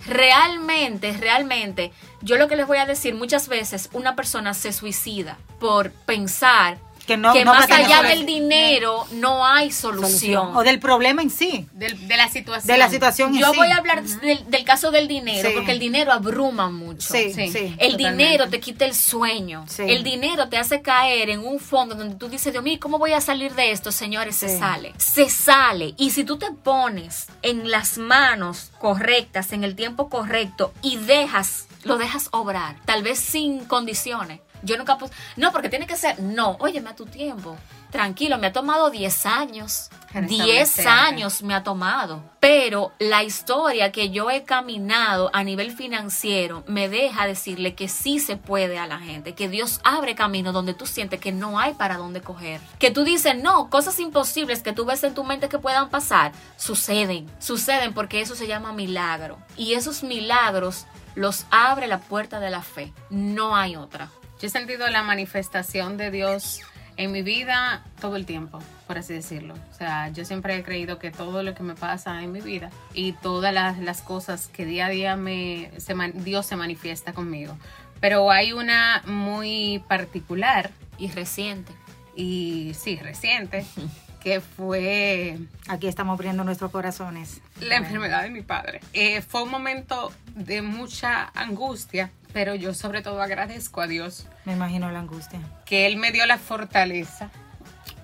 Realmente, 0.06 1.14
realmente, 1.14 1.92
yo 2.22 2.38
lo 2.38 2.48
que 2.48 2.56
les 2.56 2.68
voy 2.68 2.78
a 2.78 2.86
decir, 2.86 3.16
muchas 3.16 3.48
veces 3.48 3.90
una 3.94 4.16
persona 4.16 4.54
se 4.54 4.72
suicida 4.72 5.38
por 5.60 5.92
pensar 5.92 6.78
que, 7.08 7.18
más 7.18 7.72
allá 7.72 8.04
del 8.04 8.26
dinero 8.26 9.08
no 9.14 9.46
hay 9.46 9.72
solución. 9.72 10.56
O 10.56 10.64
del 10.64 10.80
problema 10.80 11.22
en 11.22 11.30
sí. 11.30 11.66
de 11.72 12.18
la 12.18 12.28
situación. 12.28 12.68
De 12.68 12.78
la 12.78 12.90
situación 12.90 13.34
Yo 13.34 13.54
voy 13.54 13.72
a 13.72 13.78
hablar 13.78 14.04
del, 14.04 14.64
caso 14.66 14.92
del 14.92 15.08
dinero, 15.08 15.50
porque 15.56 15.72
el 15.72 15.80
dinero 15.80 16.12
abruma 16.12 16.70
mucho. 16.70 17.08
Sí, 17.14 17.34
el 17.78 17.98
dinero 17.98 18.50
te 18.50 18.60
quita 18.60 18.86
el 18.86 18.94
sueño. 18.94 19.66
El 19.80 20.04
dinero 20.04 20.50
te 20.50 20.58
hace 20.58 20.82
caer 20.82 21.30
en 21.30 21.40
un 21.40 21.60
fondo 21.60 21.96
donde 21.96 22.16
tú 22.16 22.28
dices, 22.28 22.52
Dios 22.52 22.64
mío, 22.64 22.78
¿cómo 22.80 23.00
voy 23.00 23.14
a 23.14 23.22
salir 23.22 23.56
de 23.56 23.72
esto? 23.72 23.92
Señores, 23.92 24.36
se 24.36 24.60
sale. 24.60 24.94
Se 24.98 25.30
sale. 25.30 25.94
Y 25.98 26.12
si 26.12 26.26
tú 26.26 26.38
te 26.38 26.52
pones 26.52 27.28
en 27.42 27.72
las 27.72 27.98
manos 27.98 28.72
correctas, 28.80 29.54
en 29.54 29.64
el 29.64 29.76
tiempo 29.76 30.10
correcto, 30.10 30.74
y 30.82 30.98
dejas, 30.98 31.68
lo 31.84 31.98
dejas 31.98 32.28
obrar, 32.32 32.76
tal 32.86 33.04
vez 33.04 33.20
sin 33.20 33.64
condiciones 33.66 34.42
yo 34.64 34.78
nunca 34.78 34.98
puse, 34.98 35.14
no, 35.36 35.52
porque 35.52 35.70
tiene 35.70 35.88
que 35.88 35.98
ser, 35.98 36.20
no, 36.20 36.58
óyeme 36.60 36.90
a 36.90 36.96
tu 36.96 37.06
tiempo. 37.06 37.58
Tranquilo, 37.92 38.38
me 38.38 38.48
ha 38.48 38.54
tomado 38.54 38.90
10 38.90 39.26
años. 39.26 39.90
10 40.14 40.86
años 40.86 41.42
me 41.42 41.54
ha 41.54 41.64
tomado. 41.64 42.22
Pero 42.40 42.92
la 43.00 43.24
historia 43.24 43.92
que 43.92 44.10
yo 44.10 44.30
he 44.30 44.44
caminado 44.44 45.30
a 45.34 45.44
nivel 45.44 45.72
financiero 45.72 46.64
me 46.68 46.90
deja 46.90 47.28
decirle 47.28 47.76
que 47.76 47.88
sí 47.88 48.20
se 48.20 48.36
puede 48.36 48.78
a 48.78 48.88
la 48.88 49.00
gente, 49.00 49.36
que 49.36 49.48
Dios 49.48 49.80
abre 49.84 50.16
camino 50.16 50.52
donde 50.52 50.74
tú 50.74 50.86
sientes 50.86 51.20
que 51.22 51.32
no 51.32 51.60
hay 51.60 51.76
para 51.76 51.98
dónde 51.98 52.22
coger. 52.22 52.60
Que 52.78 52.92
tú 52.92 53.04
dices, 53.04 53.38
no, 53.38 53.70
cosas 53.70 54.00
imposibles 54.00 54.62
que 54.62 54.74
tú 54.74 54.84
ves 54.84 55.04
en 55.04 55.14
tu 55.14 55.24
mente 55.24 55.50
que 55.50 55.60
puedan 55.60 55.90
pasar, 55.90 56.34
suceden. 56.58 57.30
Suceden 57.40 57.94
porque 57.94 58.20
eso 58.20 58.36
se 58.36 58.48
llama 58.48 58.74
milagro. 58.74 59.38
Y 59.56 59.74
esos 59.74 60.04
milagros 60.04 60.86
los 61.16 61.46
abre 61.52 61.88
la 61.88 62.00
puerta 62.00 62.40
de 62.40 62.50
la 62.50 62.62
fe. 62.62 62.94
No 63.10 63.56
hay 63.56 63.76
otra. 63.76 64.10
Yo 64.40 64.48
he 64.48 64.50
sentido 64.50 64.88
la 64.90 65.02
manifestación 65.02 65.98
de 65.98 66.12
Dios 66.12 66.62
en 66.98 67.12
mi 67.12 67.22
vida 67.22 67.84
todo 68.00 68.16
el 68.16 68.26
tiempo, 68.26 68.60
por 68.86 68.98
así 68.98 69.14
decirlo. 69.14 69.56
O 69.72 69.74
sea, 69.74 70.10
yo 70.10 70.26
siempre 70.26 70.56
he 70.56 70.64
creído 70.64 71.00
que 71.00 71.12
todo 71.12 71.42
lo 71.44 71.56
que 71.56 71.64
me 71.64 71.76
pasa 71.76 72.22
en 72.22 72.32
mi 72.32 72.42
vida 72.42 72.70
y 72.94 73.14
todas 73.14 73.54
las, 73.54 74.02
cosas 74.02 74.48
que 74.48 74.66
día 74.66 74.88
a 74.88 74.90
día 74.90 75.16
me, 75.16 75.72
Dios 76.16 76.46
se 76.46 76.56
manifiesta 76.56 77.14
conmigo. 77.14 77.58
Pero 78.00 78.30
hay 78.32 78.54
una 78.54 79.02
muy 79.06 79.84
particular. 79.88 80.72
Y 81.00 81.12
reciente. 81.12 81.72
Y 82.16 82.74
sí, 82.76 82.96
reciente. 82.96 83.66
que 84.22 84.42
fue... 84.42 85.38
Aquí 85.68 85.88
estamos 85.88 86.14
abriendo 86.16 86.44
nuestros 86.44 86.72
corazones. 86.72 87.42
La 87.60 87.78
enfermedad 87.78 88.24
de 88.24 88.30
mi 88.30 88.42
padre. 88.42 88.82
Eh, 88.94 89.22
fue 89.22 89.44
un 89.44 89.50
momento 89.50 90.12
de 90.36 90.62
mucha 90.62 91.32
angustia 91.36 92.12
pero 92.38 92.54
yo 92.54 92.76
sobre 92.76 93.02
todo 93.02 93.20
agradezco 93.20 93.82
a 93.82 93.88
Dios. 93.88 94.28
Me 94.46 94.54
imagino 94.54 94.92
la 94.92 95.00
angustia. 95.00 95.40
Que 95.66 95.88
Él 95.88 95.98
me 95.98 96.12
dio 96.12 96.24
la 96.28 96.38
fortaleza 96.38 97.32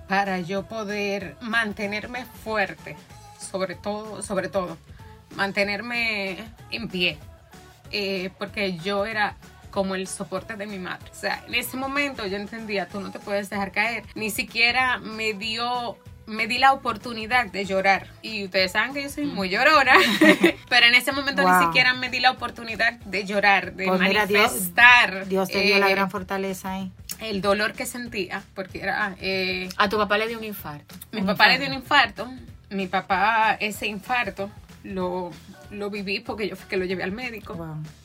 para 0.08 0.40
yo 0.40 0.64
poder 0.64 1.36
mantenerme 1.40 2.24
fuerte, 2.42 2.96
sobre 3.38 3.76
todo, 3.76 4.22
sobre 4.22 4.48
todo, 4.48 4.76
mantenerme 5.36 6.38
en 6.72 6.88
pie, 6.88 7.16
eh, 7.92 8.30
porque 8.36 8.76
yo 8.78 9.06
era 9.06 9.36
como 9.70 9.94
el 9.94 10.08
soporte 10.08 10.56
de 10.56 10.66
mi 10.66 10.80
madre. 10.80 11.08
O 11.12 11.14
sea, 11.14 11.44
en 11.46 11.54
ese 11.54 11.76
momento 11.76 12.26
yo 12.26 12.36
entendía, 12.36 12.88
tú 12.88 12.98
no 12.98 13.12
te 13.12 13.20
puedes 13.20 13.50
dejar 13.50 13.70
caer. 13.70 14.02
Ni 14.16 14.30
siquiera 14.30 14.98
me 14.98 15.34
dio 15.34 15.96
me 16.26 16.46
di 16.46 16.58
la 16.58 16.72
oportunidad 16.72 17.46
de 17.46 17.64
llorar. 17.64 18.08
Y 18.22 18.44
ustedes 18.44 18.72
saben 18.72 18.94
que 18.94 19.02
yo 19.02 19.08
soy 19.08 19.24
muy 19.24 19.48
llorona, 19.48 19.94
pero 20.68 20.86
en 20.86 20.94
ese 20.94 21.12
momento 21.12 21.42
ni 21.42 21.66
siquiera 21.66 21.94
me 21.94 22.10
di 22.10 22.20
la 22.20 22.30
oportunidad 22.30 22.94
de 23.00 23.24
llorar, 23.24 23.74
de 23.74 23.86
pues 23.86 24.00
manifestar. 24.00 25.26
Dios, 25.26 25.48
te 25.48 25.60
dio 25.60 25.78
la 25.78 25.88
eh, 25.88 25.90
gran 25.90 26.10
fortaleza 26.10 26.72
ahí. 26.72 26.92
El 27.20 27.40
dolor 27.40 27.72
que 27.72 27.86
sentía, 27.86 28.42
porque 28.54 28.80
era... 28.80 29.16
Eh, 29.20 29.68
a 29.76 29.88
tu 29.88 29.96
papá 29.96 30.18
le 30.18 30.28
dio 30.28 30.38
un 30.38 30.44
infarto. 30.44 30.94
Mi 31.12 31.22
papá 31.22 31.48
le 31.48 31.58
dio 31.58 31.68
un 31.68 31.74
infarto. 31.74 32.28
Mi 32.70 32.86
papá 32.86 33.56
ese 33.60 33.86
infarto 33.86 34.50
lo, 34.82 35.30
lo 35.70 35.90
viví 35.90 36.20
porque 36.20 36.48
yo 36.48 36.56
fui 36.56 36.68
que 36.68 36.76
lo 36.76 36.84
llevé 36.84 37.02
al 37.02 37.12
médico. 37.12 37.56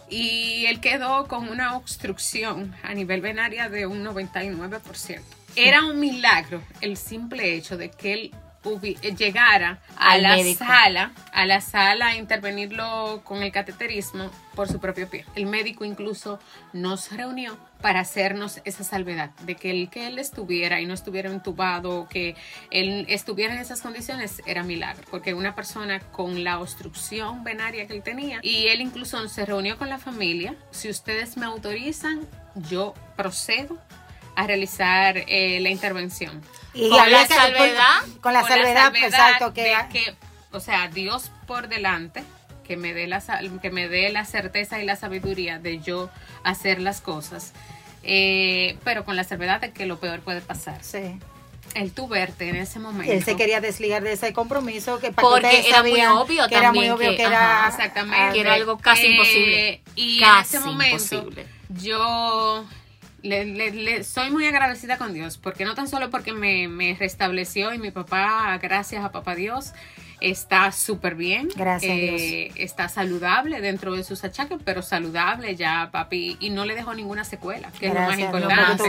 Y 0.09 0.65
él 0.65 0.79
quedó 0.79 1.27
con 1.27 1.49
una 1.49 1.75
obstrucción 1.75 2.73
a 2.83 2.93
nivel 2.93 3.21
venaria 3.21 3.69
de 3.69 3.85
un 3.85 4.03
99%. 4.03 5.21
Era 5.55 5.85
un 5.85 5.99
milagro 5.99 6.61
el 6.81 6.97
simple 6.97 7.55
hecho 7.55 7.77
de 7.77 7.89
que 7.89 8.13
él 8.13 8.31
llegara 9.17 9.79
a 9.97 10.17
la 10.17 10.37
sala, 10.53 11.11
a 11.31 11.45
la 11.45 11.61
sala 11.61 12.07
a 12.07 12.15
intervenirlo 12.15 13.21
con 13.23 13.41
el 13.41 13.51
cateterismo 13.51 14.29
por 14.55 14.67
su 14.67 14.79
propio 14.79 15.09
pie. 15.09 15.25
El 15.35 15.45
médico 15.45 15.85
incluso 15.85 16.39
nos 16.73 17.11
reunió 17.11 17.57
para 17.81 18.01
hacernos 18.01 18.59
esa 18.65 18.83
salvedad 18.83 19.31
de 19.43 19.55
que 19.55 19.71
el 19.71 19.89
que 19.89 20.07
él 20.07 20.19
estuviera 20.19 20.81
y 20.81 20.85
no 20.85 20.93
estuviera 20.93 21.29
entubado, 21.29 22.07
que 22.09 22.35
él 22.69 23.05
estuviera 23.07 23.53
en 23.53 23.61
esas 23.61 23.81
condiciones 23.81 24.41
era 24.45 24.63
milagro, 24.63 25.05
porque 25.09 25.33
una 25.33 25.55
persona 25.55 25.99
con 25.99 26.43
la 26.43 26.59
obstrucción 26.59 27.45
venaria 27.45 27.87
que 27.87 27.93
él 27.93 28.03
tenía 28.03 28.39
y 28.41 28.67
él 28.67 28.81
incluso 28.81 29.25
se 29.29 29.45
reunió 29.45 29.77
con 29.77 29.87
la 29.87 29.97
familia, 29.97 30.55
si 30.71 30.89
ustedes 30.89 31.37
me 31.37 31.45
autorizan, 31.45 32.19
yo 32.69 32.93
procedo 33.15 33.77
a 34.39 34.47
realizar 34.47 35.17
eh, 35.27 35.59
la 35.59 35.69
intervención. 35.69 36.41
Y 36.73 36.89
con 36.89 37.11
la 37.11 37.27
salvedad, 37.27 38.01
con, 38.21 38.33
la 38.33 38.43
salvedad, 38.43 38.95
exacto, 38.95 39.53
que, 39.53 39.75
que, 39.91 40.15
o 40.51 40.61
sea, 40.61 40.87
Dios 40.87 41.29
por 41.45 41.67
delante, 41.67 42.23
que 42.63 42.77
me 42.77 42.93
dé 42.93 43.07
la 43.07 43.21
que 43.61 43.69
me 43.69 43.89
dé 43.89 44.09
la 44.09 44.23
certeza 44.23 44.79
y 44.79 44.85
la 44.85 44.95
sabiduría 44.95 45.59
de 45.59 45.79
yo 45.79 46.09
hacer 46.43 46.79
las 46.79 47.01
cosas, 47.01 47.51
eh, 48.03 48.77
pero 48.85 49.03
con 49.03 49.17
la 49.17 49.25
salvedad 49.25 49.59
de 49.59 49.71
que 49.71 49.85
lo 49.85 49.99
peor 49.99 50.21
puede 50.21 50.39
pasar. 50.39 50.81
Sí 50.83 51.19
el 51.75 51.91
tu 51.91 52.07
verte 52.07 52.49
en 52.49 52.55
ese 52.55 52.79
momento. 52.79 53.11
Él 53.11 53.23
se 53.23 53.35
quería 53.35 53.61
desligar 53.61 54.01
de 54.01 54.13
ese 54.13 54.33
compromiso 54.33 54.99
que 54.99 55.11
porque 55.11 55.69
era 55.69 55.83
muy 55.83 56.03
obvio 56.03 56.47
que 56.47 56.55
era 56.55 56.71
muy 56.71 56.89
obvio 56.89 57.15
que, 57.15 57.21
era 57.21 57.67
exactamente 57.67 58.33
que 58.33 58.39
era 58.39 58.55
algo 58.55 58.79
casi 58.79 59.05
eh, 59.05 59.11
imposible. 59.11 59.81
Y 59.95 60.23
en 60.23 60.37
ese 60.41 60.59
momento 60.61 61.29
yo 61.69 62.65
le, 63.23 64.03
soy 64.03 64.31
muy 64.31 64.45
agradecida 64.45 64.97
con 64.97 65.13
Dios, 65.13 65.37
porque 65.37 65.65
no 65.65 65.75
tan 65.75 65.87
solo 65.87 66.09
porque 66.09 66.33
me, 66.33 66.95
restableció 66.99 67.73
y 67.73 67.77
mi 67.77 67.91
papá, 67.91 68.57
gracias 68.61 69.03
a 69.03 69.11
papá 69.11 69.35
Dios, 69.35 69.73
está 70.21 70.71
súper 70.71 71.15
bien. 71.15 71.49
Gracias. 71.55 71.91
Eh, 71.91 72.51
está 72.55 72.89
saludable 72.89 73.61
dentro 73.61 73.95
de 73.95 74.03
sus 74.03 74.23
achaques, 74.23 74.59
pero 74.63 74.81
saludable 74.81 75.55
ya, 75.55 75.89
papi. 75.91 76.37
Y 76.39 76.49
no 76.49 76.65
le 76.65 76.75
dejó 76.75 76.93
ninguna 76.93 77.23
secuela, 77.23 77.71
que 77.79 77.87
es 77.87 77.93
lo 77.93 77.99
más 78.01 78.19
importante. 78.19 78.83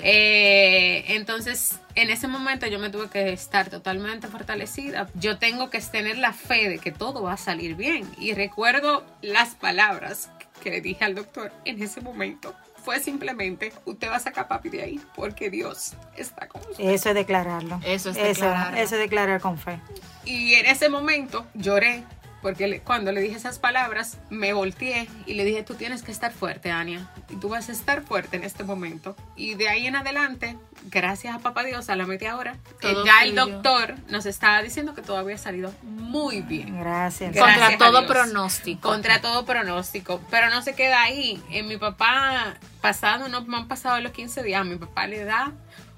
Eh, 0.00 1.04
entonces, 1.14 1.78
en 1.94 2.10
ese 2.10 2.28
momento 2.28 2.66
yo 2.66 2.78
me 2.78 2.90
tuve 2.90 3.08
que 3.08 3.32
estar 3.32 3.68
totalmente 3.68 4.28
fortalecida. 4.28 5.08
Yo 5.14 5.38
tengo 5.38 5.70
que 5.70 5.80
tener 5.80 6.18
la 6.18 6.32
fe 6.32 6.68
de 6.68 6.78
que 6.78 6.92
todo 6.92 7.22
va 7.22 7.34
a 7.34 7.38
salir 7.38 7.74
bien. 7.74 8.08
Y 8.18 8.32
recuerdo 8.32 9.04
las 9.22 9.54
palabras 9.54 10.30
que 10.62 10.70
le 10.70 10.80
dije 10.80 11.04
al 11.04 11.14
doctor 11.14 11.52
en 11.64 11.82
ese 11.82 12.00
momento 12.00 12.54
fue 12.86 13.00
simplemente, 13.00 13.72
usted 13.84 14.08
va 14.08 14.14
a 14.14 14.20
sacar 14.20 14.46
papi 14.46 14.68
de 14.68 14.80
ahí 14.80 15.00
porque 15.16 15.50
Dios 15.50 15.94
está 16.16 16.46
con 16.46 16.60
usted. 16.60 16.84
Eso 16.84 17.08
es 17.08 17.16
declararlo. 17.16 17.80
Eso 17.84 18.10
es 18.10 18.14
declararlo. 18.14 18.78
Eso, 18.78 18.94
es 18.94 19.00
declarar 19.00 19.40
con 19.40 19.58
fe. 19.58 19.80
Y 20.24 20.54
en 20.54 20.66
ese 20.66 20.88
momento 20.88 21.44
lloré 21.54 22.04
porque 22.42 22.80
cuando 22.84 23.10
le 23.10 23.20
dije 23.20 23.34
esas 23.34 23.58
palabras 23.58 24.18
me 24.30 24.52
volteé 24.52 25.08
y 25.26 25.34
le 25.34 25.44
dije, 25.44 25.64
tú 25.64 25.74
tienes 25.74 26.04
que 26.04 26.12
estar 26.12 26.32
fuerte, 26.32 26.70
Ania, 26.70 27.10
y 27.28 27.34
tú 27.34 27.48
vas 27.48 27.68
a 27.70 27.72
estar 27.72 28.02
fuerte 28.02 28.36
en 28.36 28.44
este 28.44 28.62
momento. 28.62 29.16
Y 29.34 29.54
de 29.54 29.68
ahí 29.68 29.88
en 29.88 29.96
adelante, 29.96 30.56
gracias 30.84 31.34
a 31.34 31.40
papá 31.40 31.64
Dios, 31.64 31.90
a 31.90 31.96
la 31.96 32.06
media 32.06 32.36
hora, 32.36 32.56
que 32.80 32.94
ya 33.04 33.24
el 33.24 33.34
doctor 33.34 33.96
nos 34.08 34.26
estaba 34.26 34.62
diciendo 34.62 34.94
que 34.94 35.02
todo 35.02 35.18
había 35.18 35.38
salido 35.38 35.72
muy 36.06 36.40
bien. 36.42 36.78
Gracias. 36.78 37.36
Contra 37.36 37.76
todo 37.76 38.06
pronóstico. 38.06 38.88
Contra 38.88 39.20
todo 39.20 39.44
pronóstico. 39.44 40.20
Pero 40.30 40.50
no 40.50 40.62
se 40.62 40.74
queda 40.74 41.02
ahí. 41.02 41.42
En 41.50 41.68
mi 41.68 41.76
papá, 41.76 42.54
pasado, 42.80 43.28
no 43.28 43.42
me 43.42 43.56
han 43.56 43.68
pasado 43.68 44.00
los 44.00 44.12
15 44.12 44.42
días, 44.42 44.64
mi 44.64 44.76
papá 44.76 45.06
le 45.06 45.24
da 45.24 45.52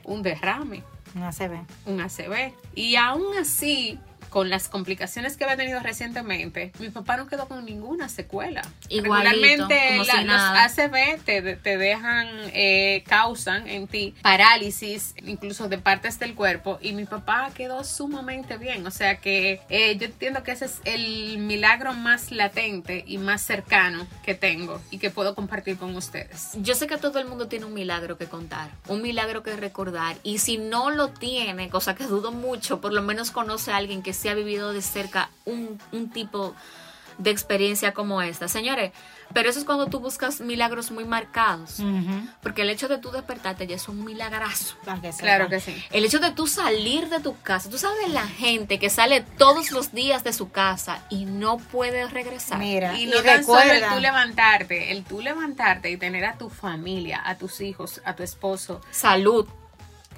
un 0.04 0.22
derrame. 0.22 0.82
Un 1.14 1.22
ACV. 1.22 1.64
Un 1.86 2.00
ACV. 2.00 2.52
Y 2.74 2.96
aún 2.96 3.36
así, 3.38 3.98
con 4.28 4.50
las 4.50 4.68
complicaciones 4.68 5.36
que 5.36 5.44
había 5.44 5.56
tenido 5.56 5.80
recientemente, 5.80 6.72
mi 6.78 6.90
papá 6.90 7.16
no 7.16 7.26
quedó 7.26 7.48
con 7.48 7.64
ninguna 7.64 8.08
secuela. 8.08 8.62
Igualmente, 8.88 9.96
los 9.96 10.08
ACV 10.08 11.22
te, 11.24 11.78
dejan, 11.78 12.28
eh, 12.52 13.04
causan 13.06 13.68
en 13.68 13.86
ti 13.86 14.14
parálisis, 14.22 15.14
incluso 15.24 15.68
de 15.68 15.78
partes 15.78 16.18
del 16.18 16.34
cuerpo, 16.34 16.78
y 16.80 16.92
mi 16.92 17.04
papá 17.04 17.50
quedó 17.54 17.84
sumamente 17.84 18.56
bien. 18.56 18.86
O 18.86 18.90
sea 18.90 19.16
que 19.16 19.60
eh, 19.68 19.96
yo 19.96 20.06
entiendo 20.06 20.42
que 20.42 20.52
ese 20.52 20.66
es 20.66 20.80
el 20.84 21.38
milagro 21.38 21.92
más 21.94 22.30
latente 22.30 23.04
y 23.06 23.18
más 23.18 23.42
cercano 23.42 24.06
que 24.22 24.34
tengo 24.34 24.80
y 24.90 24.98
que 24.98 25.10
puedo 25.10 25.34
compartir 25.34 25.76
con 25.78 25.96
ustedes. 25.96 26.50
Yo 26.54 26.74
sé 26.74 26.86
que 26.86 26.96
todo 26.96 27.18
el 27.18 27.26
mundo 27.26 27.48
tiene 27.48 27.64
un 27.64 27.74
milagro 27.74 28.18
que 28.18 28.26
contar, 28.26 28.70
un 28.88 29.02
milagro 29.02 29.42
que 29.42 29.56
recordar, 29.56 30.16
y 30.22 30.38
si 30.38 30.58
no 30.58 30.90
lo 30.90 31.08
tiene, 31.08 31.68
cosa 31.68 31.94
que 31.94 32.04
dudo 32.04 32.32
mucho, 32.32 32.80
por 32.80 32.92
lo 32.92 33.02
menos 33.02 33.30
conoce 33.30 33.72
a 33.72 33.76
alguien 33.76 34.02
que 34.02 34.12
se 34.18 34.30
ha 34.30 34.34
vivido 34.34 34.72
de 34.72 34.82
cerca 34.82 35.30
un, 35.44 35.78
tipo 36.12 36.54
de 37.18 37.30
experiencia 37.30 37.92
como 37.92 38.20
esta. 38.22 38.48
Señores, 38.48 38.92
pero 39.32 39.50
eso 39.50 39.58
es 39.58 39.64
cuando 39.64 39.86
tú 39.86 40.00
buscas 40.00 40.40
milagros 40.40 40.90
muy 40.90 41.04
marcados. 41.04 41.82
Porque 42.42 42.62
el 42.62 42.70
hecho 42.70 42.88
de 42.88 42.98
tú 42.98 43.10
despertarte 43.10 43.66
ya 43.66 43.76
es 43.76 43.88
un 43.88 44.04
milagrazo. 44.04 44.76
Claro 45.18 45.48
que 45.48 45.60
sí. 45.60 45.74
El 45.90 46.04
hecho 46.04 46.18
de 46.18 46.30
tú 46.32 46.46
salir 46.46 47.08
de 47.08 47.20
tu 47.20 47.38
casa. 47.40 47.70
Tú 47.70 47.78
sabes 47.78 48.10
la 48.10 48.26
gente 48.26 48.78
que 48.78 48.90
sale 48.90 49.20
todos 49.20 49.70
los 49.70 49.92
días 49.92 50.24
de 50.24 50.32
su 50.32 50.50
casa 50.50 51.04
y 51.10 51.24
no 51.24 51.58
puede 51.58 52.06
regresar. 52.08 52.58
Mira, 52.58 52.98
y 52.98 53.06
no 53.06 53.22
tan 53.22 53.44
solo 53.44 53.60
el 53.60 53.84
tú 53.86 54.00
levantarte, 54.00 54.92
el 54.92 55.04
tú 55.04 55.20
levantarte 55.20 55.90
y 55.90 55.96
tener 55.96 56.24
a 56.24 56.38
tu 56.38 56.48
familia, 56.50 57.22
a 57.24 57.36
tus 57.36 57.60
hijos, 57.60 58.00
a 58.04 58.14
tu 58.14 58.22
esposo. 58.22 58.80
Salud 58.90 59.46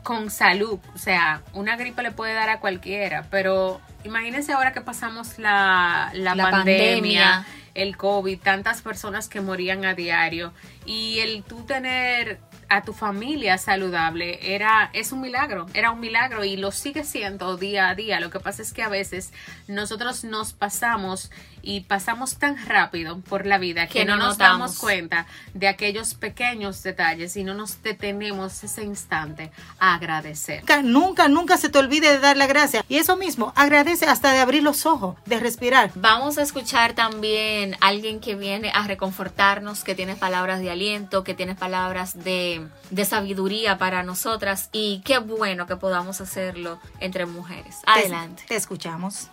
con 0.02 0.30
salud. 0.30 0.78
O 0.94 0.98
sea, 0.98 1.42
una 1.52 1.76
gripe 1.76 2.02
le 2.02 2.12
puede 2.12 2.34
dar 2.34 2.48
a 2.48 2.60
cualquiera, 2.60 3.26
pero 3.30 3.80
imagínense 4.04 4.52
ahora 4.52 4.72
que 4.72 4.80
pasamos 4.80 5.38
la, 5.38 6.10
la, 6.14 6.34
pandemia, 6.36 7.46
el 7.74 7.96
COVID, 7.96 8.38
tantas 8.40 8.82
personas 8.82 9.28
que 9.28 9.40
morían 9.40 9.84
a 9.84 9.94
diario 9.94 10.52
y 10.86 11.18
el 11.20 11.42
tú 11.42 11.64
tener 11.64 12.40
a 12.70 12.82
tu 12.82 12.92
familia 12.92 13.58
saludable 13.58 14.54
era 14.54 14.90
es 14.92 15.10
un 15.10 15.20
milagro, 15.20 15.66
era 15.74 15.90
un 15.90 15.98
milagro 15.98 16.44
y 16.44 16.56
lo 16.56 16.70
sigue 16.70 17.02
siendo 17.02 17.56
día 17.56 17.88
a 17.88 17.94
día. 17.96 18.20
Lo 18.20 18.30
que 18.30 18.38
pasa 18.38 18.62
es 18.62 18.72
que 18.72 18.82
a 18.82 18.88
veces 18.88 19.32
nosotros 19.66 20.22
nos 20.22 20.52
pasamos 20.52 21.32
y 21.62 21.80
pasamos 21.80 22.36
tan 22.36 22.56
rápido 22.66 23.20
por 23.20 23.46
la 23.46 23.58
vida 23.58 23.86
que, 23.86 24.04
no 24.04 24.16
nos 24.16 24.38
damos 24.38 24.78
cuenta 24.78 25.26
de 25.54 25.68
aquellos 25.68 26.14
pequeños 26.14 26.82
detalles 26.82 27.36
y 27.36 27.44
no 27.44 27.54
nos 27.54 27.82
detenemos 27.82 28.62
ese 28.64 28.84
instante 28.84 29.50
a 29.78 29.94
agradecer. 29.94 30.62
Nunca, 30.82 31.28
nunca 31.28 31.56
se 31.56 31.68
te 31.68 31.78
olvide 31.78 32.12
de 32.12 32.18
dar 32.18 32.36
la 32.36 32.46
gracia. 32.46 32.84
Y 32.88 32.96
eso 32.96 33.16
mismo, 33.16 33.52
agradece 33.56 34.06
hasta 34.06 34.32
de 34.32 34.38
abrir 34.38 34.62
los 34.62 34.86
ojos, 34.86 35.16
de 35.26 35.38
respirar. 35.40 35.90
Vamos 35.94 36.38
a 36.38 36.42
escuchar 36.42 36.94
también 36.94 37.76
a 37.80 37.88
alguien 37.88 38.20
que 38.20 38.34
viene 38.34 38.70
a 38.74 38.86
reconfortarnos, 38.86 39.84
que 39.84 39.94
tiene 39.94 40.16
palabras 40.16 40.60
de 40.60 40.70
aliento, 40.70 41.24
que 41.24 41.34
tiene 41.34 41.54
palabras 41.54 42.22
de, 42.24 42.66
de 42.90 43.04
sabiduría 43.04 43.78
para 43.78 44.02
nosotras 44.02 44.68
y 44.72 45.02
qué 45.04 45.18
bueno 45.18 45.66
que 45.66 45.76
podamos 45.76 46.20
hacerlo 46.20 46.78
entre 47.00 47.26
mujeres. 47.26 47.76
Adelante. 47.86 48.44
te 48.46 48.56
escuchamos. 48.56 49.30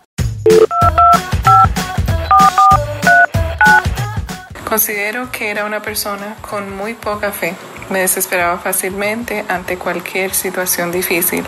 Considero 4.68 5.32
que 5.32 5.50
era 5.50 5.64
una 5.64 5.80
persona 5.80 6.36
con 6.42 6.76
muy 6.76 6.92
poca 6.92 7.32
fe. 7.32 7.54
Me 7.88 8.00
desesperaba 8.00 8.58
fácilmente 8.58 9.44
ante 9.48 9.78
cualquier 9.78 10.34
situación 10.34 10.92
difícil. 10.92 11.44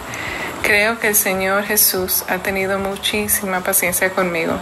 Creo 0.62 0.98
que 0.98 1.08
el 1.08 1.14
Señor 1.14 1.64
Jesús 1.64 2.24
ha 2.28 2.38
tenido 2.38 2.78
muchísima 2.78 3.60
paciencia 3.60 4.10
conmigo, 4.10 4.54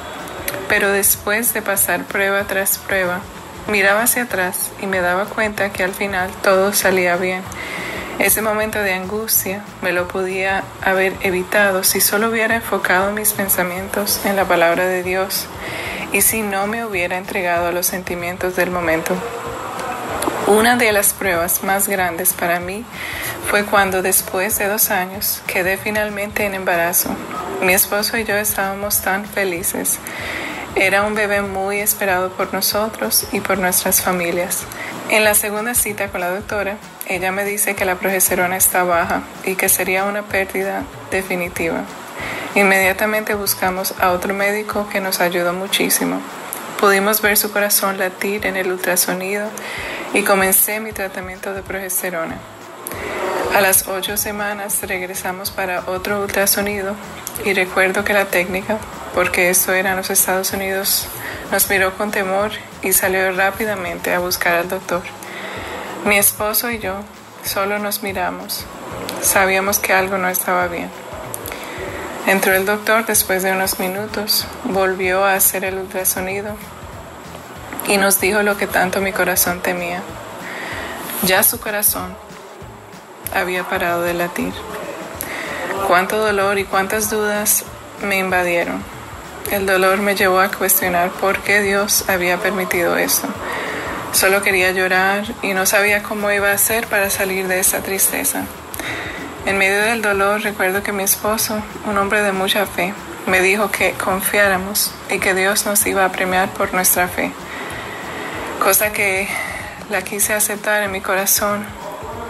pero 0.68 0.90
después 0.90 1.54
de 1.54 1.62
pasar 1.62 2.04
prueba 2.04 2.44
tras 2.44 2.78
prueba, 2.78 3.20
miraba 3.68 4.02
hacia 4.02 4.24
atrás 4.24 4.70
y 4.80 4.86
me 4.86 5.00
daba 5.00 5.26
cuenta 5.26 5.70
que 5.70 5.84
al 5.84 5.92
final 5.92 6.30
todo 6.42 6.72
salía 6.72 7.16
bien. 7.16 7.42
Ese 8.18 8.42
momento 8.42 8.80
de 8.80 8.94
angustia 8.94 9.62
me 9.80 9.92
lo 9.92 10.08
podía 10.08 10.64
haber 10.82 11.14
evitado 11.20 11.84
si 11.84 12.00
solo 12.00 12.30
hubiera 12.30 12.56
enfocado 12.56 13.12
mis 13.12 13.32
pensamientos 13.32 14.24
en 14.24 14.34
la 14.34 14.44
palabra 14.44 14.86
de 14.86 15.04
Dios 15.04 15.46
y 16.12 16.22
si 16.22 16.42
no 16.42 16.66
me 16.66 16.84
hubiera 16.84 17.16
entregado 17.16 17.68
a 17.68 17.72
los 17.72 17.86
sentimientos 17.86 18.56
del 18.56 18.72
momento. 18.72 19.14
Una 20.48 20.74
de 20.76 20.90
las 20.90 21.12
pruebas 21.12 21.62
más 21.62 21.86
grandes 21.86 22.32
para 22.32 22.58
mí 22.58 22.84
fue 23.48 23.64
cuando 23.64 24.02
después 24.02 24.58
de 24.58 24.66
dos 24.66 24.90
años 24.90 25.40
quedé 25.46 25.76
finalmente 25.76 26.44
en 26.44 26.54
embarazo. 26.54 27.14
Mi 27.62 27.72
esposo 27.72 28.18
y 28.18 28.24
yo 28.24 28.34
estábamos 28.34 29.00
tan 29.00 29.26
felices. 29.26 30.00
Era 30.80 31.02
un 31.02 31.16
bebé 31.16 31.42
muy 31.42 31.80
esperado 31.80 32.30
por 32.30 32.54
nosotros 32.54 33.26
y 33.32 33.40
por 33.40 33.58
nuestras 33.58 34.00
familias. 34.00 34.62
En 35.10 35.24
la 35.24 35.34
segunda 35.34 35.74
cita 35.74 36.08
con 36.08 36.20
la 36.20 36.30
doctora, 36.30 36.76
ella 37.08 37.32
me 37.32 37.44
dice 37.44 37.74
que 37.74 37.84
la 37.84 37.96
progesterona 37.96 38.56
está 38.56 38.84
baja 38.84 39.22
y 39.44 39.56
que 39.56 39.68
sería 39.68 40.04
una 40.04 40.22
pérdida 40.22 40.84
definitiva. 41.10 41.82
Inmediatamente 42.54 43.34
buscamos 43.34 43.92
a 43.98 44.12
otro 44.12 44.32
médico 44.34 44.88
que 44.88 45.00
nos 45.00 45.20
ayudó 45.20 45.52
muchísimo. 45.52 46.20
Pudimos 46.78 47.22
ver 47.22 47.36
su 47.36 47.50
corazón 47.50 47.98
latir 47.98 48.46
en 48.46 48.56
el 48.56 48.70
ultrasonido 48.70 49.48
y 50.14 50.22
comencé 50.22 50.78
mi 50.78 50.92
tratamiento 50.92 51.54
de 51.54 51.62
progesterona. 51.62 52.36
A 53.54 53.60
las 53.60 53.88
ocho 53.88 54.16
semanas 54.16 54.78
regresamos 54.82 55.50
para 55.50 55.80
otro 55.86 56.20
ultrasonido 56.20 56.94
y 57.44 57.54
recuerdo 57.54 58.04
que 58.04 58.12
la 58.12 58.26
técnica, 58.26 58.78
porque 59.14 59.48
eso 59.48 59.72
era 59.72 59.90
en 59.90 59.96
los 59.96 60.10
Estados 60.10 60.52
Unidos, 60.52 61.08
nos 61.50 61.68
miró 61.68 61.96
con 61.96 62.10
temor 62.10 62.52
y 62.82 62.92
salió 62.92 63.32
rápidamente 63.32 64.12
a 64.12 64.18
buscar 64.18 64.54
al 64.54 64.68
doctor. 64.68 65.02
Mi 66.04 66.18
esposo 66.18 66.70
y 66.70 66.78
yo 66.78 67.00
solo 67.42 67.78
nos 67.78 68.02
miramos. 68.02 68.64
Sabíamos 69.22 69.78
que 69.78 69.92
algo 69.92 70.18
no 70.18 70.28
estaba 70.28 70.68
bien. 70.68 70.90
Entró 72.26 72.54
el 72.54 72.66
doctor 72.66 73.06
después 73.06 73.42
de 73.42 73.52
unos 73.52 73.80
minutos, 73.80 74.46
volvió 74.64 75.24
a 75.24 75.34
hacer 75.34 75.64
el 75.64 75.78
ultrasonido 75.78 76.54
y 77.88 77.96
nos 77.96 78.20
dijo 78.20 78.42
lo 78.42 78.58
que 78.58 78.66
tanto 78.66 79.00
mi 79.00 79.12
corazón 79.12 79.60
temía. 79.60 80.02
Ya 81.22 81.42
su 81.42 81.58
corazón 81.58 82.27
había 83.34 83.64
parado 83.64 84.02
de 84.02 84.14
latir. 84.14 84.52
Cuánto 85.86 86.18
dolor 86.18 86.58
y 86.58 86.64
cuántas 86.64 87.10
dudas 87.10 87.64
me 88.02 88.18
invadieron. 88.18 88.82
El 89.50 89.66
dolor 89.66 89.98
me 89.98 90.14
llevó 90.14 90.40
a 90.40 90.50
cuestionar 90.50 91.10
por 91.10 91.38
qué 91.38 91.62
Dios 91.62 92.04
había 92.08 92.36
permitido 92.38 92.96
eso. 92.96 93.26
Solo 94.12 94.42
quería 94.42 94.72
llorar 94.72 95.24
y 95.42 95.54
no 95.54 95.64
sabía 95.66 96.02
cómo 96.02 96.30
iba 96.30 96.50
a 96.50 96.54
hacer 96.54 96.86
para 96.86 97.10
salir 97.10 97.48
de 97.48 97.60
esa 97.60 97.80
tristeza. 97.82 98.44
En 99.46 99.56
medio 99.56 99.80
del 99.82 100.02
dolor 100.02 100.42
recuerdo 100.42 100.82
que 100.82 100.92
mi 100.92 101.02
esposo, 101.02 101.62
un 101.86 101.96
hombre 101.96 102.22
de 102.22 102.32
mucha 102.32 102.66
fe, 102.66 102.92
me 103.26 103.40
dijo 103.40 103.70
que 103.70 103.92
confiáramos 103.92 104.92
y 105.10 105.18
que 105.18 105.34
Dios 105.34 105.64
nos 105.66 105.86
iba 105.86 106.04
a 106.04 106.12
premiar 106.12 106.50
por 106.50 106.74
nuestra 106.74 107.08
fe. 107.08 107.32
Cosa 108.62 108.92
que 108.92 109.28
la 109.90 110.02
quise 110.02 110.34
aceptar 110.34 110.82
en 110.82 110.92
mi 110.92 111.00
corazón, 111.00 111.64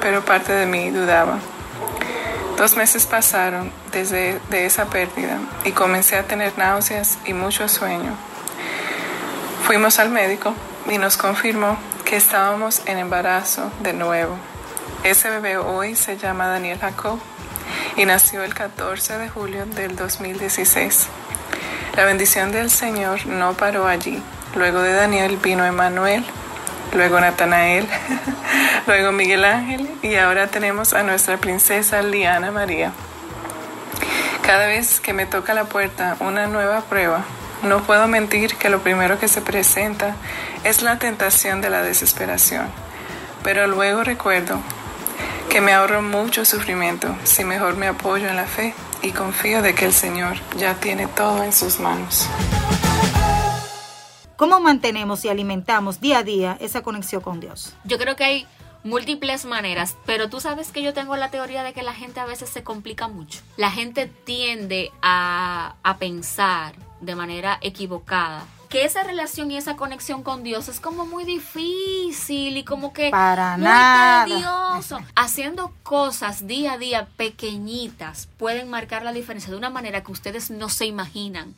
pero 0.00 0.24
parte 0.24 0.52
de 0.52 0.66
mí 0.66 0.90
dudaba. 0.90 1.38
Dos 2.56 2.76
meses 2.76 3.06
pasaron 3.06 3.70
desde 3.92 4.40
de 4.50 4.66
esa 4.66 4.86
pérdida 4.86 5.38
y 5.64 5.72
comencé 5.72 6.16
a 6.16 6.24
tener 6.24 6.58
náuseas 6.58 7.18
y 7.24 7.32
mucho 7.32 7.68
sueño. 7.68 8.16
Fuimos 9.64 9.98
al 9.98 10.10
médico 10.10 10.54
y 10.90 10.98
nos 10.98 11.16
confirmó 11.16 11.78
que 12.04 12.16
estábamos 12.16 12.82
en 12.86 12.98
embarazo 12.98 13.70
de 13.80 13.92
nuevo. 13.92 14.36
Ese 15.04 15.30
bebé 15.30 15.56
hoy 15.58 15.94
se 15.94 16.16
llama 16.16 16.48
Daniel 16.48 16.78
Jacob 16.78 17.20
y 17.96 18.04
nació 18.04 18.42
el 18.42 18.54
14 18.54 19.18
de 19.18 19.28
julio 19.28 19.66
del 19.66 19.94
2016. 19.94 21.08
La 21.94 22.04
bendición 22.04 22.50
del 22.50 22.70
Señor 22.70 23.26
no 23.26 23.54
paró 23.54 23.86
allí. 23.86 24.22
Luego 24.56 24.80
de 24.80 24.92
Daniel 24.94 25.36
vino 25.36 25.64
Emanuel, 25.64 26.24
luego 26.94 27.20
Natanael, 27.20 27.86
luego 28.88 29.12
Miguel 29.12 29.44
Ángel 29.44 29.86
y 30.02 30.14
ahora 30.14 30.46
tenemos 30.46 30.94
a 30.94 31.02
nuestra 31.02 31.36
princesa 31.36 32.00
Liana 32.00 32.50
María. 32.50 32.90
Cada 34.42 34.66
vez 34.66 34.98
que 34.98 35.12
me 35.12 35.26
toca 35.26 35.52
la 35.52 35.64
puerta 35.64 36.16
una 36.20 36.46
nueva 36.46 36.80
prueba, 36.80 37.22
no 37.62 37.82
puedo 37.82 38.08
mentir 38.08 38.56
que 38.56 38.70
lo 38.70 38.80
primero 38.80 39.18
que 39.18 39.28
se 39.28 39.42
presenta 39.42 40.16
es 40.64 40.80
la 40.80 40.98
tentación 40.98 41.60
de 41.60 41.68
la 41.68 41.82
desesperación, 41.82 42.66
pero 43.42 43.66
luego 43.66 44.04
recuerdo 44.04 44.58
que 45.50 45.60
me 45.60 45.74
ahorro 45.74 46.00
mucho 46.00 46.46
sufrimiento 46.46 47.14
si 47.24 47.44
mejor 47.44 47.76
me 47.76 47.88
apoyo 47.88 48.26
en 48.26 48.36
la 48.36 48.46
fe 48.46 48.72
y 49.02 49.10
confío 49.10 49.60
de 49.60 49.74
que 49.74 49.84
el 49.84 49.92
Señor 49.92 50.38
ya 50.56 50.76
tiene 50.76 51.08
todo 51.08 51.44
en 51.44 51.52
sus 51.52 51.78
manos. 51.78 52.26
¿Cómo 54.36 54.60
mantenemos 54.60 55.24
y 55.26 55.28
alimentamos 55.28 56.00
día 56.00 56.18
a 56.18 56.22
día 56.22 56.56
esa 56.60 56.80
conexión 56.80 57.20
con 57.20 57.40
Dios? 57.40 57.74
Yo 57.84 57.98
creo 57.98 58.16
que 58.16 58.24
hay 58.24 58.46
múltiples 58.84 59.44
maneras, 59.44 59.96
pero 60.06 60.28
tú 60.28 60.40
sabes 60.40 60.70
que 60.70 60.82
yo 60.82 60.94
tengo 60.94 61.16
la 61.16 61.30
teoría 61.30 61.62
de 61.62 61.72
que 61.72 61.82
la 61.82 61.94
gente 61.94 62.20
a 62.20 62.26
veces 62.26 62.48
se 62.48 62.62
complica 62.62 63.08
mucho. 63.08 63.40
La 63.56 63.70
gente 63.70 64.06
tiende 64.06 64.92
a, 65.02 65.74
a 65.82 65.98
pensar 65.98 66.74
de 67.00 67.14
manera 67.14 67.58
equivocada 67.60 68.44
que 68.68 68.84
esa 68.84 69.02
relación 69.02 69.50
y 69.50 69.56
esa 69.56 69.76
conexión 69.76 70.22
con 70.22 70.42
Dios 70.42 70.68
es 70.68 70.78
como 70.78 71.06
muy 71.06 71.24
difícil 71.24 72.56
y 72.56 72.64
como 72.64 72.92
que 72.92 73.10
para 73.10 73.56
muy 73.56 73.64
nada. 73.64 74.24
tedioso. 74.26 75.00
Haciendo 75.16 75.72
cosas 75.82 76.46
día 76.46 76.74
a 76.74 76.78
día 76.78 77.08
pequeñitas 77.16 78.28
pueden 78.36 78.68
marcar 78.68 79.02
la 79.02 79.12
diferencia 79.12 79.50
de 79.50 79.56
una 79.56 79.70
manera 79.70 80.04
que 80.04 80.12
ustedes 80.12 80.50
no 80.50 80.68
se 80.68 80.86
imaginan. 80.86 81.54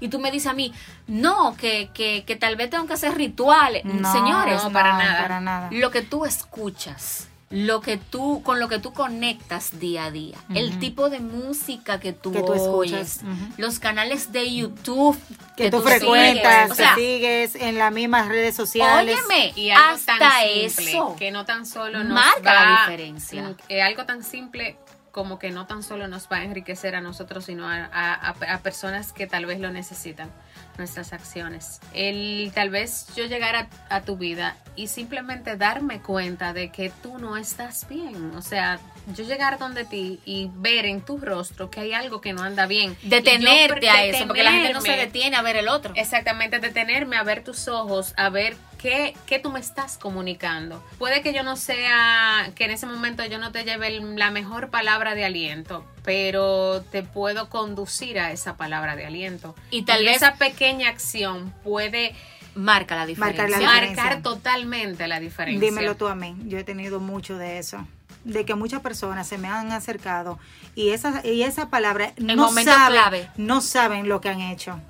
Y 0.00 0.08
tú 0.08 0.18
me 0.18 0.30
dices 0.30 0.50
a 0.50 0.54
mí, 0.54 0.72
no, 1.06 1.56
que, 1.56 1.90
que, 1.94 2.24
que 2.24 2.36
tal 2.36 2.56
vez 2.56 2.70
tengo 2.70 2.86
que 2.86 2.94
hacer 2.94 3.14
rituales. 3.14 3.82
Señores, 3.82 4.62
no, 4.64 4.72
para, 4.72 4.96
nada. 4.96 5.22
para 5.22 5.40
nada. 5.40 5.68
Lo 5.72 5.90
que 5.90 6.02
tú 6.02 6.24
escuchas 6.24 7.28
lo 7.54 7.80
que 7.80 7.98
tú 7.98 8.42
con 8.42 8.58
lo 8.58 8.68
que 8.68 8.80
tú 8.80 8.92
conectas 8.92 9.78
día 9.78 10.06
a 10.06 10.10
día, 10.10 10.36
el 10.54 10.80
tipo 10.80 11.08
de 11.08 11.20
música 11.20 12.00
que 12.00 12.12
tú, 12.12 12.34
oyes, 12.36 13.20
los 13.58 13.78
canales 13.78 14.32
de 14.32 14.52
YouTube 14.52 15.16
que, 15.56 15.70
tú, 15.70 15.80
frecuentas, 15.80 16.76
que 16.76 16.84
sigues 16.96 17.54
en 17.54 17.78
las 17.78 17.92
mismas 17.92 18.26
redes 18.26 18.56
sociales. 18.56 19.16
Óyeme, 19.24 19.52
y 19.54 19.70
hasta 19.70 20.44
eso 20.44 21.14
que 21.16 21.30
no 21.30 21.44
tan 21.44 21.64
solo 21.64 22.02
nos 22.02 22.14
marca 22.14 22.64
la 22.64 22.86
diferencia. 22.86 23.54
Eh, 23.68 23.82
algo 23.82 24.04
tan 24.04 24.24
simple 24.24 24.76
como 25.14 25.38
que 25.38 25.50
no 25.50 25.66
tan 25.66 25.82
solo 25.82 26.08
nos 26.08 26.28
va 26.30 26.38
a 26.38 26.44
enriquecer 26.44 26.96
a 26.96 27.00
nosotros, 27.00 27.44
sino 27.44 27.66
a 27.70 28.60
personas 28.62 29.12
que 29.12 29.26
tal 29.26 29.46
vez 29.46 29.60
lo 29.60 29.70
necesitan 29.70 30.30
nuestras 30.78 31.12
acciones. 31.12 31.80
El 31.92 32.50
tal 32.54 32.70
vez 32.70 33.06
yo 33.14 33.26
llegar 33.26 33.68
a, 33.88 34.00
tu 34.02 34.16
vida 34.16 34.56
y 34.76 34.88
simplemente 34.88 35.56
darme 35.56 36.00
cuenta 36.00 36.52
de 36.52 36.70
que 36.70 36.90
tú 37.02 37.18
no 37.18 37.36
estás 37.36 37.88
bien. 37.88 38.32
O 38.36 38.42
sea, 38.42 38.80
yo 39.14 39.24
llegar 39.24 39.58
donde 39.58 39.84
ti 39.84 40.20
y 40.24 40.50
ver 40.54 40.84
en 40.86 41.00
tu 41.00 41.18
rostro 41.18 41.70
que 41.70 41.80
hay 41.80 41.92
algo 41.92 42.20
que 42.20 42.32
no 42.32 42.42
anda 42.42 42.66
bien. 42.66 42.96
Detenerte 43.02 43.88
a 43.88 44.04
eso, 44.04 44.26
porque 44.26 44.42
la 44.42 44.52
gente 44.52 44.72
no 44.72 44.80
se 44.80 44.92
detiene 44.92 45.36
a 45.36 45.42
ver 45.42 45.56
el 45.56 45.68
otro. 45.68 45.92
Exactamente, 45.96 46.58
detenerme 46.58 47.16
a 47.16 47.22
ver 47.22 47.44
tus 47.44 47.68
ojos, 47.68 48.14
a 48.16 48.28
ver 48.28 48.56
qué, 48.84 49.16
qué 49.26 49.38
tú 49.38 49.50
me 49.50 49.60
estás 49.60 49.96
comunicando. 49.96 50.84
Puede 50.98 51.22
que 51.22 51.32
yo 51.32 51.42
no 51.42 51.56
sea, 51.56 52.52
que 52.54 52.66
en 52.66 52.70
ese 52.70 52.84
momento 52.84 53.24
yo 53.24 53.38
no 53.38 53.50
te 53.50 53.64
lleve 53.64 53.98
la 53.98 54.30
mejor 54.30 54.68
palabra 54.68 55.14
de 55.14 55.24
aliento, 55.24 55.86
pero 56.04 56.82
te 56.82 57.02
puedo 57.02 57.48
conducir 57.48 58.18
a 58.18 58.30
esa 58.30 58.58
palabra 58.58 58.94
de 58.94 59.06
aliento. 59.06 59.54
Y 59.70 59.84
tal 59.84 60.04
vez 60.04 60.16
esa 60.16 60.34
pequeña 60.34 60.90
acción 60.90 61.50
puede 61.64 62.14
marca 62.54 62.94
la 62.94 63.06
diferencia. 63.06 63.44
Marcar, 63.44 63.58
la 63.58 63.66
diferencia. 63.66 64.04
Marcar 64.04 64.22
totalmente 64.22 65.08
la 65.08 65.18
diferencia. 65.18 65.66
Dímelo 65.66 65.96
tú 65.96 66.06
a 66.06 66.14
mí. 66.14 66.36
Yo 66.44 66.58
he 66.58 66.64
tenido 66.64 67.00
mucho 67.00 67.38
de 67.38 67.58
eso 67.58 67.86
de 68.24 68.44
que 68.44 68.54
muchas 68.54 68.80
personas 68.80 69.26
se 69.26 69.38
me 69.38 69.48
han 69.48 69.70
acercado 69.72 70.38
y 70.74 70.90
esa 70.90 71.24
y 71.24 71.42
esa 71.42 71.68
palabra 71.68 72.12
no 72.16 72.50
saben, 72.50 73.28
no 73.36 73.60
saben 73.60 74.08
lo 74.08 74.20
que 74.20 74.30
han 74.30 74.40
hecho. 74.40 74.80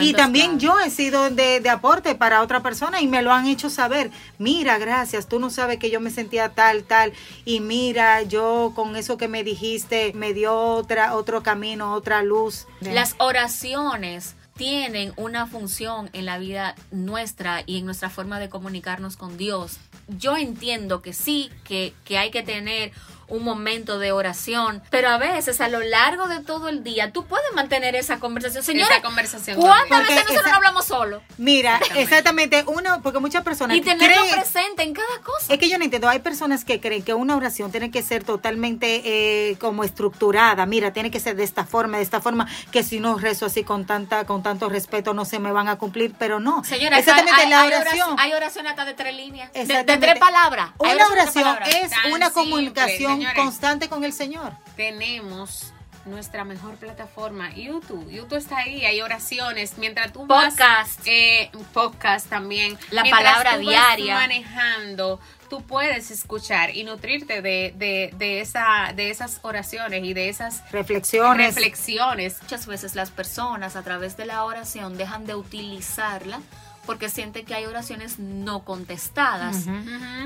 y 0.00 0.12
también 0.12 0.60
yo 0.60 0.78
he 0.80 0.90
sido 0.90 1.30
de, 1.30 1.60
de, 1.60 1.70
aporte 1.70 2.14
para 2.14 2.42
otra 2.42 2.62
persona 2.62 3.00
y 3.00 3.08
me 3.08 3.22
lo 3.22 3.32
han 3.32 3.46
hecho 3.46 3.70
saber. 3.70 4.10
Mira, 4.38 4.78
gracias, 4.78 5.26
tú 5.26 5.40
no 5.40 5.50
sabes 5.50 5.78
que 5.78 5.90
yo 5.90 6.00
me 6.00 6.10
sentía 6.10 6.50
tal, 6.50 6.84
tal 6.84 7.12
y 7.44 7.60
mira, 7.60 8.22
yo 8.22 8.72
con 8.74 8.94
eso 8.96 9.16
que 9.16 9.28
me 9.28 9.42
dijiste 9.42 10.12
me 10.14 10.34
dio 10.34 10.54
otra 10.54 11.14
otro 11.14 11.42
camino, 11.42 11.94
otra 11.94 12.22
luz. 12.22 12.66
Las 12.80 13.14
oraciones 13.18 14.36
tienen 14.56 15.12
una 15.16 15.46
función 15.46 16.10
en 16.12 16.26
la 16.26 16.38
vida 16.38 16.74
nuestra 16.90 17.62
y 17.66 17.78
en 17.78 17.86
nuestra 17.86 18.10
forma 18.10 18.38
de 18.38 18.48
comunicarnos 18.48 19.16
con 19.16 19.36
Dios 19.36 19.78
yo 20.18 20.36
entiendo 20.36 21.02
que 21.02 21.12
sí, 21.12 21.50
que, 21.64 21.92
que 22.04 22.18
hay 22.18 22.30
que 22.30 22.42
tener 22.42 22.92
un 23.32 23.44
momento 23.44 23.98
de 23.98 24.12
oración, 24.12 24.82
pero 24.90 25.08
a 25.08 25.16
veces 25.16 25.60
a 25.62 25.68
lo 25.68 25.80
largo 25.80 26.28
de 26.28 26.40
todo 26.40 26.68
el 26.68 26.84
día 26.84 27.12
tú 27.12 27.24
puedes 27.24 27.50
mantener 27.54 27.96
esa 27.96 28.20
conversación. 28.20 28.62
Señora, 28.62 28.96
esa 28.96 29.02
conversación 29.02 29.56
¿cuántas 29.58 30.06
veces 30.06 30.24
nosotros 30.28 30.50
no 30.50 30.56
hablamos 30.56 30.84
solo? 30.84 31.22
Mira, 31.38 31.80
exactamente. 31.96 32.62
uno, 32.66 33.00
porque 33.02 33.20
muchas 33.20 33.42
personas 33.42 33.76
y 33.76 33.80
tenerlo 33.80 34.22
presente 34.32 34.82
en 34.82 34.92
cada 34.92 35.18
cosa. 35.22 35.52
Es 35.52 35.58
que 35.58 35.70
yo 35.70 35.78
no 35.78 35.84
entiendo, 35.84 36.10
hay 36.10 36.18
personas 36.18 36.66
que 36.66 36.78
creen 36.80 37.02
que 37.02 37.14
una 37.14 37.34
oración 37.34 37.70
tiene 37.70 37.90
que 37.90 38.02
ser 38.02 38.22
totalmente 38.22 39.00
eh, 39.04 39.56
como 39.58 39.82
estructurada. 39.82 40.66
Mira, 40.66 40.92
tiene 40.92 41.10
que 41.10 41.18
ser 41.18 41.34
de 41.34 41.44
esta 41.44 41.64
forma, 41.64 41.96
de 41.96 42.02
esta 42.02 42.20
forma, 42.20 42.46
que 42.70 42.82
si 42.82 43.00
no 43.00 43.18
rezo 43.18 43.46
así 43.46 43.64
con 43.64 43.86
tanta, 43.86 44.26
con 44.26 44.42
tanto 44.42 44.68
respeto 44.68 45.14
no 45.14 45.24
se 45.24 45.38
me 45.38 45.52
van 45.52 45.68
a 45.68 45.76
cumplir, 45.76 46.12
pero 46.18 46.38
no. 46.38 46.64
Señora, 46.64 46.98
exactamente 46.98 47.48
la 47.48 47.64
oración. 47.64 48.16
Hay 48.18 48.34
oración 48.34 48.66
hasta 48.66 48.84
de 48.84 48.92
tres 48.92 49.16
líneas, 49.16 49.50
de, 49.54 49.84
tres 49.84 50.18
palabras. 50.18 50.70
Una 50.78 51.06
oración, 51.06 51.58
es 51.66 51.92
una 52.12 52.30
comunicación 52.30 53.21
constante 53.34 53.88
con 53.88 54.04
el 54.04 54.12
Señor. 54.12 54.52
Tenemos 54.76 55.72
nuestra 56.04 56.44
mejor 56.44 56.76
plataforma, 56.76 57.54
YouTube. 57.54 58.10
YouTube 58.10 58.38
está 58.38 58.58
ahí, 58.58 58.84
hay 58.84 59.00
oraciones. 59.00 59.78
Mientras 59.78 60.12
tú 60.12 60.26
podcast. 60.26 60.58
vas... 60.58 60.98
Eh, 61.06 61.50
podcast 61.72 62.28
también. 62.28 62.78
La 62.90 63.04
palabra 63.04 63.58
diaria. 63.58 64.14
manejando, 64.14 65.20
tú 65.48 65.62
puedes 65.62 66.10
escuchar 66.10 66.74
y 66.76 66.84
nutrirte 66.84 67.42
de, 67.42 67.74
de, 67.76 68.10
de, 68.16 68.40
esa, 68.40 68.92
de 68.94 69.10
esas 69.10 69.38
oraciones 69.42 70.04
y 70.04 70.14
de 70.14 70.28
esas 70.28 70.68
reflexiones. 70.72 71.54
reflexiones. 71.54 72.42
Muchas 72.42 72.66
veces 72.66 72.94
las 72.94 73.10
personas 73.10 73.76
a 73.76 73.82
través 73.82 74.16
de 74.16 74.26
la 74.26 74.44
oración 74.44 74.96
dejan 74.96 75.26
de 75.26 75.34
utilizarla 75.34 76.40
porque 76.86 77.08
sienten 77.08 77.46
que 77.46 77.54
hay 77.54 77.66
oraciones 77.66 78.18
no 78.18 78.64
contestadas. 78.64 79.66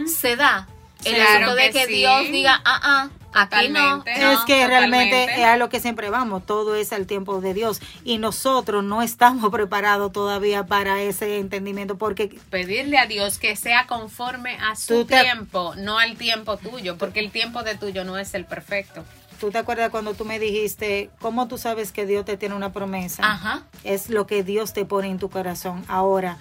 Se 0.06 0.36
da 0.36 0.66
el 1.04 1.20
asunto 1.20 1.54
de 1.54 1.70
que, 1.70 1.86
Dios 1.86 2.30
diga, 2.30 2.60
ah, 2.64 2.80
ah, 2.82 3.10
aquí 3.32 3.68
no, 3.68 4.02
Es 4.06 4.40
que 4.46 4.66
realmente 4.66 5.24
es 5.24 5.44
a 5.44 5.56
lo 5.56 5.68
que 5.68 5.80
siempre 5.80 6.10
vamos, 6.10 6.44
todo 6.44 6.74
es 6.74 6.92
al 6.92 7.06
tiempo 7.06 7.40
de 7.40 7.54
Dios 7.54 7.80
y 8.04 8.18
nosotros 8.18 8.82
no 8.82 9.02
estamos 9.02 9.50
preparados 9.52 10.12
todavía 10.12 10.66
para 10.66 11.02
ese 11.02 11.38
entendimiento 11.38 11.98
porque 11.98 12.38
pedirle 12.50 12.98
a 12.98 13.06
Dios 13.06 13.38
que 13.38 13.56
sea 13.56 13.86
conforme 13.86 14.56
a 14.56 14.74
su 14.76 15.04
tiempo, 15.04 15.74
no 15.76 15.98
al 15.98 16.16
tiempo 16.16 16.56
tuyo, 16.56 16.96
porque 16.96 17.20
el 17.20 17.30
tiempo 17.30 17.62
de 17.62 17.76
tuyo 17.76 18.04
no 18.04 18.18
es 18.18 18.34
el 18.34 18.46
perfecto. 18.46 19.04
¿Tú 19.38 19.50
te 19.50 19.58
acuerdas 19.58 19.90
cuando 19.90 20.14
tú 20.14 20.24
me 20.24 20.38
dijiste, 20.38 21.10
cómo 21.20 21.46
tú 21.46 21.58
sabes 21.58 21.92
que 21.92 22.06
Dios 22.06 22.24
te 22.24 22.38
tiene 22.38 22.54
una 22.54 22.72
promesa? 22.72 23.22
Ajá. 23.22 23.64
Es 23.84 24.08
lo 24.08 24.26
que 24.26 24.42
Dios 24.42 24.72
te 24.72 24.86
pone 24.86 25.08
en 25.08 25.18
tu 25.18 25.28
corazón. 25.28 25.84
Ahora, 25.88 26.38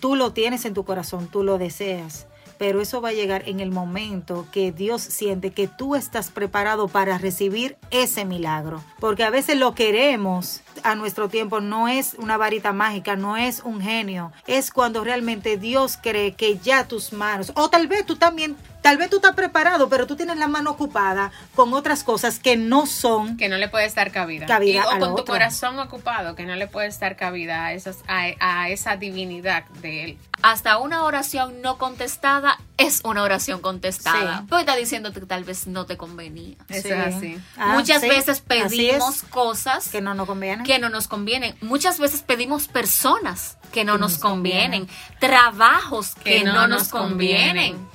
tú 0.00 0.16
lo 0.16 0.32
tienes 0.32 0.64
en 0.64 0.72
tu 0.72 0.86
corazón, 0.86 1.28
tú 1.28 1.44
lo 1.44 1.58
deseas 1.58 2.26
pero 2.60 2.82
eso 2.82 3.00
va 3.00 3.08
a 3.08 3.12
llegar 3.14 3.48
en 3.48 3.58
el 3.58 3.70
momento 3.70 4.46
que 4.52 4.70
Dios 4.70 5.00
siente 5.00 5.50
que 5.50 5.66
tú 5.66 5.96
estás 5.96 6.30
preparado 6.30 6.88
para 6.88 7.16
recibir 7.16 7.78
ese 7.90 8.26
milagro. 8.26 8.84
Porque 8.98 9.24
a 9.24 9.30
veces 9.30 9.56
lo 9.56 9.74
queremos 9.74 10.60
a 10.82 10.94
nuestro 10.94 11.28
tiempo, 11.28 11.60
no 11.60 11.88
es 11.88 12.14
una 12.18 12.36
varita 12.36 12.72
mágica, 12.72 13.16
no 13.16 13.36
es 13.36 13.60
un 13.64 13.80
genio, 13.80 14.32
es 14.46 14.70
cuando 14.70 15.04
realmente 15.04 15.56
Dios 15.56 15.98
cree 16.00 16.32
que 16.32 16.58
ya 16.58 16.86
tus 16.86 17.12
manos, 17.12 17.52
o 17.54 17.70
tal 17.70 17.86
vez 17.86 18.06
tú 18.06 18.16
también 18.16 18.56
tal 18.80 18.96
vez 18.96 19.10
tú 19.10 19.16
estás 19.16 19.34
preparado, 19.34 19.88
pero 19.88 20.06
tú 20.06 20.16
tienes 20.16 20.36
la 20.36 20.48
mano 20.48 20.70
ocupada 20.70 21.30
con 21.54 21.72
otras 21.74 22.04
cosas 22.04 22.38
que 22.38 22.56
no 22.56 22.86
son... 22.86 23.36
Que 23.36 23.48
no 23.48 23.56
le 23.56 23.68
puedes 23.68 23.94
dar 23.94 24.10
cabida. 24.10 24.46
cabida 24.46 24.84
o 24.88 24.98
con 24.98 25.16
tu 25.16 25.24
corazón 25.24 25.78
ocupado, 25.78 26.34
que 26.34 26.44
no 26.44 26.56
le 26.56 26.66
puedes 26.66 26.98
dar 26.98 27.16
cabida 27.16 27.66
a, 27.66 27.72
esos, 27.72 27.98
a, 28.08 28.68
esa 28.68 28.96
divinidad 28.96 29.64
de 29.82 30.04
él. 30.04 30.18
Hasta 30.42 30.78
una 30.78 31.04
oración 31.04 31.60
no 31.60 31.76
contestada 31.76 32.58
es 32.78 33.02
una 33.04 33.22
oración 33.22 33.60
contestada. 33.60 34.44
Sí. 34.48 34.56
está 34.58 34.74
diciendo 34.74 35.12
que 35.12 35.20
tal 35.20 35.44
vez 35.44 35.66
no 35.66 35.84
te 35.84 35.98
convenía. 35.98 36.56
Eso 36.68 36.88
es 36.88 37.14
así. 37.14 37.38
Ah, 37.58 37.74
Muchas 37.74 38.00
veces 38.00 38.40
pedimos 38.40 39.22
cosas 39.24 39.88
que 39.88 40.00
no 40.00 40.14
nos 40.14 40.26
convienen. 40.26 40.64
Que 40.70 40.78
no 40.78 40.88
nos 40.88 41.08
convienen. 41.08 41.56
Muchas 41.60 41.98
veces 41.98 42.22
pedimos 42.22 42.68
personas 42.68 43.56
que 43.72 43.84
no 43.84 43.98
nos, 43.98 44.18
convienen. 44.18 44.88
Trabajos 45.18 46.14
que, 46.14 46.44
no, 46.44 46.66
nos 46.68 46.88
convienen 46.88 47.88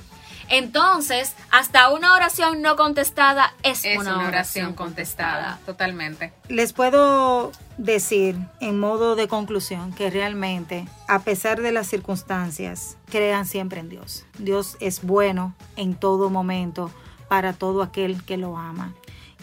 entonces, 0.48 1.34
hasta 1.50 1.90
una 1.90 2.14
oración 2.14 2.62
no 2.62 2.76
contestada 2.76 3.52
es, 3.62 3.84
una, 3.98 4.26
oración, 4.26 4.74
contestada. 4.74 5.58
Totalmente. 5.66 6.32
Les 6.48 6.72
puedo 6.72 7.52
decir 7.78 8.36
en 8.60 8.78
modo 8.78 9.16
de 9.16 9.26
conclusión 9.26 9.92
que 9.92 10.10
realmente, 10.10 10.86
a 11.08 11.20
pesar 11.20 11.62
de 11.62 11.72
las 11.72 11.88
circunstancias, 11.88 12.96
crean 13.10 13.46
siempre 13.46 13.80
en 13.80 13.88
Dios. 13.88 14.24
Dios 14.38 14.76
es 14.80 15.02
bueno 15.02 15.54
en 15.76 15.94
todo 15.94 16.30
momento 16.30 16.90
para 17.28 17.52
todo 17.52 17.82
aquel 17.82 18.22
que 18.22 18.36
lo 18.36 18.56
ama 18.56 18.94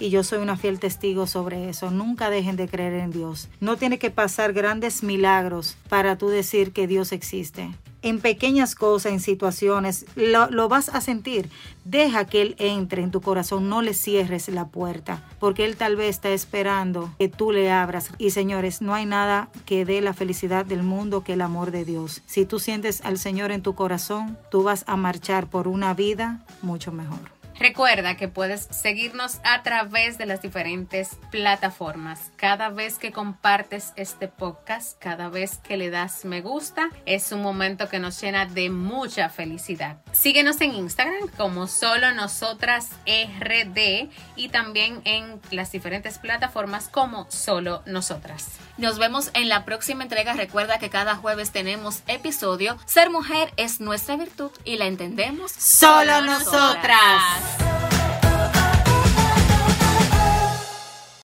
y 0.04 0.10
yo 0.10 0.22
soy 0.22 0.40
una 0.40 0.58
fiel 0.58 0.80
testigo 0.80 1.28
sobre 1.28 1.70
eso. 1.70 1.90
Nunca 1.90 2.30
dejen 2.30 2.58
de 2.58 2.68
creer 2.68 2.94
en 2.96 3.12
Dios. 3.12 3.48
No 3.62 3.78
tiene 3.78 4.00
que 4.00 4.12
pasar 4.12 4.52
grandes 4.52 5.02
milagros 5.02 5.78
para 5.88 6.18
tú 6.18 6.28
decir 6.28 6.74
que 6.74 6.88
Dios 6.88 7.14
existe 7.14 7.72
en 8.02 8.20
pequeñas 8.20 8.76
cosas, 8.76 9.14
en 9.14 9.22
situaciones, 9.22 10.06
lo, 10.16 10.68
vas 10.68 10.90
a 10.90 11.00
sentir. 11.00 11.50
Deja 11.86 12.26
que 12.26 12.42
Él 12.42 12.56
entre 12.60 13.02
en 13.02 13.12
tu 13.12 13.22
corazón, 13.22 13.70
no 13.70 13.82
le 13.82 13.94
cierres 13.94 14.50
la 14.50 14.68
puerta, 14.68 15.24
porque 15.40 15.64
Él 15.64 15.78
tal 15.78 15.96
vez 15.96 16.10
está 16.10 16.32
esperando 16.32 17.10
que 17.18 17.30
tú 17.30 17.54
le 17.54 17.72
abras. 17.72 18.10
Y 18.18 18.32
señores, 18.32 18.82
no 18.82 18.94
hay 18.94 19.06
nada 19.06 19.48
que 19.66 19.86
dé 19.86 20.02
la 20.02 20.14
felicidad 20.14 20.66
del 20.66 20.84
mundo 20.84 21.24
que 21.24 21.34
el 21.34 21.42
amor 21.42 21.72
de 21.72 21.86
Dios. 21.86 22.22
Si 22.26 22.46
tú 22.46 22.60
sientes 22.60 23.00
al 23.06 23.18
Señor 23.18 23.52
en 23.52 23.64
tu 23.64 23.74
corazón, 23.74 24.38
tú 24.52 24.64
vas 24.64 24.84
a 24.86 24.98
marchar 24.98 25.50
por 25.50 25.70
una 25.70 25.94
vida 25.94 26.44
mucho 26.62 26.92
mejor. 26.92 27.33
Recuerda 27.60 28.18
que 28.18 28.28
puedes 28.28 28.68
seguirnos 28.72 29.40
a 29.44 29.64
través 29.64 30.18
de 30.18 30.26
las 30.26 30.42
diferentes 30.42 31.18
plataformas. 31.32 32.32
Cada 32.36 32.70
vez 32.70 32.98
que 32.98 33.12
compartes 33.12 33.94
este 33.96 34.28
podcast, 34.28 35.00
cada 35.00 35.30
vez 35.30 35.58
que 35.58 35.78
le 35.78 35.90
das 35.90 36.26
me 36.26 36.42
gusta, 36.42 36.90
es 37.06 37.32
un 37.32 37.42
momento 37.42 37.90
que 37.90 38.00
nos 38.00 38.20
llena 38.20 38.46
de 38.46 38.70
mucha 38.70 39.30
felicidad. 39.30 39.98
Síguenos 40.12 40.60
en 40.62 40.74
Instagram 40.74 41.30
como 41.38 41.68
solo 41.68 42.12
nosotras 42.14 42.90
RD 43.06 44.10
y 44.36 44.50
también 44.50 45.02
en 45.06 45.40
las 45.52 45.72
diferentes 45.72 46.18
plataformas 46.18 46.88
como 46.90 47.30
solo 47.30 47.84
nosotras. 47.86 48.48
Nos 48.78 48.98
vemos 48.98 49.30
en 49.36 49.50
la 49.50 49.66
próxima 49.66 50.04
entrega. 50.04 50.34
Recuerda 50.34 50.80
que 50.80 50.90
cada 50.90 51.16
jueves 51.16 51.52
tenemos 51.52 52.02
episodio. 52.08 52.78
Ser 52.86 53.12
mujer 53.12 53.54
es 53.58 53.80
nuestra 53.80 54.16
virtud 54.18 54.52
y 54.66 54.78
la 54.78 54.86
entendemos 54.86 55.52
solo, 55.52 56.22
nosotras. 56.22 57.43
love. 57.44 57.93